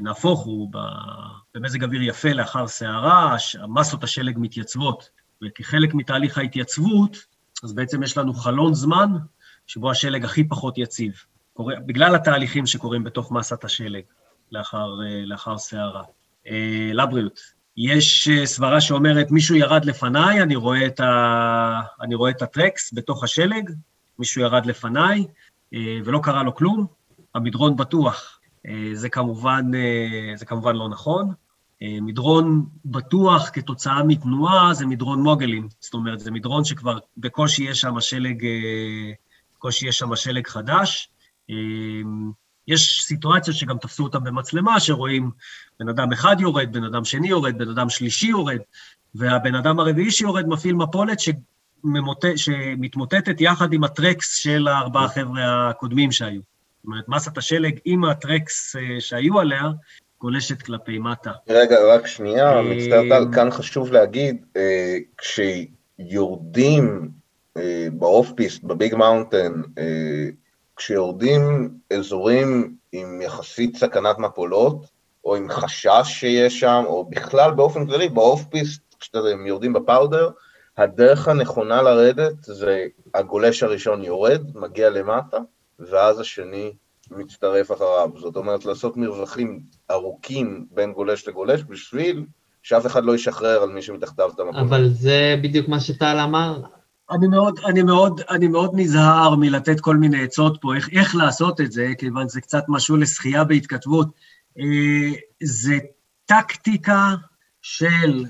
נהפוך 0.01 0.39
הוא, 0.39 0.71
במזג 1.55 1.83
אוויר 1.83 2.01
יפה 2.01 2.29
לאחר 2.29 2.67
סערה, 2.67 3.35
מסות 3.67 4.03
השלג 4.03 4.37
מתייצבות. 4.39 5.09
וכחלק 5.43 5.93
מתהליך 5.93 6.37
ההתייצבות, 6.37 7.17
אז 7.63 7.73
בעצם 7.73 8.03
יש 8.03 8.17
לנו 8.17 8.33
חלון 8.33 8.73
זמן 8.73 9.11
שבו 9.67 9.91
השלג 9.91 10.25
הכי 10.25 10.43
פחות 10.43 10.77
יציב, 10.77 11.13
קורה, 11.53 11.75
בגלל 11.85 12.15
התהליכים 12.15 12.65
שקורים 12.65 13.03
בתוך 13.03 13.31
מסת 13.31 13.63
השלג 13.63 14.03
לאחר, 14.51 14.87
אה, 15.05 15.25
לאחר 15.25 15.57
סערה. 15.57 16.03
אה, 16.47 16.91
לבריאות. 16.93 17.39
יש 17.77 18.27
אה, 18.27 18.45
סברה 18.45 18.81
שאומרת, 18.81 19.31
מישהו 19.31 19.55
ירד 19.55 19.85
לפניי, 19.85 20.41
אני 20.41 20.55
רואה, 20.55 20.85
את 20.85 20.99
ה... 20.99 21.81
אני 22.01 22.15
רואה 22.15 22.31
את 22.31 22.41
הטרקס 22.41 22.93
בתוך 22.93 23.23
השלג, 23.23 23.69
מישהו 24.19 24.41
ירד 24.41 24.65
לפניי, 24.65 25.25
ולא 26.05 26.19
קרה 26.23 26.43
לו 26.43 26.55
כלום, 26.55 26.85
המדרון 27.35 27.75
בטוח. 27.75 28.39
זה 28.93 29.09
כמובן, 29.09 29.71
זה 30.35 30.45
כמובן 30.45 30.75
לא 30.75 30.89
נכון. 30.89 31.33
אה, 31.83 31.97
מדרון 32.01 32.65
בטוח 32.85 33.49
כתוצאה 33.53 34.03
מתנועה 34.03 34.73
זה 34.73 34.85
מדרון 34.85 35.23
מוגלים, 35.23 35.67
זאת 35.79 35.93
אומרת, 35.93 36.19
זה 36.19 36.31
מדרון 36.31 36.63
שכבר 36.63 36.97
בקושי 37.17 37.63
יש 37.63 37.81
שם 37.81 37.99
שלג, 37.99 38.45
אה, 38.45 39.11
בקושי 39.55 39.87
יש 39.87 39.97
שם 39.97 40.15
שלג 40.15 40.47
חדש. 40.47 41.09
אה, 41.49 41.55
יש 42.67 43.03
סיטואציות 43.03 43.57
שגם 43.57 43.77
תפסו 43.77 44.03
אותם 44.03 44.23
במצלמה, 44.23 44.79
שרואים 44.79 45.31
בן 45.79 45.89
אדם 45.89 46.11
אחד 46.11 46.35
יורד, 46.39 46.73
בן 46.73 46.83
אדם 46.83 47.05
שני 47.05 47.27
יורד, 47.27 47.57
בן 47.57 47.69
אדם 47.69 47.89
שלישי 47.89 48.27
יורד, 48.27 48.59
והבן 49.15 49.55
אדם 49.55 49.79
הרביעי 49.79 50.11
שיורד 50.11 50.47
מפעיל 50.47 50.75
מפולת 50.75 51.19
שממוט... 51.19 52.25
שמתמוטטת 52.35 53.41
יחד 53.41 53.73
עם 53.73 53.83
הטרקס 53.83 54.35
של 54.35 54.67
הארבעה 54.67 55.09
חבר'ה 55.09 55.69
הקודמים 55.69 56.11
שהיו. 56.11 56.41
זאת 56.41 56.85
אומרת, 56.85 57.09
מסת 57.09 57.37
השלג 57.37 57.79
עם 57.85 58.03
הטרקס 58.03 58.75
שהיו 58.99 59.39
עליה, 59.39 59.63
גולשת 60.21 60.61
כלפי 60.61 60.99
מטה. 60.99 61.31
רגע, 61.49 61.75
רק 61.93 62.07
שנייה, 62.07 62.57
אה, 62.57 62.61
מצטער 62.61 63.01
טל, 63.09 63.25
כאן 63.33 63.51
חשוב 63.51 63.91
להגיד, 63.91 64.45
אה, 64.57 64.97
כשיורדים 65.17 67.09
אה, 67.57 67.87
ב-off-piste, 67.93 68.63
ב-big 68.63 68.95
mountain, 68.95 69.61
כשיורדים 70.75 71.69
אזורים 71.93 72.75
עם 72.91 73.21
יחסית 73.21 73.77
סכנת 73.77 74.17
מפולות, 74.17 74.85
או 75.25 75.35
עם 75.35 75.49
חשש 75.49 76.03
שיש 76.05 76.59
שם, 76.59 76.83
או 76.85 77.05
בכלל 77.05 77.51
באופן 77.51 77.87
כללי, 77.87 78.09
ב-off-piste, 78.09 78.81
כשאתם 78.99 79.45
יורדים 79.45 79.73
ב-powder, 79.73 80.29
הדרך 80.77 81.27
הנכונה 81.27 81.81
לרדת 81.81 82.43
זה 82.43 82.85
הגולש 83.13 83.63
הראשון 83.63 84.03
יורד, 84.03 84.41
מגיע 84.55 84.89
למטה, 84.89 85.37
ואז 85.79 86.19
השני 86.19 86.73
מצטרף 87.11 87.71
אחריו. 87.71 88.09
זאת 88.17 88.35
אומרת, 88.35 88.65
לעשות 88.65 88.97
מרווחים 88.97 89.61
ארוכים 89.91 90.65
בין 90.71 90.93
גולש 90.93 91.27
לגולש 91.27 91.61
בשביל 91.69 92.25
שאף 92.63 92.85
אחד 92.85 93.03
לא 93.03 93.15
ישחרר 93.15 93.63
על 93.63 93.69
מי 93.69 93.81
שמתחתיו 93.81 94.29
את 94.35 94.39
המקום. 94.39 94.59
אבל 94.59 94.89
זה 94.89 95.35
בדיוק 95.43 95.67
מה 95.67 95.79
שטל 95.79 96.17
אמר. 96.23 96.61
אני 97.11 97.27
מאוד, 97.27 97.59
אני 97.65 97.83
מאוד, 97.83 98.21
אני 98.29 98.47
מאוד 98.47 98.71
נזהר 98.73 99.35
מלתת 99.35 99.79
כל 99.79 99.97
מיני 99.97 100.23
עצות 100.23 100.57
פה, 100.61 100.75
איך, 100.75 100.89
איך 100.91 101.15
לעשות 101.15 101.61
את 101.61 101.71
זה, 101.71 101.87
כיוון 101.97 102.29
שזה 102.29 102.41
קצת 102.41 102.63
משהו 102.67 102.97
לשחייה 102.97 103.43
בהתכתבות. 103.43 104.07
אה, 104.59 105.11
זה 105.43 105.77
טקטיקה 106.25 107.15
של 107.61 108.25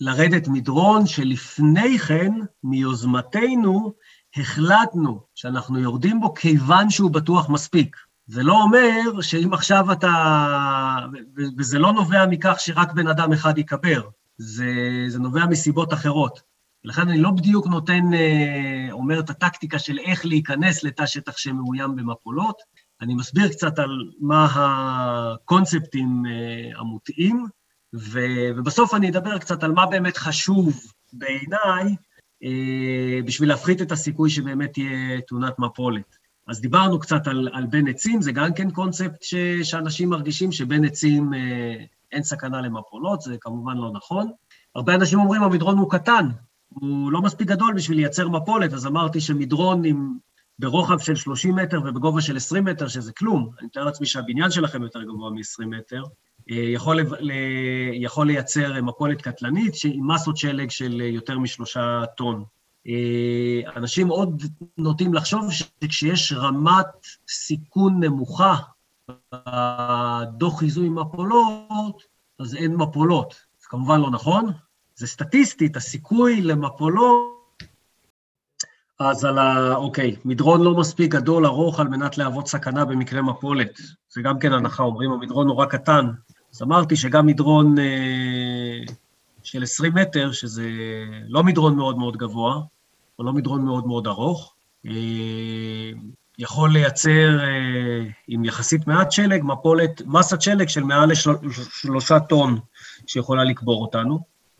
לרדת 0.00 0.48
מדרון, 0.48 1.06
שלפני 1.06 1.98
כן, 1.98 2.32
מיוזמתנו, 2.64 3.92
החלטנו 4.36 5.20
שאנחנו 5.34 5.78
יורדים 5.78 6.20
בו 6.20 6.34
כיוון 6.34 6.90
שהוא 6.90 7.10
בטוח 7.10 7.50
מספיק. 7.50 7.96
זה 8.26 8.42
לא 8.42 8.62
אומר 8.62 9.20
שאם 9.20 9.52
עכשיו 9.52 9.92
אתה... 9.92 10.12
וזה 11.58 11.78
לא 11.78 11.92
נובע 11.92 12.26
מכך 12.26 12.56
שרק 12.58 12.92
בן 12.92 13.06
אדם 13.06 13.32
אחד 13.32 13.58
ייקבר, 13.58 14.08
זה, 14.38 15.04
זה 15.08 15.18
נובע 15.18 15.46
מסיבות 15.46 15.92
אחרות. 15.92 16.52
לכן 16.84 17.08
אני 17.08 17.18
לא 17.18 17.30
בדיוק 17.30 17.66
נותן, 17.66 18.14
אה, 18.14 18.88
אומר 18.92 19.20
את 19.20 19.30
הטקטיקה 19.30 19.78
של 19.78 19.98
איך 19.98 20.26
להיכנס 20.26 20.84
לתא 20.84 21.06
שטח 21.06 21.36
שמאוים 21.36 21.96
במפולות, 21.96 22.62
אני 23.00 23.14
מסביר 23.14 23.48
קצת 23.48 23.78
על 23.78 24.10
מה 24.20 24.48
הקונספטים 24.54 26.22
אה, 26.26 26.80
המוטעים, 26.80 27.46
ובסוף 27.92 28.94
אני 28.94 29.08
אדבר 29.08 29.38
קצת 29.38 29.62
על 29.62 29.72
מה 29.72 29.86
באמת 29.86 30.16
חשוב 30.16 30.82
בעיניי 31.12 31.96
אה, 32.44 33.22
בשביל 33.24 33.48
להפחית 33.48 33.82
את 33.82 33.92
הסיכוי 33.92 34.30
שבאמת 34.30 34.72
תהיה 34.72 35.20
תאונת 35.26 35.58
מפולת. 35.58 36.21
אז 36.46 36.60
דיברנו 36.60 36.98
קצת 36.98 37.26
על, 37.26 37.48
על 37.52 37.66
בין 37.66 37.88
עצים, 37.88 38.22
זה 38.22 38.32
גם 38.32 38.54
כן 38.54 38.70
קונספט 38.70 39.22
ש, 39.22 39.34
שאנשים 39.62 40.08
מרגישים 40.08 40.52
שבין 40.52 40.84
עצים 40.84 41.34
אה, 41.34 41.84
אין 42.12 42.22
סכנה 42.22 42.60
למפולות, 42.60 43.20
זה 43.20 43.36
כמובן 43.40 43.76
לא 43.76 43.90
נכון. 43.94 44.30
הרבה 44.74 44.94
אנשים 44.94 45.18
אומרים, 45.18 45.42
המדרון 45.42 45.78
הוא 45.78 45.90
קטן, 45.90 46.28
הוא 46.68 47.12
לא 47.12 47.22
מספיק 47.22 47.48
גדול 47.48 47.74
בשביל 47.74 47.98
לייצר 47.98 48.28
מפולת, 48.28 48.72
אז 48.72 48.86
אמרתי 48.86 49.20
שמדרון 49.20 49.84
עם, 49.84 50.16
ברוחב 50.58 50.98
של 50.98 51.14
30 51.14 51.54
מטר 51.54 51.80
ובגובה 51.84 52.20
של 52.20 52.36
20 52.36 52.64
מטר, 52.64 52.88
שזה 52.88 53.12
כלום, 53.12 53.50
אני 53.58 53.66
מתאר 53.66 53.84
לעצמי 53.84 54.06
שהבניין 54.06 54.50
שלכם 54.50 54.82
יותר 54.82 55.02
גבוה 55.02 55.30
מ-20 55.30 55.66
מטר, 55.66 56.02
אה, 56.50 56.56
יכול, 56.56 57.00
יכול 57.92 58.26
לייצר 58.26 58.82
מפולת 58.82 59.22
קטלנית 59.22 59.74
עם 59.84 60.10
מסות 60.10 60.36
שלג 60.36 60.70
של 60.70 61.00
יותר 61.00 61.38
משלושה 61.38 62.02
טון. 62.16 62.44
אה, 62.86 63.60
אנשים 63.76 64.08
עוד 64.08 64.42
נוטים 64.78 65.14
לחשוב 65.14 65.52
שכשיש 65.52 66.32
רמת 66.32 66.86
סיכון 67.28 68.04
נמוכה 68.04 68.56
בדוח 69.32 70.58
חיזוי 70.58 70.88
מפולות, 70.88 72.02
אז 72.38 72.54
אין 72.54 72.76
מפולות. 72.76 73.34
זה 73.60 73.66
כמובן 73.68 74.00
לא 74.00 74.10
נכון. 74.10 74.52
זה 74.96 75.06
סטטיסטית, 75.06 75.76
הסיכוי 75.76 76.42
למפולות... 76.42 77.32
אז 78.98 79.24
על 79.24 79.38
ה... 79.38 79.74
אוקיי, 79.74 80.16
מדרון 80.24 80.62
לא 80.62 80.74
מספיק 80.74 81.10
גדול, 81.10 81.46
ארוך, 81.46 81.80
על 81.80 81.88
מנת 81.88 82.18
להוות 82.18 82.48
סכנה 82.48 82.84
במקרה 82.84 83.22
מפולת. 83.22 83.80
זה 84.08 84.22
גם 84.22 84.38
כן 84.38 84.52
הנחה, 84.52 84.82
אומרים, 84.82 85.12
המדרון 85.12 85.46
נורא 85.46 85.66
קטן. 85.66 86.06
אז 86.54 86.62
אמרתי 86.62 86.96
שגם 86.96 87.26
מדרון 87.26 87.78
אה, 87.78 88.80
של 89.42 89.62
20 89.62 89.94
מטר, 89.94 90.32
שזה 90.32 90.70
לא 91.28 91.44
מדרון 91.44 91.76
מאוד 91.76 91.98
מאוד 91.98 92.16
גבוה, 92.16 92.60
או 93.18 93.24
לא 93.24 93.32
מדרון 93.32 93.64
מאוד 93.64 93.86
מאוד 93.86 94.06
ארוך, 94.06 94.54
אה, 94.86 94.92
יכול 96.38 96.72
לייצר 96.72 97.40
אה, 97.40 98.04
עם 98.28 98.44
יחסית 98.44 98.86
מעט 98.86 99.12
שלג, 99.12 99.42
מפולת, 99.44 100.02
מסת 100.06 100.42
שלג 100.42 100.68
של 100.68 100.82
מעל 100.82 101.10
לשלושה 101.10 102.20
טון 102.20 102.58
שיכולה 103.06 103.44
לקבור 103.44 103.82
אותנו. 103.82 104.18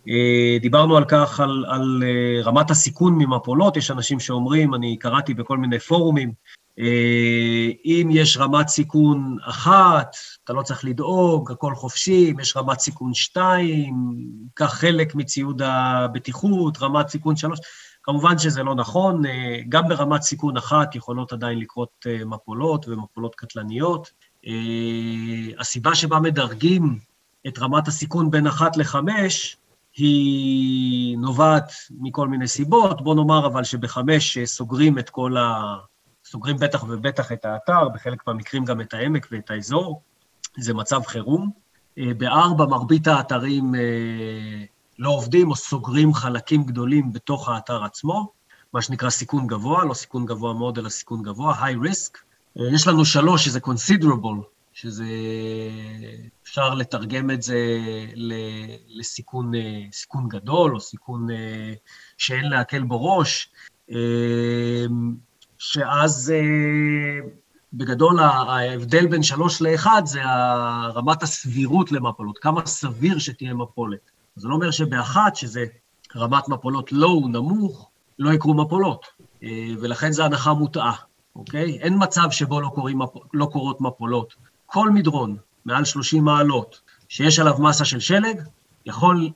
אה, 0.08 0.58
דיברנו 0.60 0.96
על 0.96 1.04
כך, 1.08 1.40
על, 1.40 1.64
על 1.68 2.02
רמת 2.44 2.70
הסיכון 2.70 3.14
ממפולות, 3.18 3.76
יש 3.76 3.90
אנשים 3.90 4.20
שאומרים, 4.20 4.74
אני 4.74 4.96
קראתי 4.96 5.34
בכל 5.34 5.58
מיני 5.58 5.78
פורומים, 5.78 6.32
אם 7.84 8.08
יש 8.12 8.36
רמת 8.36 8.68
סיכון 8.68 9.36
אחת, 9.44 10.16
אתה 10.44 10.52
לא 10.52 10.62
צריך 10.62 10.84
לדאוג, 10.84 11.52
הכל 11.52 11.74
חופשי, 11.74 12.30
אם 12.30 12.40
יש 12.40 12.56
רמת 12.56 12.80
סיכון 12.80 13.14
שתיים, 13.14 14.14
קח 14.54 14.74
חלק 14.74 15.14
מציוד 15.14 15.62
הבטיחות, 15.62 16.82
רמת 16.82 17.08
סיכון 17.08 17.36
שלוש. 17.36 17.58
כמובן 18.02 18.38
שזה 18.38 18.62
לא 18.62 18.74
נכון, 18.74 19.22
גם 19.68 19.88
ברמת 19.88 20.22
סיכון 20.22 20.56
אחת 20.56 20.94
יכולות 20.94 21.32
עדיין 21.32 21.58
לקרות 21.58 22.06
מפולות 22.26 22.88
ומפולות 22.88 23.34
קטלניות. 23.34 24.10
הסיבה 25.58 25.94
שבה 25.94 26.20
מדרגים 26.20 26.98
את 27.48 27.58
רמת 27.58 27.88
הסיכון 27.88 28.30
בין 28.30 28.46
אחת 28.46 28.76
לחמש, 28.76 29.56
היא 29.96 31.18
נובעת 31.18 31.72
מכל 32.00 32.28
מיני 32.28 32.48
סיבות. 32.48 33.02
בוא 33.02 33.14
נאמר 33.14 33.46
אבל 33.46 33.64
שבחמש 33.64 34.38
סוגרים 34.44 34.98
את 34.98 35.10
כל 35.10 35.36
ה... 35.36 35.76
סוגרים 36.32 36.56
בטח 36.56 36.84
ובטח 36.88 37.32
את 37.32 37.44
האתר, 37.44 37.88
בחלק 37.88 38.26
מהמקרים 38.26 38.64
גם 38.64 38.80
את 38.80 38.94
העמק 38.94 39.26
ואת 39.30 39.50
האזור. 39.50 40.02
זה 40.58 40.74
מצב 40.74 41.00
חירום. 41.06 41.50
אה, 41.98 42.14
בארבע, 42.18 42.66
מרבית 42.66 43.06
האתרים 43.06 43.74
אה, 43.74 44.64
לא 44.98 45.10
עובדים 45.10 45.50
או 45.50 45.56
סוגרים 45.56 46.14
חלקים 46.14 46.64
גדולים 46.64 47.12
בתוך 47.12 47.48
האתר 47.48 47.84
עצמו, 47.84 48.32
מה 48.72 48.82
שנקרא 48.82 49.10
סיכון 49.10 49.46
גבוה, 49.46 49.84
לא 49.84 49.94
סיכון 49.94 50.26
גבוה 50.26 50.54
מאוד, 50.54 50.78
אלא 50.78 50.88
סיכון 50.88 51.22
גבוה, 51.22 51.54
high 51.54 51.86
risk. 51.86 52.18
אה, 52.58 52.74
יש 52.74 52.86
לנו 52.86 53.04
שלוש, 53.04 53.44
שזה 53.44 53.58
considerable, 53.58 54.44
שזה, 54.72 55.06
אפשר 56.42 56.74
לתרגם 56.74 57.30
את 57.30 57.42
זה 57.42 57.58
לסיכון 58.88 59.52
סיכון 59.92 60.28
גדול, 60.28 60.74
או 60.74 60.80
סיכון 60.80 61.26
שאין 62.18 62.44
להקל 62.44 62.82
בו 62.82 63.16
ראש, 63.16 63.50
שאז 65.62 66.32
אה, 66.34 67.28
בגדול 67.72 68.20
ההבדל 68.20 69.06
בין 69.06 69.22
שלוש 69.22 69.62
לאחד 69.62 70.02
זה 70.04 70.20
רמת 70.94 71.22
הסבירות 71.22 71.92
למפולות, 71.92 72.38
כמה 72.38 72.66
סביר 72.66 73.18
שתהיה 73.18 73.54
מפולת. 73.54 74.10
זה 74.36 74.48
לא 74.48 74.54
אומר 74.54 74.70
שבאחת, 74.70 75.36
שזה 75.36 75.64
רמת 76.16 76.48
מפולות 76.48 76.92
לואו, 76.92 77.28
נמוך, 77.28 77.90
לא 78.18 78.32
יקרו 78.32 78.54
מפולות, 78.54 79.06
ולכן 79.80 80.12
זו 80.12 80.24
הנחה 80.24 80.52
מוטעה, 80.52 80.94
אוקיי? 81.36 81.78
אין 81.80 81.94
מצב 81.98 82.30
שבו 82.30 82.60
לא, 82.60 82.68
קוראים, 82.68 83.00
לא 83.34 83.46
קורות 83.46 83.80
מפולות. 83.80 84.34
כל 84.66 84.90
מדרון 84.90 85.36
מעל 85.64 85.84
30 85.84 86.24
מעלות 86.24 86.80
שיש 87.08 87.38
עליו 87.38 87.54
מסה 87.58 87.84
של 87.84 88.00
שלג, 88.00 88.40
יכול 88.86 89.30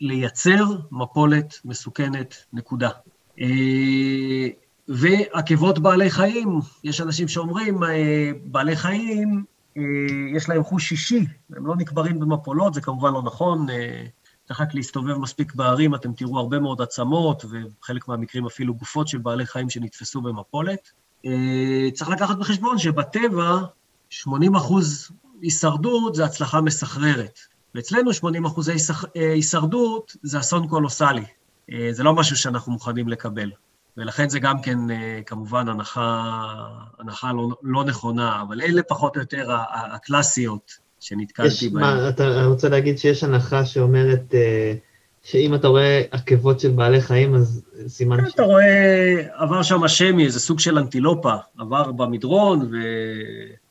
לייצר 0.00 0.64
מפולת 0.90 1.54
מסוכנת, 1.64 2.34
נקודה. 2.52 2.90
אה, 4.90 4.94
ועקבות 5.34 5.78
בעלי 5.78 6.10
חיים, 6.10 6.60
יש 6.84 7.00
אנשים 7.00 7.28
שאומרים, 7.28 7.82
אה, 7.84 8.30
בעלי 8.44 8.76
חיים, 8.76 9.44
אה, 9.76 9.82
יש 10.36 10.48
להם 10.48 10.62
חוש 10.64 10.88
שישי, 10.88 11.26
הם 11.56 11.66
לא 11.66 11.76
נקברים 11.76 12.20
במפולות, 12.20 12.74
זה 12.74 12.80
כמובן 12.80 13.12
לא 13.12 13.22
נכון. 13.22 13.66
צריך 14.46 14.60
רק 14.60 14.74
להסתובב 14.74 15.16
מספיק 15.16 15.54
בערים, 15.54 15.94
אתם 15.94 16.12
תראו 16.12 16.38
הרבה 16.38 16.58
מאוד 16.58 16.82
עצמות, 16.82 17.44
ובחלק 17.44 18.08
מהמקרים 18.08 18.46
אפילו 18.46 18.74
גופות 18.74 19.08
של 19.08 19.18
בעלי 19.18 19.46
חיים 19.46 19.70
שנתפסו 19.70 20.20
במפולת. 20.20 20.90
צריך 21.94 22.10
לקחת 22.10 22.36
בחשבון 22.36 22.78
שבטבע 22.78 23.60
80 24.10 24.54
אחוז 24.54 25.10
הישרדות 25.42 26.14
זה 26.14 26.24
הצלחה 26.24 26.60
מסחררת. 26.60 27.38
ואצלנו 27.76 28.12
80 28.12 28.44
אחוזי 28.44 28.72
אה, 28.72 29.32
הישרדות 29.32 30.16
זה 30.22 30.38
אסון 30.38 30.68
קולוסלי. 30.68 31.24
אה, 31.72 31.88
זה 31.90 32.02
לא 32.02 32.14
משהו 32.14 32.36
שאנחנו 32.36 32.72
מוכנים 32.72 33.08
לקבל. 33.08 33.50
ולכן 33.96 34.28
זה 34.28 34.38
גם 34.38 34.62
כן 34.62 34.90
אה, 34.90 35.20
כמובן 35.26 35.68
הנחה, 35.68 36.24
הנחה 36.98 37.32
לא, 37.32 37.48
לא 37.62 37.84
נכונה, 37.84 38.42
אבל 38.42 38.60
אלה 38.62 38.82
פחות 38.82 39.16
או 39.16 39.20
יותר 39.20 39.48
הקלאסיות 39.92 40.72
שנתקלתי 41.00 41.68
בהן. 41.68 41.82
מה, 41.82 42.08
אתה 42.08 42.44
רוצה 42.46 42.68
להגיד 42.68 42.98
שיש 42.98 43.24
הנחה 43.24 43.64
שאומרת 43.64 44.34
שאם 45.22 45.54
אתה 45.54 45.68
רואה 45.68 46.02
עקבות 46.10 46.60
של 46.60 46.70
בעלי 46.70 47.00
חיים, 47.00 47.34
אז 47.34 47.62
סימן 47.86 48.28
ש... 48.30 48.34
אתה 48.34 48.42
רואה, 48.42 49.22
עבר 49.34 49.62
שם 49.62 49.84
השמי, 49.84 50.24
איזה 50.24 50.40
סוג 50.40 50.60
של 50.60 50.78
אנטילופה, 50.78 51.34
עבר 51.58 51.92
במדרון, 51.92 52.68
ו... 52.72 52.76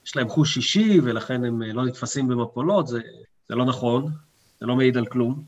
יש 0.05 0.15
להם 0.15 0.29
חוש 0.29 0.57
אישי, 0.57 0.99
ולכן 1.03 1.45
הם 1.45 1.63
אה, 1.63 1.73
לא 1.73 1.85
נתפסים 1.85 2.27
במפולות, 2.27 2.87
זה, 2.87 2.99
זה 3.49 3.55
לא 3.55 3.65
נכון, 3.65 4.11
זה 4.59 4.65
לא 4.65 4.75
מעיד 4.75 4.97
על 4.97 5.05
כלום. 5.05 5.43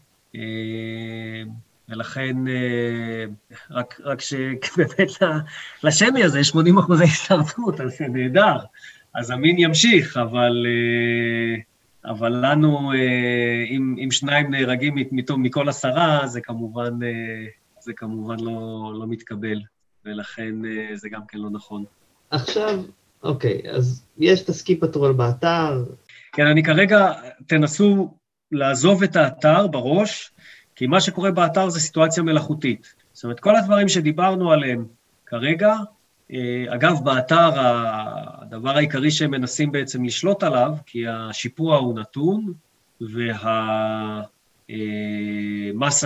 אה, 1.89 1.95
ולכן, 1.95 2.47
אה, 2.47 3.25
רק, 3.71 4.01
רק 4.03 4.21
שבאמת 4.21 5.09
לשמי 5.83 6.23
הזה 6.23 6.39
יש 6.39 6.47
80 6.47 6.77
אחוזי 6.77 7.03
השתרדות, 7.03 7.81
אז 7.81 7.97
זה 7.97 8.07
נהדר. 8.07 8.57
אז 9.15 9.31
המין 9.31 9.55
ימשיך, 9.59 10.17
אבל, 10.17 10.65
אבל 12.05 12.45
לנו, 12.45 12.91
אם, 13.69 13.95
אם 14.03 14.11
שניים 14.11 14.51
נהרגים 14.51 14.95
מכל 15.37 15.69
עשרה, 15.69 16.27
זה 16.27 16.41
כמובן, 16.41 16.99
זה 17.79 17.93
כמובן 17.93 18.39
לא, 18.39 18.91
לא 18.99 19.05
מתקבל, 19.07 19.61
ולכן 20.05 20.55
זה 20.95 21.09
גם 21.09 21.21
כן 21.27 21.37
לא 21.37 21.49
נכון. 21.49 21.83
עכשיו, 22.29 22.83
אוקיי, 23.23 23.61
אז 23.71 24.05
יש 24.17 24.41
את 24.41 24.49
הסקי 24.49 24.79
פטרול 24.79 25.13
באתר. 25.13 25.83
כן, 26.33 26.47
אני 26.47 26.63
כרגע, 26.63 27.11
תנסו 27.47 28.13
לעזוב 28.51 29.03
את 29.03 29.15
האתר 29.15 29.67
בראש, 29.67 30.31
כי 30.77 30.87
מה 30.87 31.01
שקורה 31.01 31.31
באתר 31.31 31.69
זה 31.69 31.79
סיטואציה 31.79 32.23
מלאכותית. 32.23 32.95
זאת 33.13 33.23
אומרת, 33.23 33.39
כל 33.39 33.55
הדברים 33.55 33.89
שדיברנו 33.89 34.51
עליהם 34.51 34.85
כרגע, 35.25 35.75
אה, 36.33 36.65
אגב, 36.69 37.03
באתר 37.03 37.49
הדבר 37.55 38.77
העיקרי 38.77 39.11
שהם 39.11 39.31
מנסים 39.31 39.71
בעצם 39.71 40.05
לשלוט 40.05 40.43
עליו, 40.43 40.73
כי 40.85 41.07
השיפוע 41.07 41.77
הוא 41.77 41.99
נתון, 41.99 42.53
והמסת 43.01 44.27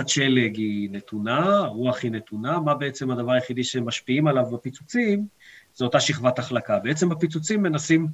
אה, 0.02 0.08
שלג 0.08 0.56
היא 0.56 0.90
נתונה, 0.90 1.56
הרוח 1.56 2.02
היא 2.02 2.10
נתונה, 2.10 2.60
מה 2.60 2.74
בעצם 2.74 3.10
הדבר 3.10 3.32
היחידי 3.32 3.64
שהם 3.64 3.86
משפיעים 3.86 4.26
עליו 4.26 4.44
בפיצוצים? 4.52 5.26
זו 5.74 5.84
אותה 5.84 6.00
שכבת 6.00 6.38
החלקה. 6.38 6.78
בעצם 6.78 7.08
בפיצוצים 7.08 7.62
מנסים 7.62 8.06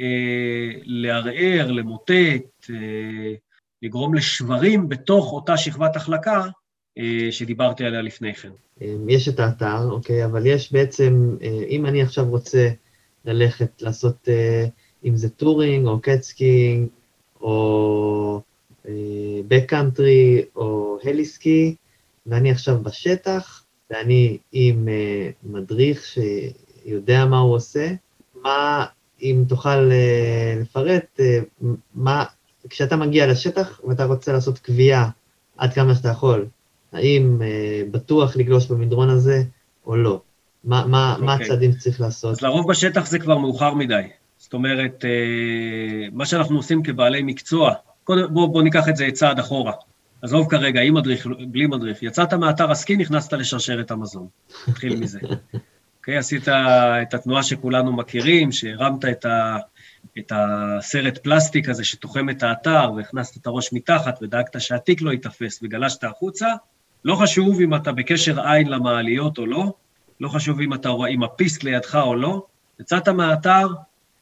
אה, 0.00 0.70
לערער, 0.84 1.70
למוטט, 1.70 2.70
אה, 2.70 3.34
לגרום 3.86 4.14
לשברים 4.14 4.88
בתוך 4.88 5.32
אותה 5.32 5.56
שכבת 5.56 5.96
החלקה 5.96 6.44
אה, 6.98 7.28
שדיברתי 7.30 7.84
עליה 7.84 8.02
לפני 8.02 8.34
כן. 8.34 8.50
אה, 8.82 8.94
יש 9.08 9.28
את 9.28 9.40
האתר, 9.40 9.90
אוקיי, 9.90 10.24
אבל 10.24 10.46
יש 10.46 10.72
בעצם, 10.72 11.36
אה, 11.42 11.64
אם 11.68 11.86
אני 11.86 12.02
עכשיו 12.02 12.28
רוצה 12.28 12.68
ללכת 13.24 13.82
לעשות, 13.82 14.28
אה, 14.28 14.66
אם 15.04 15.16
זה 15.16 15.28
touring 15.28 15.86
או 15.86 16.00
cat 16.00 16.26
skiing, 16.26 16.88
או 17.40 18.40
בקקאנטרי 19.48 20.42
או 20.56 20.98
הליסקי, 21.04 21.74
ואני 22.26 22.50
עכשיו 22.50 22.82
בשטח, 22.82 23.64
ואני 23.90 24.38
עם 24.52 24.88
מדריך 25.42 26.04
ש... 26.04 26.18
יודע 26.84 27.24
מה 27.24 27.38
הוא 27.38 27.54
עושה, 27.54 27.92
מה, 28.42 28.86
אם 29.22 29.44
תוכל 29.48 29.90
לפרט, 30.60 31.20
מה, 31.94 32.24
כשאתה 32.70 32.96
מגיע 32.96 33.26
לשטח 33.26 33.80
ואתה 33.88 34.04
רוצה 34.04 34.32
לעשות 34.32 34.58
קביעה 34.58 35.10
עד 35.56 35.74
כמה 35.74 35.94
שאתה 35.94 36.08
יכול, 36.08 36.46
האם 36.92 37.38
uh, 37.40 37.90
בטוח 37.90 38.36
לגלוש 38.36 38.66
במדרון 38.66 39.10
הזה 39.10 39.42
או 39.86 39.96
לא? 39.96 40.20
מה, 40.64 40.86
מה, 40.86 41.16
okay. 41.18 41.22
מה 41.22 41.32
אוקיי. 41.32 41.46
הצעדים 41.46 41.72
שצריך 41.72 42.00
לעשות? 42.00 42.30
אז 42.30 42.40
לרוב 42.40 42.70
בשטח 42.70 43.06
זה 43.06 43.18
כבר 43.18 43.38
מאוחר 43.38 43.74
מדי. 43.74 44.02
זאת 44.38 44.54
אומרת, 44.54 45.04
מה 46.12 46.26
שאנחנו 46.26 46.56
עושים 46.56 46.82
כבעלי 46.82 47.22
מקצוע, 47.22 47.74
קודם 48.04 48.34
בואו 48.34 48.52
בוא 48.52 48.62
ניקח 48.62 48.88
את 48.88 48.96
זה 48.96 49.08
צעד 49.12 49.38
אחורה. 49.38 49.72
עזוב 50.22 50.46
כרגע, 50.50 50.80
עם 50.80 50.94
מדריך, 50.94 51.26
בלי 51.48 51.66
מדריך. 51.66 52.02
יצאת 52.02 52.34
מאתר 52.34 52.70
הסקי, 52.70 52.96
נכנסת 52.96 53.32
לשרשרת 53.32 53.90
המזון. 53.90 54.26
נתחיל 54.68 55.00
מזה. 55.00 55.18
אוקיי? 55.98 56.16
עשית 56.16 56.48
את 56.48 57.14
התנועה 57.14 57.42
שכולנו 57.42 57.92
מכירים, 57.92 58.52
שהרמת 58.52 59.04
את, 59.04 59.24
ה, 59.24 59.56
את 60.18 60.32
הסרט 60.34 61.18
פלסטיק 61.18 61.68
הזה 61.68 61.84
שתוחם 61.84 62.30
את 62.30 62.42
האתר, 62.42 62.92
והכנסת 62.96 63.36
את 63.36 63.46
הראש 63.46 63.72
מתחת, 63.72 64.18
ודאגת 64.22 64.60
שהתיק 64.60 65.02
לא 65.02 65.10
ייתפס, 65.10 65.60
וגלשת 65.62 66.04
החוצה. 66.04 66.46
לא 67.04 67.14
חשוב 67.14 67.60
אם 67.60 67.74
אתה 67.74 67.92
בקשר 67.92 68.40
עין 68.40 68.68
למעליות 68.68 69.38
או 69.38 69.46
לא, 69.46 69.72
לא 70.20 70.28
חשוב 70.28 70.60
אם 70.60 70.74
אתה 70.74 70.88
רואה 70.88 71.10
עם 71.10 71.22
הפיסק 71.22 71.64
לידך 71.64 71.94
או 71.94 72.14
לא, 72.14 72.46
יצאת 72.80 73.08
מהאתר, 73.08 73.66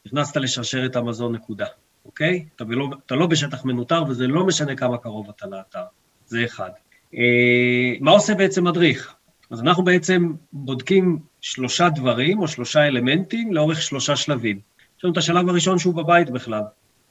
נכנסת 0.05 0.37
לשרשרת 0.37 0.95
המזון, 0.95 1.35
נקודה, 1.35 1.65
אוקיי? 2.05 2.45
אתה, 2.55 2.63
בלא, 2.63 2.87
אתה 3.05 3.15
לא 3.15 3.27
בשטח 3.27 3.65
מנוטר, 3.65 4.03
וזה 4.07 4.27
לא 4.27 4.45
משנה 4.45 4.75
כמה 4.75 4.97
קרוב 4.97 5.29
אתה 5.29 5.47
לאתר, 5.47 5.83
זה 6.25 6.45
אחד. 6.45 6.69
אה, 7.15 7.93
מה 7.99 8.11
עושה 8.11 8.35
בעצם 8.35 8.63
מדריך? 8.63 9.15
אז 9.51 9.61
אנחנו 9.61 9.83
בעצם 9.83 10.33
בודקים 10.53 11.19
שלושה 11.41 11.89
דברים 11.89 12.39
או 12.39 12.47
שלושה 12.47 12.87
אלמנטים 12.87 13.53
לאורך 13.53 13.81
שלושה 13.81 14.15
שלבים. 14.15 14.59
לנו 15.05 15.13
את 15.13 15.17
השלב 15.17 15.49
הראשון 15.49 15.79
שהוא 15.79 15.93
בבית 15.93 16.29
בכלל. 16.29 16.63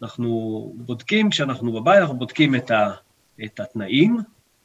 אנחנו 0.03 0.73
בודקים, 0.77 1.31
כשאנחנו 1.31 1.73
בבית, 1.73 2.01
אנחנו 2.01 2.17
בודקים 2.17 2.55
את, 2.55 2.71
ה, 2.71 2.91
את 3.45 3.61
התנאים, 3.61 4.19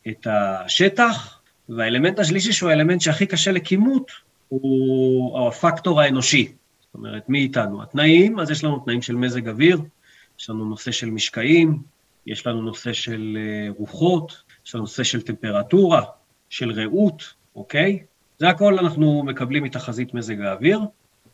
את 0.08 0.28
השטח, 0.30 1.42
והאלמנט 1.70 2.20
השלישי, 2.20 2.54
שהוא 2.54 2.70
האלמנט 2.70 3.02
שהכי 3.02 3.26
קשה 3.26 3.52
לכימות, 3.52 4.12
הוא 4.48 5.48
הפקטור 5.48 6.02
האנושי. 6.02 6.52
זאת 6.82 6.96
אומרת, 6.96 7.30
מי 7.30 7.40
איתנו? 7.40 7.84
התנאים, 7.84 8.40
אז 8.40 8.52
יש 8.52 8.64
לנו 8.64 8.80
תנאים 8.80 9.02
של 9.02 9.16
מזג 9.16 9.50
אוויר, 9.50 9.82
יש 10.40 10.50
לנו 10.50 10.66
נושא 10.66 10.92
של 10.92 11.10
משקעים, 11.10 11.82
יש 12.26 12.48
לנו 12.48 12.62
נושא 12.62 12.94
של 12.94 13.38
אה, 13.42 13.72
רוחות, 13.78 14.44
יש 14.66 14.76
לנו 14.76 14.82
נושא 14.82 15.04
של 15.04 15.22
טמפרטורה, 15.22 16.02
של 16.50 16.72
רעות, 16.72 17.34
אוקיי? 17.56 18.00
זה 18.38 18.50
הכל 18.50 18.80
אנחנו 18.80 19.24
מקבלים 19.24 19.64
מתחזית 19.64 20.14
מזג 20.14 20.42
האוויר. 20.42 20.80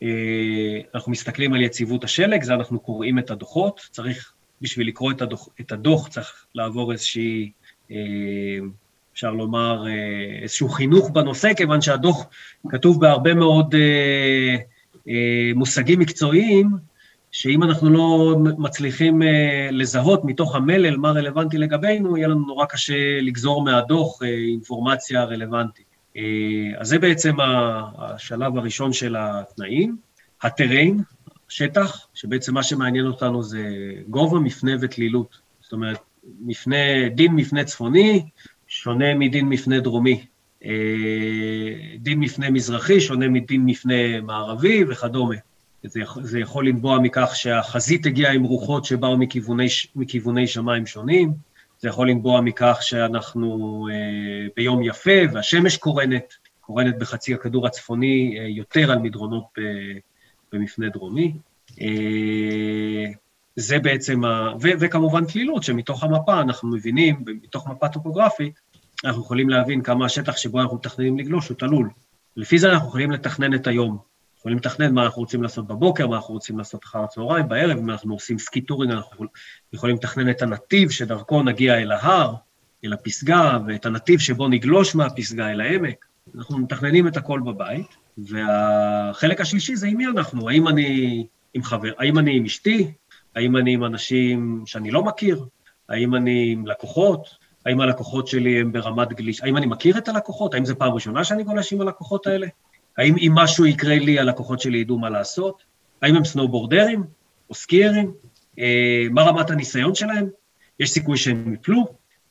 אה, 0.03 0.79
אנחנו 0.95 1.11
מסתכלים 1.11 1.53
על 1.53 1.61
יציבות 1.61 2.03
השלג, 2.03 2.43
זה 2.43 2.53
אנחנו 2.53 2.79
קוראים 2.79 3.19
את 3.19 3.31
הדוחות. 3.31 3.81
צריך, 3.91 4.33
בשביל 4.61 4.87
לקרוא 4.87 5.11
את 5.11 5.21
הדוח, 5.21 5.49
את 5.61 5.71
הדוח 5.71 6.07
צריך 6.07 6.45
לעבור 6.55 6.91
איזושהי, 6.91 7.51
אה, 7.91 7.97
אפשר 9.13 9.31
לומר, 9.31 9.85
איזשהו 10.41 10.69
חינוך 10.69 11.09
בנושא, 11.09 11.53
כיוון 11.53 11.81
שהדוח 11.81 12.25
כתוב 12.69 13.01
בהרבה 13.01 13.33
מאוד 13.33 13.75
מושגים 15.55 15.99
מקצועיים, 15.99 16.69
שאם 17.35 17.63
אנחנו 17.63 17.89
לא 17.89 18.35
מצליחים 18.57 19.23
אה, 19.23 19.69
לזהות 19.71 20.25
מתוך 20.25 20.55
המלל 20.55 20.97
מה 20.97 21.11
רלוונטי 21.11 21.57
לגבינו, 21.57 22.17
יהיה 22.17 22.27
לנו 22.27 22.45
נורא 22.45 22.65
קשה 22.65 23.21
לגזור 23.21 23.63
מהדוח 23.63 24.23
אה, 24.23 24.27
אינפורמציה 24.27 25.23
רלוונטית. 25.23 25.84
אה, 26.17 26.21
אז 26.77 26.87
זה 26.87 26.99
בעצם 26.99 27.35
השלב 27.97 28.57
הראשון 28.57 28.93
של 28.93 29.15
התנאים. 29.19 29.97
הטריין, 30.41 30.99
שטח, 31.49 32.07
שבעצם 32.13 32.53
מה 32.53 32.63
שמעניין 32.63 33.05
אותנו 33.05 33.43
זה 33.43 33.93
גובה, 34.09 34.39
מפנה 34.39 34.71
ותלילות. 34.81 35.37
זאת 35.61 35.73
אומרת, 35.73 35.99
מפנה, 36.45 37.09
דין 37.09 37.31
מפנה 37.31 37.63
צפוני 37.63 38.23
שונה 38.67 39.15
מדין 39.15 39.49
מפנה 39.49 39.79
דרומי. 39.79 40.25
דין 41.99 42.19
מפנה 42.19 42.49
מזרחי 42.49 43.01
שונה 43.01 43.27
מדין 43.29 43.65
מפנה 43.65 44.21
מערבי 44.21 44.83
וכדומה. 44.89 45.35
זה, 45.83 46.01
זה 46.21 46.39
יכול 46.39 46.67
לנבוע 46.67 46.99
מכך 46.99 47.31
שהחזית 47.35 48.05
הגיעה 48.05 48.33
עם 48.33 48.43
רוחות 48.43 48.85
שבאו 48.85 49.17
מכיווני, 49.17 49.67
מכיווני 49.95 50.47
שמיים 50.47 50.85
שונים, 50.85 51.31
זה 51.85 51.89
יכול 51.89 52.09
לנבוע 52.09 52.41
מכך 52.41 52.77
שאנחנו 52.81 53.87
אה, 53.91 54.47
ביום 54.55 54.83
יפה 54.83 55.11
והשמש 55.33 55.77
קורנת, 55.77 56.33
קורנת 56.61 56.97
בחצי 56.99 57.33
הכדור 57.33 57.67
הצפוני 57.67 58.37
אה, 58.39 58.47
יותר 58.47 58.91
על 58.91 58.99
מדרונות 58.99 59.43
ב, 59.57 59.61
במפנה 60.53 60.89
דרומי. 60.89 61.33
אה, 61.81 63.05
זה 63.55 63.79
בעצם, 63.79 64.25
ה... 64.25 64.53
ו, 64.61 64.67
וכמובן 64.79 65.25
תלילות, 65.25 65.63
שמתוך 65.63 66.03
המפה 66.03 66.41
אנחנו 66.41 66.69
מבינים, 66.69 67.23
מתוך 67.25 67.67
מפה 67.67 67.89
טופוגרפית, 67.89 68.59
אנחנו 69.03 69.21
יכולים 69.21 69.49
להבין 69.49 69.81
כמה 69.81 70.05
השטח 70.05 70.37
שבו 70.37 70.61
אנחנו 70.61 70.75
מתכננים 70.77 71.17
לגלוש 71.17 71.49
הוא 71.49 71.57
תלול. 71.57 71.89
לפי 72.37 72.59
זה 72.59 72.71
אנחנו 72.71 72.87
יכולים 72.87 73.11
לתכנן 73.11 73.53
את 73.53 73.67
היום. 73.67 73.97
יכולים 74.45 74.57
לתכנן 74.57 74.93
מה 74.93 75.05
אנחנו 75.05 75.21
רוצים 75.21 75.43
לעשות 75.43 75.67
בבוקר, 75.67 76.07
מה 76.07 76.15
אנחנו 76.15 76.33
רוצים 76.33 76.57
לעשות 76.57 76.83
אחר 76.83 77.03
הצהריים, 77.03 77.47
בערב, 77.47 77.77
אם 77.77 77.89
אנחנו 77.89 78.13
עושים 78.13 78.39
ski 78.39 78.61
touring, 78.61 78.93
אנחנו 78.93 79.25
יכולים 79.73 79.95
לתכנן 79.95 80.29
את 80.29 80.41
הנתיב 80.41 80.89
שדרכו 80.89 81.43
נגיע 81.43 81.77
אל 81.77 81.91
ההר, 81.91 82.33
אל 82.85 82.93
הפסגה, 82.93 83.57
ואת 83.67 83.85
הנתיב 83.85 84.19
שבו 84.19 84.47
נגלוש 84.47 84.95
מהפסגה 84.95 85.51
אל 85.51 85.61
העמק. 85.61 86.05
אנחנו 86.35 86.57
מתכננים 86.57 87.07
את 87.07 87.17
הכל 87.17 87.39
בבית, 87.45 87.95
והחלק 88.17 89.41
השלישי 89.41 89.75
זה 89.75 89.87
עם 89.87 89.97
מי 89.97 90.07
אנחנו, 90.07 90.49
האם 90.49 90.67
אני 90.67 91.27
עם 91.53 91.63
חבר, 91.63 91.91
האם 91.97 92.19
אני 92.19 92.37
עם 92.37 92.45
אשתי, 92.45 92.91
האם 93.35 93.57
אני 93.57 93.73
עם 93.73 93.85
אנשים 93.85 94.63
שאני 94.65 94.91
לא 94.91 95.03
מכיר, 95.03 95.45
האם 95.89 96.15
אני 96.15 96.51
עם 96.51 96.67
לקוחות, 96.67 97.29
האם 97.65 97.81
הלקוחות 97.81 98.27
שלי 98.27 98.61
הם 98.61 98.71
ברמת 98.71 99.13
גליש, 99.13 99.41
האם 99.41 99.57
אני 99.57 99.65
מכיר 99.65 99.97
את 99.97 100.07
הלקוחות, 100.07 100.53
האם 100.53 100.65
זו 100.65 100.75
פעם 100.77 100.93
ראשונה 100.93 101.23
שאני 101.23 101.43
גולש 101.43 101.73
עם 101.73 101.81
הלקוחות 101.81 102.27
האלה? 102.27 102.47
האם 102.97 103.15
אם 103.17 103.31
משהו 103.35 103.65
יקרה 103.65 103.95
לי, 103.99 104.19
הלקוחות 104.19 104.59
שלי 104.59 104.77
ידעו 104.77 104.99
מה 104.99 105.09
לעשות? 105.09 105.63
האם 106.01 106.15
הם 106.15 106.25
סנובורדרים 106.25 107.03
או 107.49 107.55
סקיירים? 107.55 108.13
אה, 108.59 109.05
מה 109.11 109.21
רמת 109.21 109.49
הניסיון 109.49 109.95
שלהם? 109.95 110.29
יש 110.79 110.91
סיכוי 110.91 111.17
שהם 111.17 111.53
יפלו? 111.53 111.85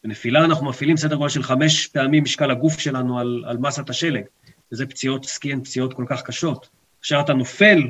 בנפילה 0.04 0.44
אנחנו 0.44 0.66
מפעילים 0.66 0.96
סדר 0.96 1.16
גודל 1.16 1.28
של 1.28 1.42
חמש 1.42 1.86
פעמים 1.86 2.22
משקל 2.22 2.50
הגוף 2.50 2.78
שלנו 2.78 3.18
על, 3.18 3.44
על 3.46 3.56
מסת 3.58 3.90
השלג, 3.90 4.24
וזה 4.72 4.86
פציעות 4.86 5.24
סקי 5.24 5.52
הן 5.52 5.64
פציעות 5.64 5.94
כל 5.94 6.04
כך 6.08 6.22
קשות. 6.22 6.68
כאשר 7.02 7.20
אתה 7.20 7.32
נופל 7.32 7.82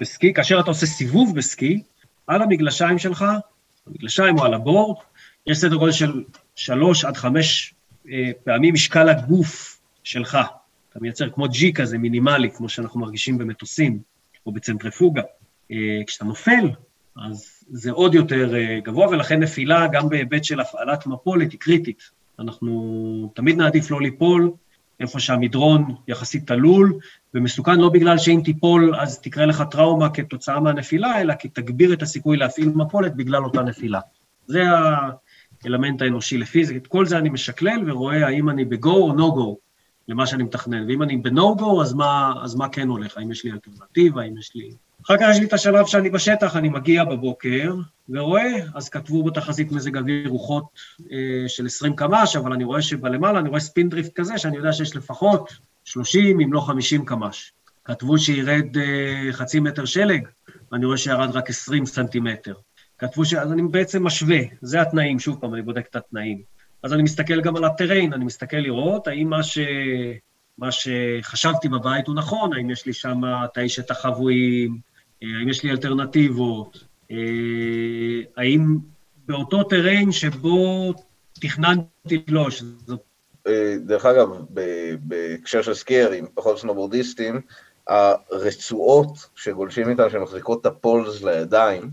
בסקי, 0.00 0.34
כאשר 0.34 0.60
אתה 0.60 0.70
עושה 0.70 0.86
סיבוב 0.86 1.36
בסקי, 1.36 1.82
על 2.26 2.42
המגלשיים 2.42 2.98
שלך, 2.98 3.24
המגלשיים 3.86 4.38
או 4.38 4.44
על 4.44 4.54
הבורד, 4.54 4.96
יש 5.46 5.58
סדר 5.58 5.76
גודל 5.76 5.92
של 5.92 6.24
שלוש 6.54 7.04
עד 7.04 7.16
חמש 7.16 7.74
אה, 8.10 8.30
פעמים 8.44 8.74
משקל 8.74 9.08
הגוף 9.08 9.80
שלך. 10.04 10.38
אתה 10.96 11.02
מייצר 11.02 11.30
כמו 11.30 11.46
G 11.46 11.72
כזה, 11.74 11.98
מינימלי, 11.98 12.50
כמו 12.50 12.68
שאנחנו 12.68 13.00
מרגישים 13.00 13.38
במטוסים 13.38 13.98
או 14.46 14.52
בצנטריפוגה. 14.52 15.22
אה, 15.72 15.76
כשאתה 16.06 16.24
נופל, 16.24 16.70
אז 17.26 17.64
זה 17.68 17.90
עוד 17.90 18.14
יותר 18.14 18.54
אה, 18.56 18.80
גבוה, 18.80 19.08
ולכן 19.08 19.42
נפילה, 19.42 19.86
גם 19.86 20.08
בהיבט 20.08 20.44
של 20.44 20.60
הפעלת 20.60 21.06
מפולת, 21.06 21.52
היא 21.52 21.60
קריטית. 21.60 22.02
אנחנו 22.38 23.32
תמיד 23.34 23.56
נעדיף 23.56 23.90
לא 23.90 24.00
ליפול 24.00 24.50
איפה 25.00 25.20
שהמדרון 25.20 25.94
יחסית 26.08 26.46
תלול, 26.46 26.98
ומסוכן 27.34 27.80
לא 27.80 27.88
בגלל 27.88 28.18
שאם 28.18 28.40
תיפול 28.44 28.94
אז 28.94 29.20
תקרה 29.20 29.46
לך 29.46 29.62
טראומה 29.70 30.10
כתוצאה 30.10 30.60
מהנפילה, 30.60 31.20
אלא 31.20 31.34
כי 31.34 31.48
תגביר 31.48 31.92
את 31.92 32.02
הסיכוי 32.02 32.36
להפעיל 32.36 32.68
מפולת 32.68 33.16
בגלל 33.16 33.44
אותה 33.44 33.62
נפילה. 33.62 34.00
זה 34.46 34.62
האלמנט 35.64 36.02
האנושי 36.02 36.38
לפי 36.38 36.64
זה, 36.64 36.76
את 36.76 36.86
כל 36.86 37.06
זה 37.06 37.18
אני 37.18 37.28
משקלל 37.28 37.90
ורואה 37.90 38.26
האם 38.26 38.50
אני 38.50 38.64
בגו 38.64 39.10
או 39.10 39.32
גו. 39.34 39.65
למה 40.08 40.26
שאני 40.26 40.42
מתכנן. 40.42 40.88
ואם 40.88 41.02
אני 41.02 41.16
בנו-גו, 41.16 41.82
אז 41.82 41.94
אז 42.42 42.54
מה 42.54 42.68
כן 42.68 42.88
הולך? 42.88 43.16
האם 43.16 43.32
יש 43.32 43.44
לי 43.44 43.52
אלטרנטיבה? 43.52 44.22
האם 44.22 44.38
יש 44.38 44.52
לי... 44.54 44.70
אחר 45.06 45.16
כך 45.16 45.26
יש 45.30 45.38
לי 45.38 45.46
את 45.46 45.52
השלב 45.52 45.86
שאני 45.86 46.10
בשטח, 46.10 46.56
אני 46.56 46.68
מגיע 46.68 47.04
בבוקר 47.04 47.74
ורואה, 48.08 48.54
אז 48.74 48.88
כתבו 48.88 49.22
בתחזית 49.22 49.72
מזג 49.72 49.96
אוויר 49.96 50.28
רוחות 50.28 50.64
אה, 51.12 51.48
של 51.48 51.66
20 51.66 51.96
קמ"ש, 51.96 52.36
אבל 52.36 52.52
אני 52.52 52.64
רואה 52.64 52.82
שבלמעלה 52.82 53.38
אני 53.38 53.48
רואה 53.48 53.60
ספין 53.60 53.88
דריפט 53.88 54.12
כזה, 54.14 54.38
שאני 54.38 54.56
יודע 54.56 54.72
שיש 54.72 54.96
לפחות 54.96 55.52
30 55.84 56.40
אם 56.40 56.52
לא 56.52 56.60
50 56.60 57.04
קמ"ש. 57.04 57.52
כתבו 57.84 58.18
שירד 58.18 58.76
אה, 58.76 59.32
חצי 59.32 59.60
מטר 59.60 59.84
שלג, 59.84 60.28
ואני 60.72 60.86
רואה 60.86 60.96
שירד 60.96 61.30
רק 61.30 61.50
20 61.50 61.86
סנטימטר. 61.86 62.54
כתבו 62.98 63.24
ש... 63.24 63.34
אז 63.34 63.52
אני 63.52 63.62
בעצם 63.62 64.04
משווה, 64.04 64.38
זה 64.62 64.80
התנאים, 64.80 65.18
שוב 65.18 65.38
פעם, 65.40 65.54
אני 65.54 65.62
בודק 65.62 65.86
את 65.90 65.96
התנאים. 65.96 66.55
אז 66.82 66.92
אני 66.92 67.02
מסתכל 67.02 67.40
גם 67.40 67.56
על 67.56 67.64
ה 67.64 67.69
terrain, 67.69 68.12
אני 68.12 68.24
מסתכל 68.24 68.56
לראות 68.56 69.06
האם 69.06 69.30
מה, 69.30 69.42
ש... 69.42 69.58
מה 70.58 70.68
שחשבתי 70.72 71.68
בבית 71.68 72.06
הוא 72.06 72.14
נכון, 72.14 72.52
האם 72.52 72.70
יש 72.70 72.86
לי 72.86 72.92
שם 72.92 73.20
תאי 73.54 73.68
שטח 73.68 74.00
חבויים, 74.00 74.78
אה, 75.22 75.28
האם 75.38 75.48
יש 75.48 75.62
לי 75.62 75.70
אלטרנטיבות, 75.70 76.84
אה, 77.10 77.16
האם 78.36 78.78
באותו 79.26 79.64
terrain 79.64 80.12
שבו 80.12 80.92
תכננתי 81.40 82.24
לו, 82.28 82.50
שזו... 82.50 82.96
אה, 83.46 83.76
דרך 83.86 84.06
אגב, 84.06 84.28
בהקשר 85.00 85.62
של 85.62 85.74
סקיירים, 85.74 86.26
פחות 86.34 86.58
סנובורדיסטים, 86.58 87.40
הרצועות 87.86 89.28
שגולשים 89.34 89.88
איתן, 89.88 90.10
שמחזיקות 90.10 90.60
את 90.60 90.66
ה 90.66 90.75
poles 90.75 91.22
לידיים, 91.22 91.90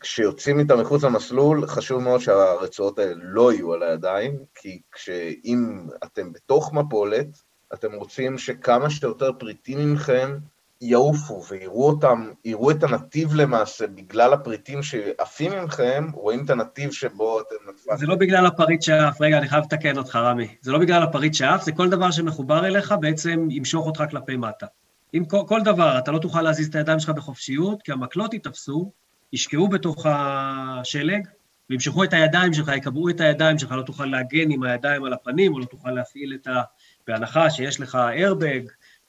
כשיוצאים 0.00 0.58
איתם 0.58 0.80
מחוץ 0.80 1.04
למסלול, 1.04 1.66
חשוב 1.66 2.02
מאוד 2.02 2.20
שהרצועות 2.20 2.98
האלה 2.98 3.14
לא 3.22 3.52
יהיו 3.52 3.72
על 3.74 3.82
הידיים, 3.82 4.38
כי 4.54 4.80
כשאם 4.92 5.86
אתם 6.04 6.32
בתוך 6.32 6.72
מפולת, 6.72 7.26
אתם 7.74 7.92
רוצים 7.94 8.38
שכמה 8.38 8.90
שיותר 8.90 9.32
פריטים 9.32 9.78
ממכם 9.78 10.38
יעופו 10.80 11.42
ויראו 11.50 11.88
אותם, 11.88 12.30
יראו 12.44 12.70
את 12.70 12.82
הנתיב 12.82 13.34
למעשה, 13.34 13.86
בגלל 13.86 14.32
הפריטים 14.32 14.82
שעפים 14.82 15.52
ממכם, 15.52 16.06
רואים 16.14 16.44
את 16.44 16.50
הנתיב 16.50 16.92
שבו 16.92 17.40
אתם. 17.40 17.96
זה 17.96 18.06
לא 18.06 18.14
בגלל 18.14 18.46
הפריט 18.46 18.82
שעף, 18.82 19.20
רגע, 19.20 19.38
אני 19.38 19.48
חייב 19.48 19.64
לתקן 19.64 19.98
אותך, 19.98 20.16
רמי. 20.16 20.56
זה 20.60 20.72
לא 20.72 20.78
בגלל 20.78 21.02
הפריט 21.02 21.34
שעף, 21.34 21.62
זה 21.62 21.72
כל 21.72 21.88
דבר 21.88 22.10
שמחובר 22.10 22.66
אליך 22.66 22.94
בעצם 23.00 23.48
ימשוך 23.50 23.86
אותך 23.86 24.02
כלפי 24.10 24.36
מטה. 24.36 24.66
אם 25.14 25.24
כל, 25.24 25.42
כל 25.48 25.60
דבר, 25.62 25.98
אתה 25.98 26.12
לא 26.12 26.18
תוכל 26.18 26.42
להזיז 26.42 26.68
את 26.68 26.74
הידיים 26.74 26.98
שלך 26.98 27.10
בחופשיות, 27.10 27.82
כי 27.82 27.92
המקלות 27.92 28.34
ייתפסו, 28.34 28.92
ישקעו 29.32 29.68
בתוך 29.68 30.06
השלג 30.08 31.26
וימשכו 31.70 32.04
את 32.04 32.12
הידיים 32.12 32.54
שלך, 32.54 32.70
יקבעו 32.76 33.08
את 33.08 33.20
הידיים 33.20 33.58
שלך, 33.58 33.72
לא 33.72 33.82
תוכל 33.82 34.06
להגן 34.06 34.50
עם 34.50 34.62
הידיים 34.62 35.04
על 35.04 35.12
הפנים, 35.12 35.54
או 35.54 35.58
לא 35.58 35.64
תוכל 35.64 35.90
להפעיל 35.90 36.34
את 36.34 36.46
ה... 36.46 36.62
בהנחה 37.06 37.50
שיש 37.50 37.80
לך 37.80 37.94
איירבג, 37.94 38.60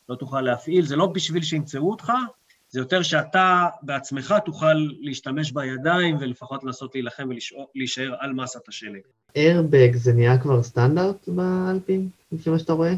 לא 0.09 0.15
תוכל 0.15 0.41
להפעיל, 0.41 0.86
זה 0.86 0.95
לא 0.95 1.05
בשביל 1.05 1.43
שימצאו 1.43 1.91
אותך, 1.91 2.11
זה 2.70 2.80
יותר 2.80 3.03
שאתה 3.03 3.68
בעצמך 3.82 4.36
תוכל 4.45 4.88
להשתמש 5.01 5.51
בידיים 5.51 6.18
ולפחות 6.20 6.63
לנסות 6.63 6.95
להילחם 6.95 7.30
ולהישאר 7.76 8.15
על 8.20 8.34
מסת 8.34 8.68
השלג. 8.68 9.01
איירבג 9.36 9.95
זה 9.95 10.13
נהיה 10.13 10.38
כבר 10.38 10.63
סטנדרט 10.63 11.28
באלפים, 11.28 12.09
לפי 12.32 12.49
מה 12.49 12.59
שאתה 12.59 12.74
רואה? 12.74 12.93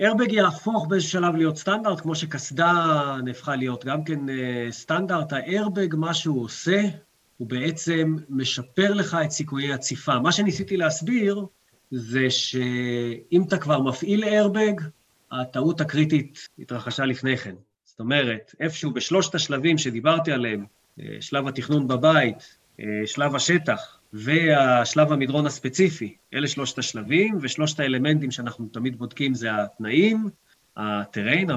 איירבג 0.00 0.32
יהפוך 0.32 0.86
באיזשהו 0.88 1.10
שלב 1.10 1.36
להיות 1.36 1.56
סטנדרט, 1.56 2.00
כמו 2.00 2.14
שקסדה 2.14 2.72
נהפכה 3.24 3.56
להיות 3.56 3.84
גם 3.84 4.04
כן 4.04 4.28
אה, 4.28 4.66
סטנדרט. 4.70 5.32
האיירבג, 5.32 5.94
מה 5.94 6.14
שהוא 6.14 6.44
עושה, 6.44 6.82
הוא 7.36 7.48
בעצם 7.48 8.16
משפר 8.28 8.94
לך 8.94 9.16
את 9.24 9.30
סיכויי 9.30 9.72
הציפה. 9.72 10.18
מה 10.18 10.32
שניסיתי 10.32 10.76
להסביר, 10.76 11.46
זה 11.90 12.30
שאם 12.30 13.42
אתה 13.48 13.58
כבר 13.58 13.80
מפעיל 13.80 14.24
איירבג, 14.24 14.72
הטעות 15.32 15.80
הקריטית 15.80 16.48
התרחשה 16.58 17.04
לפני 17.04 17.36
כן. 17.36 17.54
זאת 17.84 18.00
אומרת, 18.00 18.54
איפשהו 18.60 18.90
בשלושת 18.90 19.34
השלבים 19.34 19.78
שדיברתי 19.78 20.32
עליהם, 20.32 20.64
אה, 21.00 21.04
שלב 21.20 21.48
התכנון 21.48 21.88
בבית, 21.88 22.56
אה, 22.80 22.84
שלב 23.06 23.34
השטח 23.34 23.99
והשלב 24.12 25.12
המדרון 25.12 25.46
הספציפי, 25.46 26.16
אלה 26.34 26.48
שלושת 26.48 26.78
השלבים, 26.78 27.38
ושלושת 27.40 27.80
האלמנטים 27.80 28.30
שאנחנו 28.30 28.68
תמיד 28.68 28.98
בודקים 28.98 29.34
זה 29.34 29.48
התנאים, 29.62 30.28
הטריין, 30.76 31.48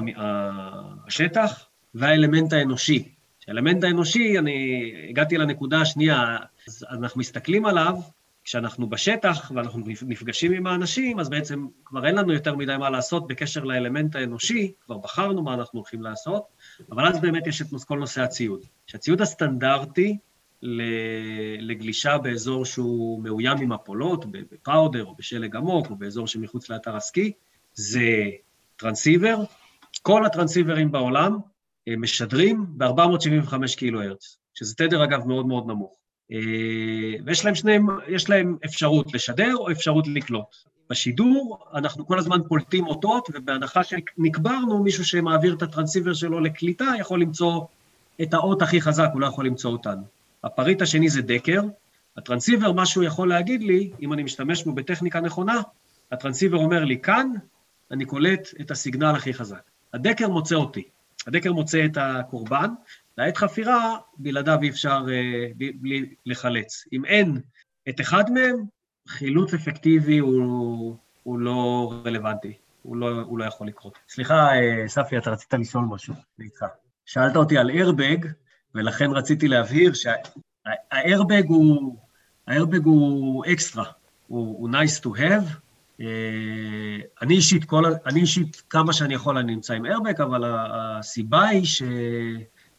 השטח, 1.06 1.66
והאלמנט 1.94 2.52
האנושי. 2.52 3.14
האלמנט 3.48 3.84
האנושי, 3.84 4.38
אני 4.38 4.92
הגעתי 5.08 5.36
לנקודה 5.36 5.80
השנייה, 5.80 6.36
אז 6.68 6.84
אנחנו 6.90 7.20
מסתכלים 7.20 7.66
עליו, 7.66 7.96
כשאנחנו 8.44 8.86
בשטח 8.86 9.52
ואנחנו 9.54 9.80
נפגשים 10.02 10.52
עם 10.52 10.66
האנשים, 10.66 11.20
אז 11.20 11.28
בעצם 11.28 11.66
כבר 11.84 12.06
אין 12.06 12.14
לנו 12.14 12.32
יותר 12.32 12.56
מדי 12.56 12.76
מה 12.76 12.90
לעשות 12.90 13.26
בקשר 13.26 13.64
לאלמנט 13.64 14.16
האנושי, 14.16 14.72
כבר 14.84 14.98
בחרנו 14.98 15.42
מה 15.42 15.54
אנחנו 15.54 15.78
הולכים 15.78 16.02
לעשות, 16.02 16.44
אבל 16.90 17.06
אז 17.06 17.20
באמת 17.20 17.46
יש 17.46 17.62
את 17.62 17.66
כל 17.86 17.98
נושא 17.98 18.22
הציוד. 18.22 18.60
שהציוד 18.86 19.20
הסטנדרטי 19.20 20.18
לגלישה 21.60 22.18
באזור 22.18 22.64
שהוא 22.64 23.22
מאוים 23.22 23.58
עם 23.58 23.72
מפולות, 23.72 24.24
בפאודר 24.30 25.04
או 25.04 25.14
בשלג 25.14 25.56
עמוק 25.56 25.90
או 25.90 25.96
באזור 25.96 26.26
שמחוץ 26.26 26.70
לאתר 26.70 26.96
הסקי, 26.96 27.32
זה 27.74 28.24
טרנסיבר. 28.76 29.36
כל 30.02 30.26
הטרנסיברים 30.26 30.92
בעולם 30.92 31.38
אה, 31.88 31.96
משדרים 31.96 32.66
ב-475 32.68 33.54
קילו 33.76 34.02
הרץ, 34.02 34.38
שזה 34.54 34.74
תדר 34.74 35.04
אגב 35.04 35.26
מאוד 35.26 35.46
מאוד 35.46 35.66
נמוך. 35.66 35.96
אה, 36.32 36.38
ויש 37.24 37.44
להם 37.44 37.54
שניהם, 37.54 37.86
יש 38.08 38.30
להם 38.30 38.56
אפשרות 38.64 39.14
לשדר 39.14 39.56
או 39.56 39.70
אפשרות 39.70 40.08
לקלוט. 40.08 40.56
בשידור 40.90 41.58
אנחנו 41.74 42.06
כל 42.06 42.18
הזמן 42.18 42.38
פולטים 42.48 42.86
אותות, 42.86 43.28
ובהנחה 43.34 43.80
שנקברנו, 43.84 44.82
מישהו 44.82 45.04
שמעביר 45.04 45.54
את 45.54 45.62
הטרנסיבר 45.62 46.14
שלו 46.14 46.40
לקליטה 46.40 46.84
יכול 46.98 47.20
למצוא 47.20 47.60
את 48.22 48.34
האות 48.34 48.62
הכי 48.62 48.80
חזק, 48.80 49.08
הוא 49.12 49.20
לא 49.20 49.26
יכול 49.26 49.46
למצוא 49.46 49.72
אותנו. 49.72 50.02
הפריט 50.44 50.82
השני 50.82 51.08
זה 51.08 51.22
דקר. 51.22 51.62
הטרנסיבר, 52.16 52.72
מה 52.72 52.86
שהוא 52.86 53.04
יכול 53.04 53.28
להגיד 53.28 53.62
לי, 53.62 53.90
אם 54.00 54.12
אני 54.12 54.22
משתמש 54.22 54.64
בו 54.64 54.72
בטכניקה 54.72 55.20
נכונה, 55.20 55.60
הטרנסיבר 56.12 56.56
אומר 56.56 56.84
לי, 56.84 57.00
כאן 57.00 57.30
אני 57.90 58.04
קולט 58.04 58.48
את 58.60 58.70
הסיגנל 58.70 59.14
הכי 59.16 59.34
חזק. 59.34 59.70
הדקר 59.94 60.28
מוצא 60.28 60.54
אותי. 60.54 60.88
הדקר 61.26 61.52
מוצא 61.52 61.84
את 61.84 61.98
הקורבן, 62.00 62.70
לעת 63.18 63.36
חפירה, 63.36 63.96
בלעדיו 64.18 64.58
אי 64.62 64.68
אפשר 64.68 65.04
אה, 65.10 65.68
בלי 65.74 66.14
לחלץ. 66.26 66.84
אם 66.92 67.04
אין 67.04 67.40
את 67.88 68.00
אחד 68.00 68.30
מהם, 68.30 68.64
חילוץ 69.08 69.54
אפקטיבי 69.54 70.18
הוא, 70.18 70.96
הוא 71.22 71.38
לא 71.38 71.92
רלוונטי, 72.06 72.52
הוא 72.82 72.96
לא, 72.96 73.10
הוא 73.10 73.38
לא 73.38 73.44
יכול 73.44 73.66
לקרות. 73.66 73.98
סליחה, 74.08 74.54
אה, 74.54 74.88
ספי, 74.88 75.18
אתה 75.18 75.30
רצית 75.30 75.54
לשאול 75.54 75.84
משהו, 75.84 76.14
אני 76.38 76.46
איתך. 76.46 76.64
שאלת 77.06 77.36
אותי 77.36 77.58
על 77.58 77.70
איירבג, 77.70 78.26
ולכן 78.74 79.10
רציתי 79.10 79.48
להבהיר 79.48 79.92
שהאיירבג 79.94 81.48
הוא, 81.48 81.96
האיירבג 82.46 82.84
הוא 82.84 83.44
אקסטרה, 83.52 83.84
הוא, 84.26 84.56
הוא 84.58 84.70
nice 84.70 85.00
to 85.04 85.18
have. 85.18 85.56
אה, 86.00 86.06
אני 87.22 87.34
אישית, 87.34 87.64
כל, 87.64 87.84
אני 88.06 88.20
אישית, 88.20 88.62
כמה 88.70 88.92
שאני 88.92 89.14
יכול 89.14 89.38
אני 89.38 89.54
נמצא 89.54 89.74
עם 89.74 89.86
איירבג, 89.86 90.20
אבל 90.20 90.44
הסיבה 90.46 91.44
היא 91.48 91.64
ש... 91.64 91.82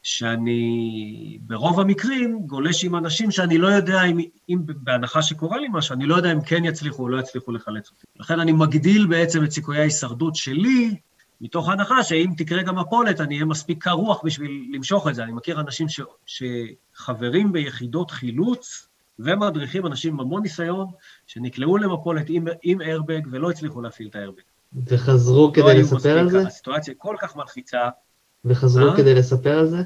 שאני 0.06 1.40
ברוב 1.42 1.80
המקרים 1.80 2.40
גולש 2.46 2.84
עם 2.84 2.96
אנשים 2.96 3.32
שאני 3.32 3.58
לא 3.58 3.68
יודע 3.68 4.04
אם, 4.04 4.20
אם 4.50 4.60
בהנחה 4.66 5.22
שקורה 5.22 5.58
לי 5.58 5.68
משהו, 5.72 5.96
אני 5.96 6.06
לא 6.06 6.16
יודע 6.16 6.32
אם 6.32 6.42
כן 6.42 6.66
יצליחו 6.66 7.04
או 7.04 7.10
לא 7.10 7.20
יצליחו 7.20 7.52
לחלץ 7.52 7.90
אותי. 7.90 8.06
לכן 8.20 8.40
אני 8.40 8.52
מגדיל 8.52 9.08
בעצם 9.08 9.44
את 9.44 9.52
סיכויי 9.52 9.80
ההישרדות 9.80 10.36
שלי, 10.36 10.96
מתוך 11.42 11.70
הנחה 11.70 12.04
שאם 12.04 12.32
תקרה 12.38 12.64
גם 12.64 12.78
הפולת, 12.78 13.22
אני 13.22 13.36
אהיה 13.36 13.46
מספיק 13.46 13.84
קר 13.84 13.92
רוח 13.92 14.22
בשביל 14.24 14.70
למשוך 14.74 15.08
את 15.08 15.16
זה. 15.16 15.24
אני 15.24 15.32
מכיר 15.32 15.60
אנשים 15.60 15.88
ש, 15.90 16.02
שחברים 16.26 17.52
ביחידות 17.52 18.12
חילוץ 18.12 18.88
ומדריכים, 19.20 19.86
אנשים 19.86 20.14
עם 20.14 20.20
המון 20.20 20.42
ניסיון, 20.42 20.88
שנקלעו 21.28 21.78
למפולת 21.78 22.26
עם, 22.30 22.48
עם 22.64 22.82
איירבג 22.82 23.22
ולא 23.32 23.50
הצליחו 23.50 23.82
להפעיל 23.82 24.08
את 24.08 24.16
האיירבג. 24.16 24.42
וחזרו 24.88 25.48
לא 25.48 25.52
כדי 25.54 25.80
לספר 25.80 26.20
על 26.20 26.30
זה? 26.30 26.48
הסיטואציה 26.48 26.94
כל 26.98 27.16
כך 27.20 27.36
מלחיצה. 27.36 27.90
וחזרו 28.46 28.90
אה? 28.90 28.98
כדי 28.98 29.14
לספר 29.14 29.60
על 29.60 29.68
זה? 29.68 29.84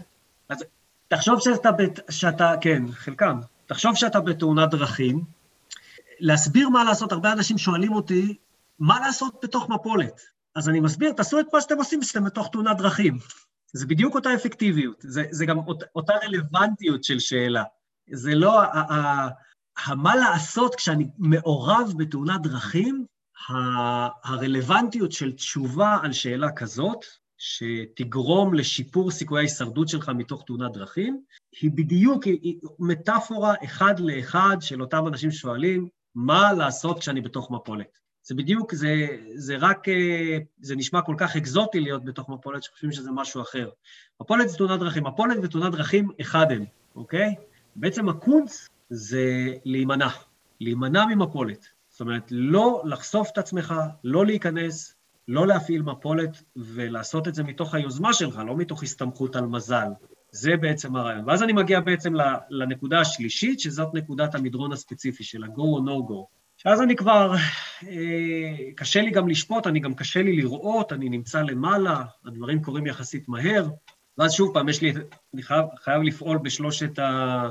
אז 0.49 0.63
תחשוב 1.07 1.39
שאתה, 1.39 1.71
בת, 1.71 1.99
שאתה, 2.09 2.53
כן, 2.61 2.83
חלקם, 2.91 3.39
תחשוב 3.65 3.95
שאתה 3.95 4.19
בתאונת 4.19 4.69
דרכים, 4.69 5.23
להסביר 6.19 6.69
מה 6.69 6.83
לעשות, 6.83 7.11
הרבה 7.11 7.31
אנשים 7.31 7.57
שואלים 7.57 7.93
אותי, 7.93 8.37
מה 8.79 8.99
לעשות 8.99 9.33
בתוך 9.43 9.69
מפולת? 9.69 10.21
אז 10.55 10.69
אני 10.69 10.79
מסביר, 10.79 11.11
תעשו 11.11 11.39
את 11.39 11.45
מה 11.53 11.61
שאתם 11.61 11.77
עושים 11.77 12.01
כשאתם 12.01 12.23
בתוך 12.23 12.49
תאונת 12.51 12.77
דרכים. 12.77 13.17
זה 13.73 13.85
בדיוק 13.85 14.15
אותה 14.15 14.33
אפקטיביות, 14.35 14.95
זה, 14.99 15.23
זה 15.31 15.45
גם 15.45 15.57
אות, 15.57 15.83
אותה 15.95 16.13
רלוונטיות 16.23 17.03
של 17.03 17.19
שאלה. 17.19 17.63
זה 18.11 18.35
לא, 18.35 18.61
ה, 18.61 18.65
ה, 18.65 19.27
ה, 19.85 19.95
מה 19.95 20.15
לעשות 20.15 20.75
כשאני 20.75 21.07
מעורב 21.17 21.93
בתאונת 21.97 22.41
דרכים, 22.41 23.05
הרלוונטיות 24.23 25.11
של 25.11 25.31
תשובה 25.31 25.97
על 26.03 26.13
שאלה 26.13 26.51
כזאת, 26.51 27.05
שתגרום 27.37 28.53
לשיפור 28.53 29.11
סיכויי 29.11 29.39
ההישרדות 29.39 29.87
שלך 29.87 30.09
מתוך 30.09 30.43
תאונת 30.47 30.71
דרכים, 30.71 31.21
היא 31.61 31.71
בדיוק, 31.71 32.23
היא, 32.23 32.39
היא 32.41 32.59
מטאפורה 32.79 33.53
אחד 33.63 33.99
לאחד 33.99 34.57
של 34.61 34.81
אותם 34.81 35.07
אנשים 35.07 35.31
ששואלים, 35.31 35.87
מה 36.15 36.53
לעשות 36.53 36.99
כשאני 36.99 37.21
בתוך 37.21 37.51
מפולת. 37.51 37.97
זה 38.23 38.35
בדיוק, 38.35 38.73
זה, 38.73 39.07
זה 39.35 39.55
רק, 39.59 39.89
אה, 39.89 40.37
זה 40.61 40.75
נשמע 40.75 41.01
כל 41.01 41.15
כך 41.17 41.35
אקזוטי 41.35 41.79
להיות 41.79 42.05
בתוך 42.05 42.29
מפולת, 42.29 42.63
שחושבים 42.63 42.91
שזה 42.91 43.11
משהו 43.11 43.41
אחר. 43.41 43.69
מפולת 44.21 44.49
זה 44.49 44.57
תאונת 44.57 44.79
דרכים, 44.79 45.03
מפולת 45.03 45.37
ותאונת 45.43 45.71
דרכים 45.71 46.09
אחד 46.21 46.51
הם, 46.51 46.65
אוקיי? 46.95 47.35
בעצם 47.75 48.09
הקונץ 48.09 48.67
זה 48.89 49.53
להימנע, 49.65 50.09
להימנע 50.61 51.05
ממפולת. 51.05 51.65
זאת 51.89 52.01
אומרת, 52.01 52.23
לא 52.31 52.81
לחשוף 52.85 53.29
את 53.33 53.37
עצמך, 53.37 53.73
לא 54.03 54.25
להיכנס, 54.25 54.95
לא 55.27 55.47
להפעיל 55.47 55.81
מפולת 55.81 56.43
ולעשות 56.55 57.27
את 57.27 57.35
זה 57.35 57.43
מתוך 57.43 57.75
היוזמה 57.75 58.13
שלך, 58.13 58.41
לא 58.47 58.57
מתוך 58.57 58.83
הסתמכות 58.83 59.35
על 59.35 59.45
מזל. 59.45 59.87
זה 60.31 60.57
בעצם 60.61 60.95
הרעיון. 60.95 61.29
ואז 61.29 61.43
אני 61.43 61.53
מגיע 61.53 61.79
בעצם 61.79 62.13
לנקודה 62.49 62.99
השלישית, 62.99 63.59
שזאת 63.59 63.93
נקודת 63.93 64.35
המדרון 64.35 64.71
הספציפי 64.71 65.23
של 65.23 65.43
ה-go 65.43 65.61
או 65.61 65.79
no-go. 65.85 66.38
שאז 66.63 66.81
אני 66.81 66.95
כבר, 66.95 67.35
אה, 67.87 68.71
קשה 68.75 69.01
לי 69.01 69.11
גם 69.11 69.27
לשפוט, 69.27 69.67
אני 69.67 69.79
גם 69.79 69.93
קשה 69.93 70.21
לי 70.21 70.35
לראות, 70.35 70.93
אני 70.93 71.09
נמצא 71.09 71.41
למעלה, 71.41 72.03
הדברים 72.25 72.63
קורים 72.63 72.87
יחסית 72.87 73.29
מהר, 73.29 73.67
ואז 74.17 74.33
שוב 74.33 74.53
פעם, 74.53 74.69
יש 74.69 74.81
לי, 74.81 74.93
אני 75.33 75.43
חייב, 75.43 75.65
חייב 75.83 76.01
לפעול 76.01 76.37
בשלושת 76.37 76.99
ה... 76.99 77.49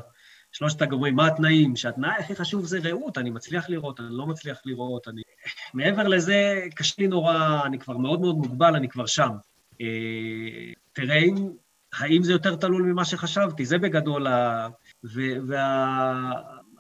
שלושת 0.52 0.82
הגורמים, 0.82 1.14
מה 1.14 1.26
התנאים? 1.26 1.76
שהתנאי 1.76 2.10
הכי 2.18 2.36
חשוב 2.36 2.64
זה 2.64 2.78
ראות, 2.84 3.18
אני 3.18 3.30
מצליח 3.30 3.70
לראות, 3.70 4.00
אני 4.00 4.08
לא 4.10 4.26
מצליח 4.26 4.58
לראות, 4.64 5.08
אני... 5.08 5.22
מעבר 5.74 6.08
לזה, 6.08 6.66
קשה 6.74 6.94
לי 6.98 7.06
נורא, 7.06 7.60
אני 7.64 7.78
כבר 7.78 7.96
מאוד 7.96 8.20
מאוד 8.20 8.36
מוגבל, 8.36 8.76
אני 8.76 8.88
כבר 8.88 9.06
שם. 9.06 9.30
אה, 9.80 9.86
טריין, 10.92 11.52
האם 11.94 12.22
זה 12.22 12.32
יותר 12.32 12.56
תלול 12.56 12.82
ממה 12.82 13.04
שחשבתי? 13.04 13.64
זה 13.64 13.78
בגדול 13.78 14.26
ה... 14.26 14.68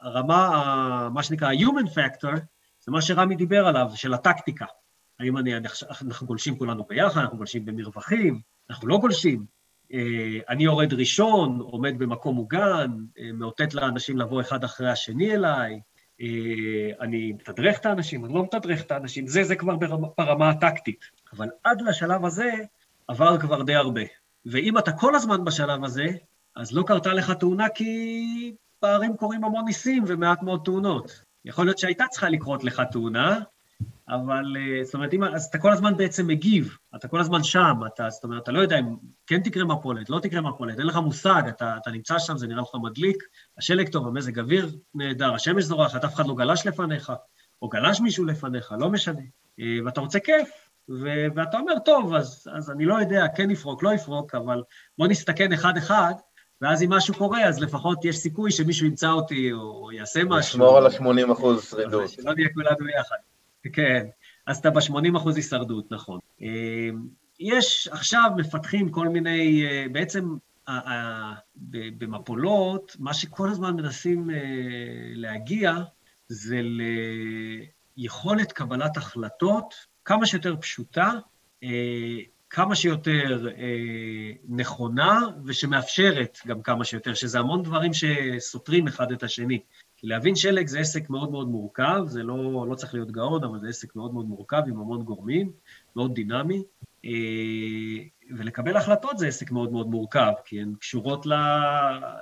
והרמה, 0.02 1.08
מה 1.12 1.22
שנקרא 1.22 1.48
ה-human 1.48 1.88
factor, 1.88 2.38
זה 2.80 2.92
מה 2.92 3.02
שרמי 3.02 3.36
דיבר 3.36 3.66
עליו, 3.66 3.90
של 3.94 4.14
הטקטיקה. 4.14 4.66
האם 5.20 5.38
אני, 5.38 5.56
אנחנו 5.56 6.26
גולשים 6.26 6.58
כולנו 6.58 6.84
ביחד, 6.84 7.20
אנחנו 7.20 7.36
גולשים 7.36 7.64
במרווחים, 7.64 8.40
אנחנו 8.70 8.88
לא 8.88 8.98
גולשים. 8.98 9.46
אה, 9.92 10.38
אני 10.48 10.64
יורד 10.64 10.94
ראשון, 10.94 11.60
עומד 11.60 11.98
במקום 11.98 12.34
מוגן, 12.34 12.90
אה, 13.18 13.32
מאותת 13.32 13.74
לאנשים 13.74 14.18
לבוא 14.18 14.40
אחד 14.40 14.64
אחרי 14.64 14.90
השני 14.90 15.34
אליי, 15.34 15.80
אה, 16.20 16.26
אני 17.00 17.32
מתדרך 17.32 17.78
את 17.78 17.86
האנשים, 17.86 18.24
אני 18.24 18.34
לא 18.34 18.42
מתדרך 18.42 18.82
את 18.82 18.90
האנשים, 18.90 19.26
זה, 19.26 19.44
זה 19.44 19.56
כבר 19.56 19.76
ברמה, 19.76 20.08
ברמה 20.18 20.50
הטקטית. 20.50 21.04
אבל 21.36 21.48
עד 21.64 21.80
לשלב 21.80 22.24
הזה 22.24 22.50
עבר 23.08 23.38
כבר 23.38 23.62
די 23.62 23.74
הרבה. 23.74 24.02
ואם 24.46 24.78
אתה 24.78 24.92
כל 24.92 25.14
הזמן 25.14 25.44
בשלב 25.44 25.84
הזה, 25.84 26.06
אז 26.56 26.72
לא 26.72 26.82
קרתה 26.86 27.12
לך 27.12 27.30
תאונה 27.30 27.68
כי 27.68 28.54
בערים 28.82 29.16
קורים 29.16 29.44
המון 29.44 29.64
ניסים 29.64 30.04
ומעט 30.06 30.42
מאוד 30.42 30.60
תאונות. 30.64 31.22
יכול 31.44 31.64
להיות 31.64 31.78
שהייתה 31.78 32.04
צריכה 32.10 32.28
לקרות 32.28 32.64
לך 32.64 32.82
תאונה, 32.90 33.40
אבל 34.08 34.56
אה, 34.56 34.84
זאת 34.84 34.94
אומרת, 34.94 35.14
אם, 35.14 35.24
אז 35.24 35.44
אתה 35.44 35.58
כל 35.58 35.72
הזמן 35.72 35.96
בעצם 35.96 36.26
מגיב, 36.26 36.76
אתה 36.96 37.08
כל 37.08 37.20
הזמן 37.20 37.42
שם, 37.42 37.80
אתה, 37.86 38.10
זאת 38.10 38.24
אומרת, 38.24 38.42
אתה 38.42 38.52
לא 38.52 38.60
יודע 38.60 38.78
אם 38.78 38.96
כן 39.26 39.40
תקרה 39.40 39.64
מפולת, 39.64 40.10
לא 40.10 40.20
תקרה 40.20 40.40
מפולת, 40.40 40.78
אין 40.78 40.86
לך 40.86 40.96
מושג, 40.96 41.42
אתה, 41.48 41.76
אתה 41.82 41.90
נמצא 41.90 42.18
שם, 42.18 42.36
זה 42.38 42.46
נראה 42.46 42.62
לך 42.62 42.74
מדליק, 42.82 43.22
השלג 43.58 43.88
טוב, 43.88 44.06
המזג 44.06 44.38
אוויר 44.38 44.76
נהדר, 44.94 45.34
השמש 45.34 45.64
זורחת, 45.64 46.04
אף 46.04 46.14
אחד 46.14 46.26
לא 46.26 46.34
גלש 46.34 46.66
לפניך, 46.66 47.12
או 47.62 47.68
גלש 47.68 48.00
מישהו 48.00 48.24
לפניך, 48.24 48.74
לא 48.78 48.90
משנה. 48.90 49.22
אה, 49.60 49.78
ואתה 49.84 50.00
רוצה 50.00 50.20
כיף, 50.20 50.50
ו- 50.88 51.26
ואתה 51.34 51.58
אומר, 51.58 51.78
טוב, 51.78 52.14
אז, 52.14 52.46
אז 52.52 52.70
אני 52.70 52.84
לא 52.84 52.94
יודע, 52.94 53.24
כן 53.36 53.50
יפרוק, 53.50 53.82
לא 53.82 53.94
יפרוק, 53.94 54.34
אבל 54.34 54.62
בוא 54.98 55.06
נסתכן 55.06 55.52
אחד-אחד, 55.52 56.14
ואז 56.62 56.82
אם 56.82 56.90
משהו 56.92 57.14
קורה, 57.14 57.44
אז 57.44 57.60
לפחות 57.60 58.04
יש 58.04 58.18
סיכוי 58.18 58.50
שמישהו 58.50 58.86
ימצא 58.86 59.10
אותי 59.10 59.52
או 59.52 59.92
יעשה 59.92 60.24
משהו. 60.24 60.38
לשמור 60.38 60.76
על 60.78 60.86
ה-80 60.86 61.32
אחוז 61.32 61.64
שרידות. 61.64 62.10
שלא 62.10 62.34
נהיה 62.34 62.48
כולנו 62.54 62.88
יחד. 62.88 63.16
כן, 63.72 64.06
אז 64.46 64.58
אתה 64.58 64.70
ב-80 64.70 65.16
אחוז 65.16 65.36
הישרדות, 65.36 65.92
נכון. 65.92 66.18
אה, 66.42 66.88
יש, 67.40 67.88
עכשיו 67.92 68.30
מפתחים 68.36 68.90
כל 68.90 69.08
מיני, 69.08 69.66
אה, 69.66 69.86
בעצם 69.92 70.36
במפולות, 71.98 72.96
מה 72.98 73.14
שכל 73.14 73.50
הזמן 73.50 73.76
מנסים 73.76 74.30
להגיע 75.14 75.74
זה 76.28 76.60
ליכולת 77.96 78.52
קבלת 78.52 78.96
החלטות 78.96 79.74
כמה 80.04 80.26
שיותר 80.26 80.56
פשוטה, 80.56 81.12
כמה 82.50 82.74
שיותר 82.74 83.48
אה, 83.48 84.32
נכונה 84.48 85.20
ושמאפשרת 85.44 86.38
גם 86.46 86.62
כמה 86.62 86.84
שיותר, 86.84 87.14
שזה 87.14 87.38
המון 87.38 87.62
דברים 87.62 87.90
שסותרים 87.92 88.86
אחד 88.86 89.12
את 89.12 89.22
השני. 89.22 89.60
כי 89.96 90.06
להבין 90.06 90.34
שלג 90.34 90.66
זה 90.66 90.78
עסק 90.80 91.10
מאוד 91.10 91.30
מאוד 91.30 91.48
מורכב, 91.48 92.04
זה 92.06 92.22
לא, 92.22 92.66
לא 92.70 92.74
צריך 92.74 92.94
להיות 92.94 93.10
גאון, 93.10 93.44
אבל 93.44 93.58
זה 93.58 93.68
עסק 93.68 93.96
מאוד 93.96 94.14
מאוד 94.14 94.26
מורכב 94.26 94.62
עם 94.66 94.80
המון 94.80 95.02
גורמים, 95.02 95.52
מאוד 95.96 96.14
דינמי, 96.14 96.62
אה, 97.04 97.10
ולקבל 98.38 98.76
החלטות 98.76 99.18
זה 99.18 99.26
עסק 99.26 99.50
מאוד 99.50 99.72
מאוד 99.72 99.86
מורכב, 99.88 100.32
כי 100.44 100.60
הן 100.60 100.74
קשורות 100.80 101.26
ל, 101.26 101.34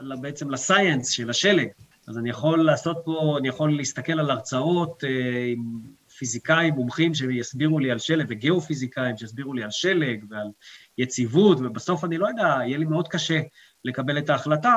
ל, 0.01 0.16
בעצם 0.20 0.51
לסייאנס 0.51 1.11
של 1.11 1.31
השלג. 1.31 1.68
אז 2.09 2.18
אני 2.18 2.31
יכול 2.31 2.64
לעשות 2.64 2.97
פה, 3.05 3.37
אני 3.39 3.49
יכול 3.49 3.77
להסתכל 3.77 4.20
על 4.20 4.31
הרצאות 4.31 5.05
אה, 5.05 5.53
עם 5.53 5.81
פיזיקאים 6.19 6.75
מומחים 6.75 7.14
שיסבירו 7.14 7.79
לי 7.79 7.91
על 7.91 7.99
שלג, 7.99 8.27
וגיאופיזיקאים 8.29 9.17
שיסבירו 9.17 9.55
לי 9.55 9.62
על 9.62 9.71
שלג 9.71 10.25
ועל 10.31 10.47
יציבות, 10.99 11.59
ובסוף 11.61 12.05
אני 12.05 12.19
לא 12.19 12.29
יודע, 12.29 12.59
יהיה 12.67 12.79
לי 12.79 12.85
מאוד 12.85 13.09
קשה 13.09 13.41
לקבל 13.85 14.19
את 14.19 14.31
ההחלטה, 14.31 14.75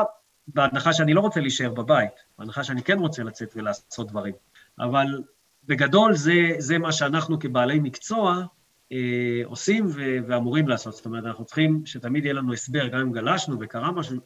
בהנחה 0.48 0.94
שאני 0.94 1.14
לא 1.14 1.22
רוצה 1.22 1.40
להישאר 1.40 1.74
בבית, 1.74 2.12
בהנחה 2.38 2.64
שאני 2.64 2.84
כן 2.84 3.00
רוצה 3.00 3.24
לצאת 3.24 3.54
ולעשות 3.56 4.08
דברים. 4.08 4.34
אבל 4.80 5.24
בגדול 5.66 6.16
זה, 6.16 6.34
זה 6.58 6.78
מה 6.78 6.92
שאנחנו 6.92 7.40
כבעלי 7.40 7.80
מקצוע 7.80 8.44
אה, 8.92 9.42
עושים 9.46 9.86
ו- 9.86 10.18
ואמורים 10.28 10.68
לעשות. 10.68 10.94
זאת 10.94 11.06
אומרת, 11.06 11.26
אנחנו 11.26 11.46
צריכים 11.46 11.82
שתמיד 11.86 12.26
יהיה 12.26 12.34
לנו 12.34 12.54
הסבר, 12.54 12.88
גם 12.88 13.00
אם 13.00 13.12
גלשנו 13.12 13.58
וקרה 13.60 13.92
משהו, 13.92 14.18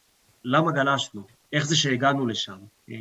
למה 0.44 0.72
גלשנו. 0.72 1.24
איך 1.54 1.66
זה 1.66 1.76
שהגענו 1.76 2.28
לשם. 2.28 2.58
אה, 2.90 2.96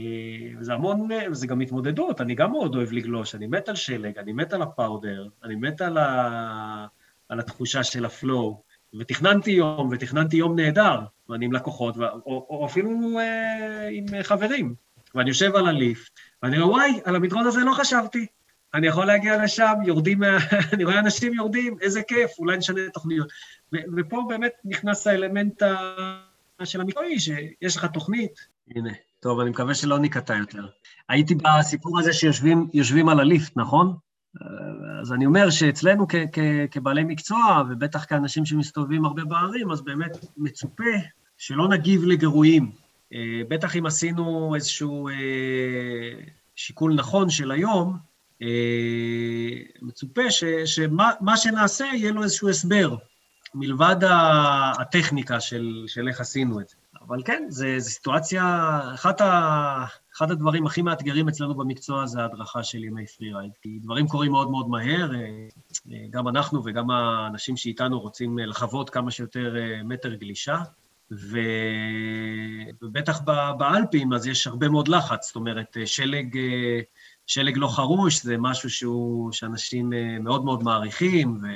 וזה 0.58 0.72
המון, 0.72 1.08
וזה 1.30 1.46
גם 1.46 1.60
התמודדות, 1.60 2.20
אני 2.20 2.34
גם 2.34 2.50
מאוד 2.50 2.74
אוהב 2.74 2.92
לגלוש, 2.92 3.34
אני 3.34 3.46
מת 3.46 3.68
על 3.68 3.74
שלג, 3.74 4.18
אני 4.18 4.32
מת 4.32 4.52
על 4.52 4.62
הפאודר, 4.62 5.28
אני 5.44 5.54
מת 5.54 5.80
על, 5.80 5.98
ה... 5.98 6.86
על 7.28 7.40
התחושה 7.40 7.84
של 7.84 8.04
הפלואו, 8.04 8.62
ותכננתי 8.98 9.50
יום, 9.50 9.88
ותכננתי 9.92 10.36
יום 10.36 10.60
נהדר, 10.60 11.00
ואני 11.28 11.44
עם 11.44 11.52
לקוחות, 11.52 11.96
ו... 11.96 12.08
או, 12.08 12.46
או 12.50 12.66
אפילו 12.66 13.18
אה, 13.18 13.88
עם 13.90 14.04
חברים, 14.22 14.74
ואני 15.14 15.28
יושב 15.28 15.56
על 15.56 15.66
הליפט, 15.66 16.10
ואני 16.42 16.58
אומר, 16.58 16.72
וואי, 16.72 17.00
על 17.04 17.16
המדרון 17.16 17.46
הזה 17.46 17.60
לא 17.60 17.72
חשבתי. 17.72 18.26
אני 18.74 18.86
יכול 18.86 19.06
להגיע 19.06 19.44
לשם, 19.44 19.74
יורדים, 19.84 20.18
מה... 20.18 20.36
אני 20.72 20.84
רואה 20.84 20.98
אנשים 20.98 21.34
יורדים, 21.34 21.76
איזה 21.80 22.02
כיף, 22.02 22.38
אולי 22.38 22.56
נשנה 22.56 22.80
תוכניות. 22.92 23.28
ו- 23.72 23.84
ופה 23.96 24.22
באמת 24.28 24.52
נכנס 24.64 25.06
האלמנט 25.06 25.62
ה... 25.62 26.31
של 26.64 26.80
המקצועי, 26.80 27.20
שיש 27.20 27.76
לך 27.76 27.84
תוכנית. 27.84 28.32
הנה, 28.76 28.90
טוב, 29.20 29.40
אני 29.40 29.50
מקווה 29.50 29.74
שלא 29.74 29.98
ניקטע 29.98 30.36
יותר. 30.36 30.66
הייתי 31.08 31.34
בסיפור 31.34 31.98
הזה 31.98 32.12
שיושבים 32.12 33.08
על 33.08 33.20
הליפט, 33.20 33.52
נכון? 33.56 33.94
אז 35.00 35.12
אני 35.12 35.26
אומר 35.26 35.50
שאצלנו 35.50 36.06
כ- 36.08 36.14
כ- 36.32 36.70
כבעלי 36.70 37.04
מקצוע, 37.04 37.62
ובטח 37.70 38.04
כאנשים 38.04 38.46
שמסתובבים 38.46 39.04
הרבה 39.04 39.24
בערים, 39.24 39.70
אז 39.70 39.80
באמת 39.80 40.24
מצופה 40.36 40.92
שלא 41.38 41.68
נגיב 41.68 42.04
לגירויים. 42.04 42.70
אה, 43.14 43.40
בטח 43.48 43.76
אם 43.76 43.86
עשינו 43.86 44.54
איזשהו 44.54 45.08
אה, 45.08 45.14
שיקול 46.56 46.94
נכון 46.94 47.30
של 47.30 47.50
היום, 47.50 47.96
אה, 48.42 48.48
מצופה 49.82 50.30
ש, 50.30 50.44
שמה 50.64 51.36
שנעשה 51.36 51.84
יהיה 51.84 52.12
לו 52.12 52.22
איזשהו 52.22 52.48
הסבר. 52.48 52.96
מלבד 53.54 53.96
הטכניקה 54.78 55.40
של, 55.40 55.84
של 55.86 56.08
איך 56.08 56.20
עשינו 56.20 56.60
את 56.60 56.68
זה. 56.68 56.76
אבל 57.08 57.22
כן, 57.24 57.44
זו 57.48 57.66
סיטואציה, 57.78 58.80
אחת 58.94 59.20
ה, 59.20 59.84
אחד 60.16 60.30
הדברים 60.30 60.66
הכי 60.66 60.82
מאתגרים 60.82 61.28
אצלנו 61.28 61.54
במקצוע 61.54 62.06
זה 62.06 62.20
ההדרכה 62.20 62.62
של 62.62 62.84
ימי 62.84 63.06
פרי 63.06 63.32
רייד, 63.32 63.52
כי 63.62 63.78
דברים 63.82 64.08
קורים 64.08 64.32
מאוד 64.32 64.50
מאוד 64.50 64.68
מהר, 64.68 65.14
אה, 65.14 65.18
אה, 65.92 66.04
גם 66.10 66.28
אנחנו 66.28 66.62
וגם 66.64 66.90
האנשים 66.90 67.56
שאיתנו 67.56 68.00
רוצים 68.00 68.38
לחוות 68.38 68.90
כמה 68.90 69.10
שיותר 69.10 69.56
אה, 69.56 69.82
מטר 69.82 70.14
גלישה, 70.14 70.58
ו... 71.12 71.38
ובטח 72.82 73.20
באלפים 73.58 74.12
אז 74.12 74.26
יש 74.26 74.46
הרבה 74.46 74.68
מאוד 74.68 74.88
לחץ, 74.88 75.26
זאת 75.26 75.36
אומרת, 75.36 75.76
שלג, 75.84 76.38
שלג 77.26 77.56
לא 77.56 77.68
חרוש 77.68 78.22
זה 78.22 78.36
משהו 78.38 78.70
שהוא, 78.70 79.32
שאנשים 79.32 79.92
מאוד 80.20 80.44
מאוד 80.44 80.62
מעריכים, 80.62 81.40
ו... 81.42 81.46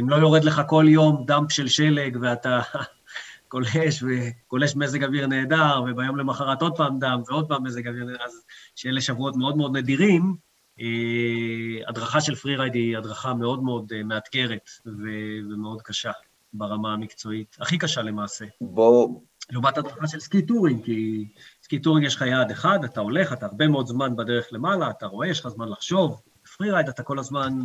אם 0.00 0.08
לא 0.08 0.16
יורד 0.16 0.44
לך 0.44 0.62
כל 0.66 0.84
יום 0.88 1.24
דאמפ 1.26 1.52
של 1.52 1.68
שלג 1.68 2.18
ואתה 2.20 2.60
גולש 3.48 4.02
וגולש 4.02 4.76
מזג 4.76 5.04
אוויר 5.04 5.26
נהדר, 5.26 5.82
וביום 5.86 6.16
למחרת 6.16 6.62
עוד 6.62 6.76
פעם 6.76 6.98
dump 6.98 7.30
ועוד 7.30 7.48
פעם 7.48 7.64
מזג 7.64 7.88
אוויר 7.88 8.04
נהדר, 8.04 8.24
אז 8.24 8.44
שאלה 8.74 9.00
שבועות 9.00 9.36
מאוד 9.36 9.56
מאוד 9.56 9.76
נדירים, 9.76 10.36
אה, 10.80 11.88
הדרכה 11.88 12.20
של 12.20 12.34
freeride 12.34 12.74
היא 12.74 12.98
הדרכה 12.98 13.34
מאוד 13.34 13.62
מאוד 13.62 13.92
אה, 13.96 14.02
מאתגרת 14.02 14.70
ומאוד 14.86 15.82
קשה 15.82 16.10
ברמה 16.52 16.92
המקצועית, 16.92 17.56
הכי 17.60 17.78
קשה 17.78 18.02
למעשה. 18.02 18.44
בואו... 18.60 19.22
לעומת 19.50 19.78
הדרכה 19.78 20.08
של 20.08 20.20
ski 20.20 20.42
touring, 20.42 20.84
כי 20.84 21.28
ski 21.62 21.78
touring 21.78 22.06
יש 22.06 22.16
לך 22.16 22.22
יעד 22.22 22.50
אחד, 22.50 22.84
אתה 22.84 23.00
הולך, 23.00 23.32
אתה 23.32 23.46
הרבה 23.46 23.68
מאוד 23.68 23.86
זמן 23.86 24.16
בדרך 24.16 24.46
למעלה, 24.52 24.90
אתה 24.90 25.06
רואה, 25.06 25.28
יש 25.28 25.40
לך 25.40 25.48
זמן 25.48 25.68
לחשוב. 25.68 26.22
freeride 26.62 26.88
אתה 26.88 27.02
כל 27.02 27.18
הזמן 27.18 27.58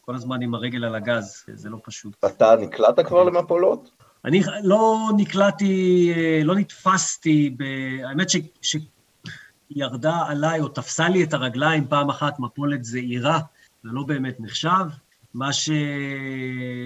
כל 0.00 0.14
הזמן 0.14 0.42
עם 0.42 0.54
הרגל 0.54 0.84
על 0.84 0.94
הגז, 0.94 1.44
זה 1.54 1.70
לא 1.70 1.78
פשוט. 1.84 2.16
אתה 2.26 2.54
נקלעת 2.60 3.00
כבר 3.00 3.24
למפולות? 3.24 3.90
אני 4.24 4.42
לא 4.62 5.10
נקלעתי, 5.16 6.12
לא 6.44 6.54
נתפסתי, 6.54 7.56
ב... 7.56 7.62
האמת 8.04 8.30
ש... 8.30 8.36
שירדה 8.62 10.22
עליי 10.26 10.60
או 10.60 10.68
תפסה 10.68 11.08
לי 11.08 11.24
את 11.24 11.34
הרגליים 11.34 11.88
פעם 11.88 12.10
אחת 12.10 12.38
מפולת 12.38 12.84
זעירה, 12.84 13.40
זה 13.82 13.88
לא 13.92 14.02
באמת 14.02 14.40
נחשב. 14.40 14.84
מה 15.34 15.50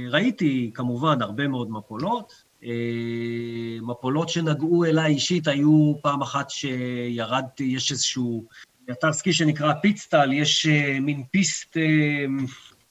שראיתי, 0.06 0.70
כמובן, 0.74 1.22
הרבה 1.22 1.48
מאוד 1.48 1.70
מפולות. 1.70 2.44
אה, 2.64 2.70
מפולות 3.82 4.28
שנגעו 4.28 4.84
אליי 4.84 5.12
אישית 5.12 5.48
היו 5.48 5.94
פעם 6.02 6.22
אחת 6.22 6.50
שירדתי, 6.50 7.64
יש 7.64 7.92
איזשהו 7.92 8.44
אתר 8.90 9.12
סקי 9.12 9.32
שנקרא 9.32 9.74
פיצטל, 9.82 10.32
יש 10.32 10.66
אה, 10.66 11.00
מין 11.00 11.24
פיסט 11.30 11.76
אה, 11.76 12.26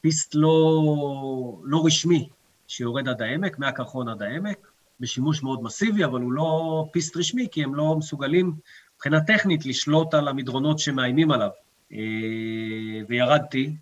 פיסט 0.01 0.35
לא, 0.35 1.59
לא 1.63 1.85
רשמי 1.85 2.29
שיורד 2.67 3.09
עד 3.09 3.21
העמק, 3.21 3.59
מהקרחון 3.59 4.09
עד 4.09 4.21
העמק, 4.21 4.67
בשימוש 4.99 5.43
מאוד 5.43 5.63
מסיבי, 5.63 6.05
אבל 6.05 6.21
הוא 6.21 6.31
לא 6.31 6.85
פיסט 6.91 7.17
רשמי, 7.17 7.47
כי 7.51 7.63
הם 7.63 7.75
לא 7.75 7.95
מסוגלים 7.95 8.53
מבחינה 8.95 9.21
טכנית 9.21 9.65
לשלוט 9.65 10.13
על 10.13 10.27
המדרונות 10.27 10.79
שמאיימים 10.79 11.31
עליו. 11.31 11.49
אה, 11.93 11.97
וירדתי 13.07 13.75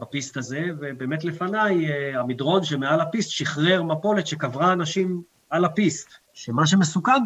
בפיסט 0.00 0.36
הזה, 0.36 0.66
ובאמת 0.78 1.24
לפניי 1.24 1.92
המדרון 2.14 2.64
שמעל 2.64 3.00
הפיסט 3.00 3.30
שחרר 3.30 3.82
מפולת 3.82 4.26
שקברה 4.26 4.72
אנשים 4.72 5.22
על 5.50 5.64
הפיסט. 5.64 6.21
שמה 6.34 6.66
שמסוכן 6.66 7.22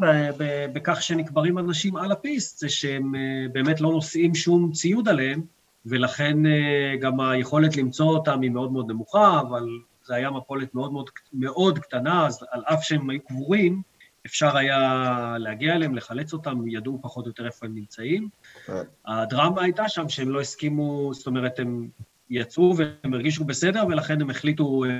בכך 0.72 1.02
שנקברים 1.02 1.58
אנשים 1.58 1.96
על 1.96 2.12
הפיסט 2.12 2.58
זה 2.58 2.68
שהם 2.68 3.14
אה, 3.14 3.20
באמת 3.52 3.80
לא 3.80 3.90
נושאים 3.90 4.34
שום 4.34 4.72
ציוד 4.72 5.08
עליהם, 5.08 5.42
ולכן 5.86 6.46
אה, 6.46 6.96
גם 7.00 7.20
היכולת 7.20 7.76
למצוא 7.76 8.06
אותם 8.06 8.40
היא 8.40 8.50
מאוד 8.50 8.72
מאוד 8.72 8.90
נמוכה, 8.90 9.40
אבל 9.40 9.68
זה 10.04 10.14
היה 10.14 10.30
מפולת 10.30 10.74
מאוד 10.74 10.92
מאוד, 10.92 11.10
מאוד 11.32 11.78
קטנה, 11.78 12.26
אז 12.26 12.44
על 12.50 12.62
אף 12.64 12.84
שהם 12.84 13.10
היו 13.10 13.20
קבורים, 13.20 13.82
אפשר 14.26 14.56
היה 14.56 15.36
להגיע 15.38 15.74
אליהם, 15.74 15.94
לחלץ 15.94 16.32
אותם, 16.32 16.68
ידעו 16.68 16.98
פחות 17.02 17.24
או 17.24 17.30
יותר 17.30 17.46
איפה 17.46 17.66
הם 17.66 17.74
נמצאים. 17.74 18.28
אה. 18.68 18.82
הדרמה 19.06 19.62
הייתה 19.62 19.88
שם 19.88 20.08
שהם 20.08 20.28
לא 20.28 20.40
הסכימו, 20.40 21.10
זאת 21.14 21.26
אומרת, 21.26 21.58
הם 21.58 21.88
יצאו 22.30 22.74
והם 22.76 23.14
הרגישו 23.14 23.44
בסדר, 23.44 23.84
ולכן 23.88 24.20
הם 24.20 24.30
החליטו 24.30 24.84
אה, 24.84 24.90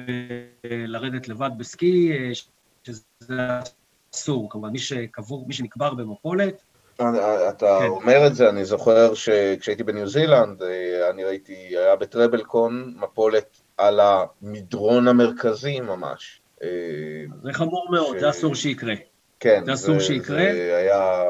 לרדת 0.87 1.29
לבד 1.29 1.51
בסקי, 1.59 2.13
שזה 2.85 3.61
אסור. 4.17 4.51
כמובן, 4.51 4.71
מי 4.71 4.79
שקבור, 4.79 5.45
מי 5.49 5.55
שנקבר 5.55 5.95
במפולת, 5.95 6.63
אתה 7.49 7.79
כן. 7.81 7.87
אומר 7.87 8.27
את 8.27 8.35
זה, 8.35 8.49
אני 8.49 8.65
זוכר 8.65 9.15
שכשהייתי 9.15 9.83
בניו 9.83 10.09
זילנד, 10.09 10.63
אה, 10.63 11.11
אני 11.11 11.25
ראיתי, 11.25 11.53
היה 11.53 11.97
בטרבלקון 11.97 12.95
מפולת 12.97 13.61
על 13.77 14.01
המדרון 14.01 15.09
המרכזי 15.09 15.81
ממש. 15.81 16.41
אה, 16.63 16.69
זה 17.43 17.53
חמור 17.53 17.89
מאוד. 17.91 18.19
זה 18.19 18.31
אסור 18.31 18.55
שיקרה. 18.55 18.95
כן, 19.41 19.63
זה 19.67 19.73
אסור 19.73 19.99
שיקרה. 19.99 20.45
זה 20.53 20.77
היה, 20.77 21.23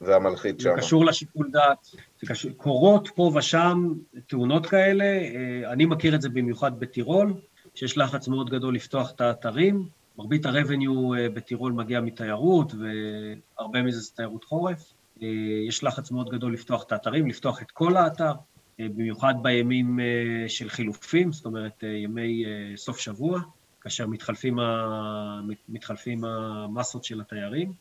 זה 0.00 0.10
היה 0.10 0.18
מלחיץ 0.18 0.62
שם. 0.62 0.70
זה 0.74 0.80
קשור 0.80 1.04
לשיקול 1.04 1.50
דעת, 1.52 1.90
קשור, 2.26 2.50
קורות 2.56 3.08
פה 3.14 3.32
ושם 3.34 3.92
תאונות 4.26 4.66
כאלה, 4.66 5.04
אה, 5.04 5.72
אני 5.72 5.84
מכיר 5.86 6.14
את 6.14 6.22
זה 6.22 6.28
במיוחד 6.28 6.80
בטירול, 6.80 7.34
שיש 7.74 7.98
לחץ 7.98 8.28
מאוד 8.28 8.50
גדול 8.50 8.74
לפתוח 8.74 9.10
את 9.10 9.20
האתרים, 9.20 9.88
מרבית 10.18 10.46
ה-revenue 10.46 11.18
אה, 11.18 11.28
בטירול 11.28 11.72
מגיע 11.72 12.00
מתיירות, 12.00 12.72
והרבה 13.58 13.82
מזה 13.82 14.00
זה 14.00 14.10
תיירות 14.16 14.44
חורף. 14.44 14.92
אה, 15.22 15.28
יש 15.68 15.84
לחץ 15.84 16.10
מאוד 16.10 16.30
גדול 16.30 16.52
לפתוח 16.52 16.82
את 16.82 16.92
האתרים, 16.92 17.28
לפתוח 17.28 17.62
את 17.62 17.70
כל 17.70 17.96
האתר, 17.96 18.32
במיוחד 18.78 19.34
בימים 19.42 20.00
של 20.48 20.68
חילופים, 20.68 21.32
זאת 21.32 21.46
אומרת, 21.46 21.82
ימי 21.82 22.44
סוף 22.76 22.98
שבוע, 22.98 23.40
כאשר 23.80 24.06
מתחלפים, 24.06 24.58
ה... 24.58 25.40
מתחלפים 25.68 26.24
המסות 26.24 27.04
של 27.04 27.20
התיירים. 27.20 27.72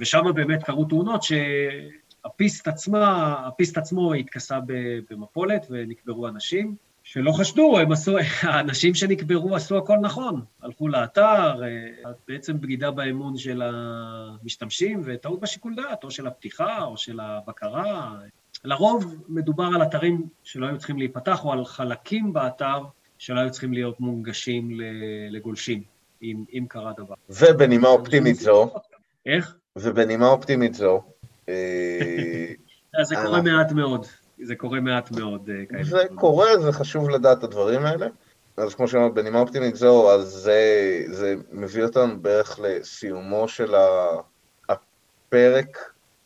ושם 0.00 0.20
באמת 0.34 0.62
קרו 0.62 0.84
תאונות 0.84 1.20
שהפיסט 1.22 2.68
עצמה, 2.68 3.32
הפיסט 3.46 3.78
עצמו 3.78 4.14
התכסה 4.14 4.58
במפולת 5.10 5.66
ונקברו 5.70 6.28
אנשים. 6.28 6.76
שלא 7.18 7.32
חשדו, 7.32 7.78
הם 7.78 7.92
עשו, 7.92 8.16
האנשים 8.42 8.94
שנקברו 8.94 9.56
עשו 9.56 9.78
הכל 9.78 9.96
נכון. 9.96 10.44
הלכו 10.62 10.88
לאתר, 10.88 11.62
אה, 11.62 12.10
בעצם 12.28 12.60
בגידה 12.60 12.90
באמון 12.90 13.36
של 13.36 13.62
המשתמשים 13.64 15.02
וטעות 15.04 15.40
בשיקול 15.40 15.74
דעת, 15.74 16.04
או 16.04 16.10
של 16.10 16.26
הפתיחה 16.26 16.84
או 16.84 16.96
של 16.96 17.20
הבקרה. 17.20 18.14
לרוב 18.64 19.16
מדובר 19.28 19.68
על 19.74 19.82
אתרים 19.82 20.26
שלא 20.42 20.66
היו 20.66 20.78
צריכים 20.78 20.98
להיפתח, 20.98 21.44
או 21.44 21.52
על 21.52 21.64
חלקים 21.64 22.32
באתר 22.32 22.82
שלא 23.18 23.40
היו 23.40 23.50
צריכים 23.50 23.72
להיות 23.72 24.00
מונגשים 24.00 24.68
לגולשים, 25.30 25.82
אם, 26.22 26.44
אם 26.52 26.64
קרה 26.68 26.92
דבר. 26.96 27.14
ובנימה 27.30 27.88
אופטימית 27.88 28.36
זו... 28.36 28.74
איך? 29.26 29.56
ובנימה 29.76 30.26
אופטימית 30.28 30.74
זו... 30.74 31.02
אה, 31.48 32.46
זה 33.08 33.16
קורה 33.24 33.42
מעט 33.42 33.72
מאוד. 33.72 34.06
זה 34.42 34.56
קורה 34.56 34.80
מעט 34.80 35.10
מאוד 35.10 35.50
אה, 35.50 35.66
כאלה. 35.66 35.84
זה 35.84 36.04
קורה, 36.14 36.58
זה 36.58 36.72
חשוב 36.72 37.10
לדעת 37.10 37.38
את 37.38 37.44
הדברים 37.44 37.84
האלה. 37.84 38.06
אז 38.56 38.74
כמו 38.74 38.88
שאמרת, 38.88 39.14
בנימה 39.14 39.38
אופטימית 39.40 39.76
זו, 39.76 40.12
אז 40.12 40.28
זה, 40.28 40.60
זה 41.06 41.34
מביא 41.52 41.84
אותנו 41.84 42.20
בערך 42.20 42.60
לסיומו 42.62 43.48
של 43.48 43.74
הפרק, 44.68 45.78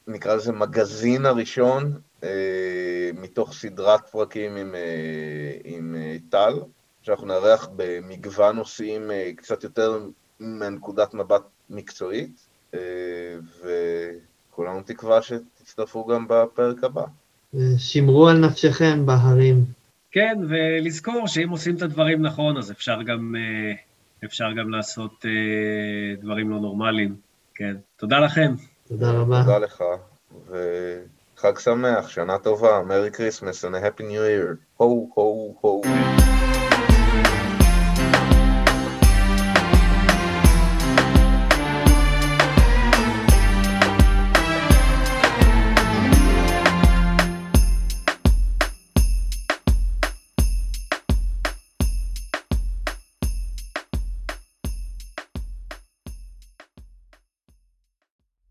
נקרא 0.06 0.34
לזה 0.34 0.52
מגזין 0.52 1.26
הראשון, 1.26 2.00
אה, 2.24 3.10
מתוך 3.14 3.52
סדרת 3.52 4.08
פרקים 4.08 4.56
עם, 4.56 4.74
אה, 4.74 5.56
עם 5.64 5.94
אה, 5.98 6.16
טל, 6.30 6.54
שאנחנו 7.02 7.26
נארח 7.26 7.68
במגוון 7.76 8.56
נושאים 8.56 9.10
אה, 9.10 9.30
קצת 9.36 9.64
יותר 9.64 9.98
מנקודת 10.40 11.14
מבט 11.14 11.42
מקצועית, 11.70 12.46
אה, 12.74 12.80
וכולנו 13.60 14.82
תקווה 14.82 15.22
שתצטרפו 15.22 16.06
גם 16.06 16.26
בפרק 16.28 16.84
הבא. 16.84 17.04
שמרו 17.78 18.28
על 18.28 18.38
נפשכם 18.38 19.06
בהרים. 19.06 19.64
כן, 20.10 20.38
ולזכור 20.48 21.26
שאם 21.26 21.48
עושים 21.48 21.76
את 21.76 21.82
הדברים 21.82 22.22
נכון, 22.22 22.56
אז 22.56 22.70
אפשר 22.70 23.02
גם, 23.02 23.34
אה, 23.38 23.72
אפשר 24.24 24.52
גם 24.52 24.70
לעשות 24.70 25.24
אה, 25.24 26.22
דברים 26.22 26.50
לא 26.50 26.60
נורמליים. 26.60 27.14
כן. 27.54 27.76
תודה 27.96 28.18
לכם. 28.18 28.54
תודה 28.88 29.10
רבה. 29.10 29.42
תודה 29.42 29.58
לך, 29.58 29.84
וחג 30.46 31.58
שמח, 31.58 32.08
שנה 32.08 32.38
טובה, 32.38 32.82
Merry 32.88 33.10
Christmas 33.10 33.64
and 33.64 33.68
a 33.68 33.86
happy 33.86 34.02
new 34.02 34.02
year. 34.02 34.56
הו, 34.76 35.10
הו, 35.14 35.56
הו. 35.60 35.82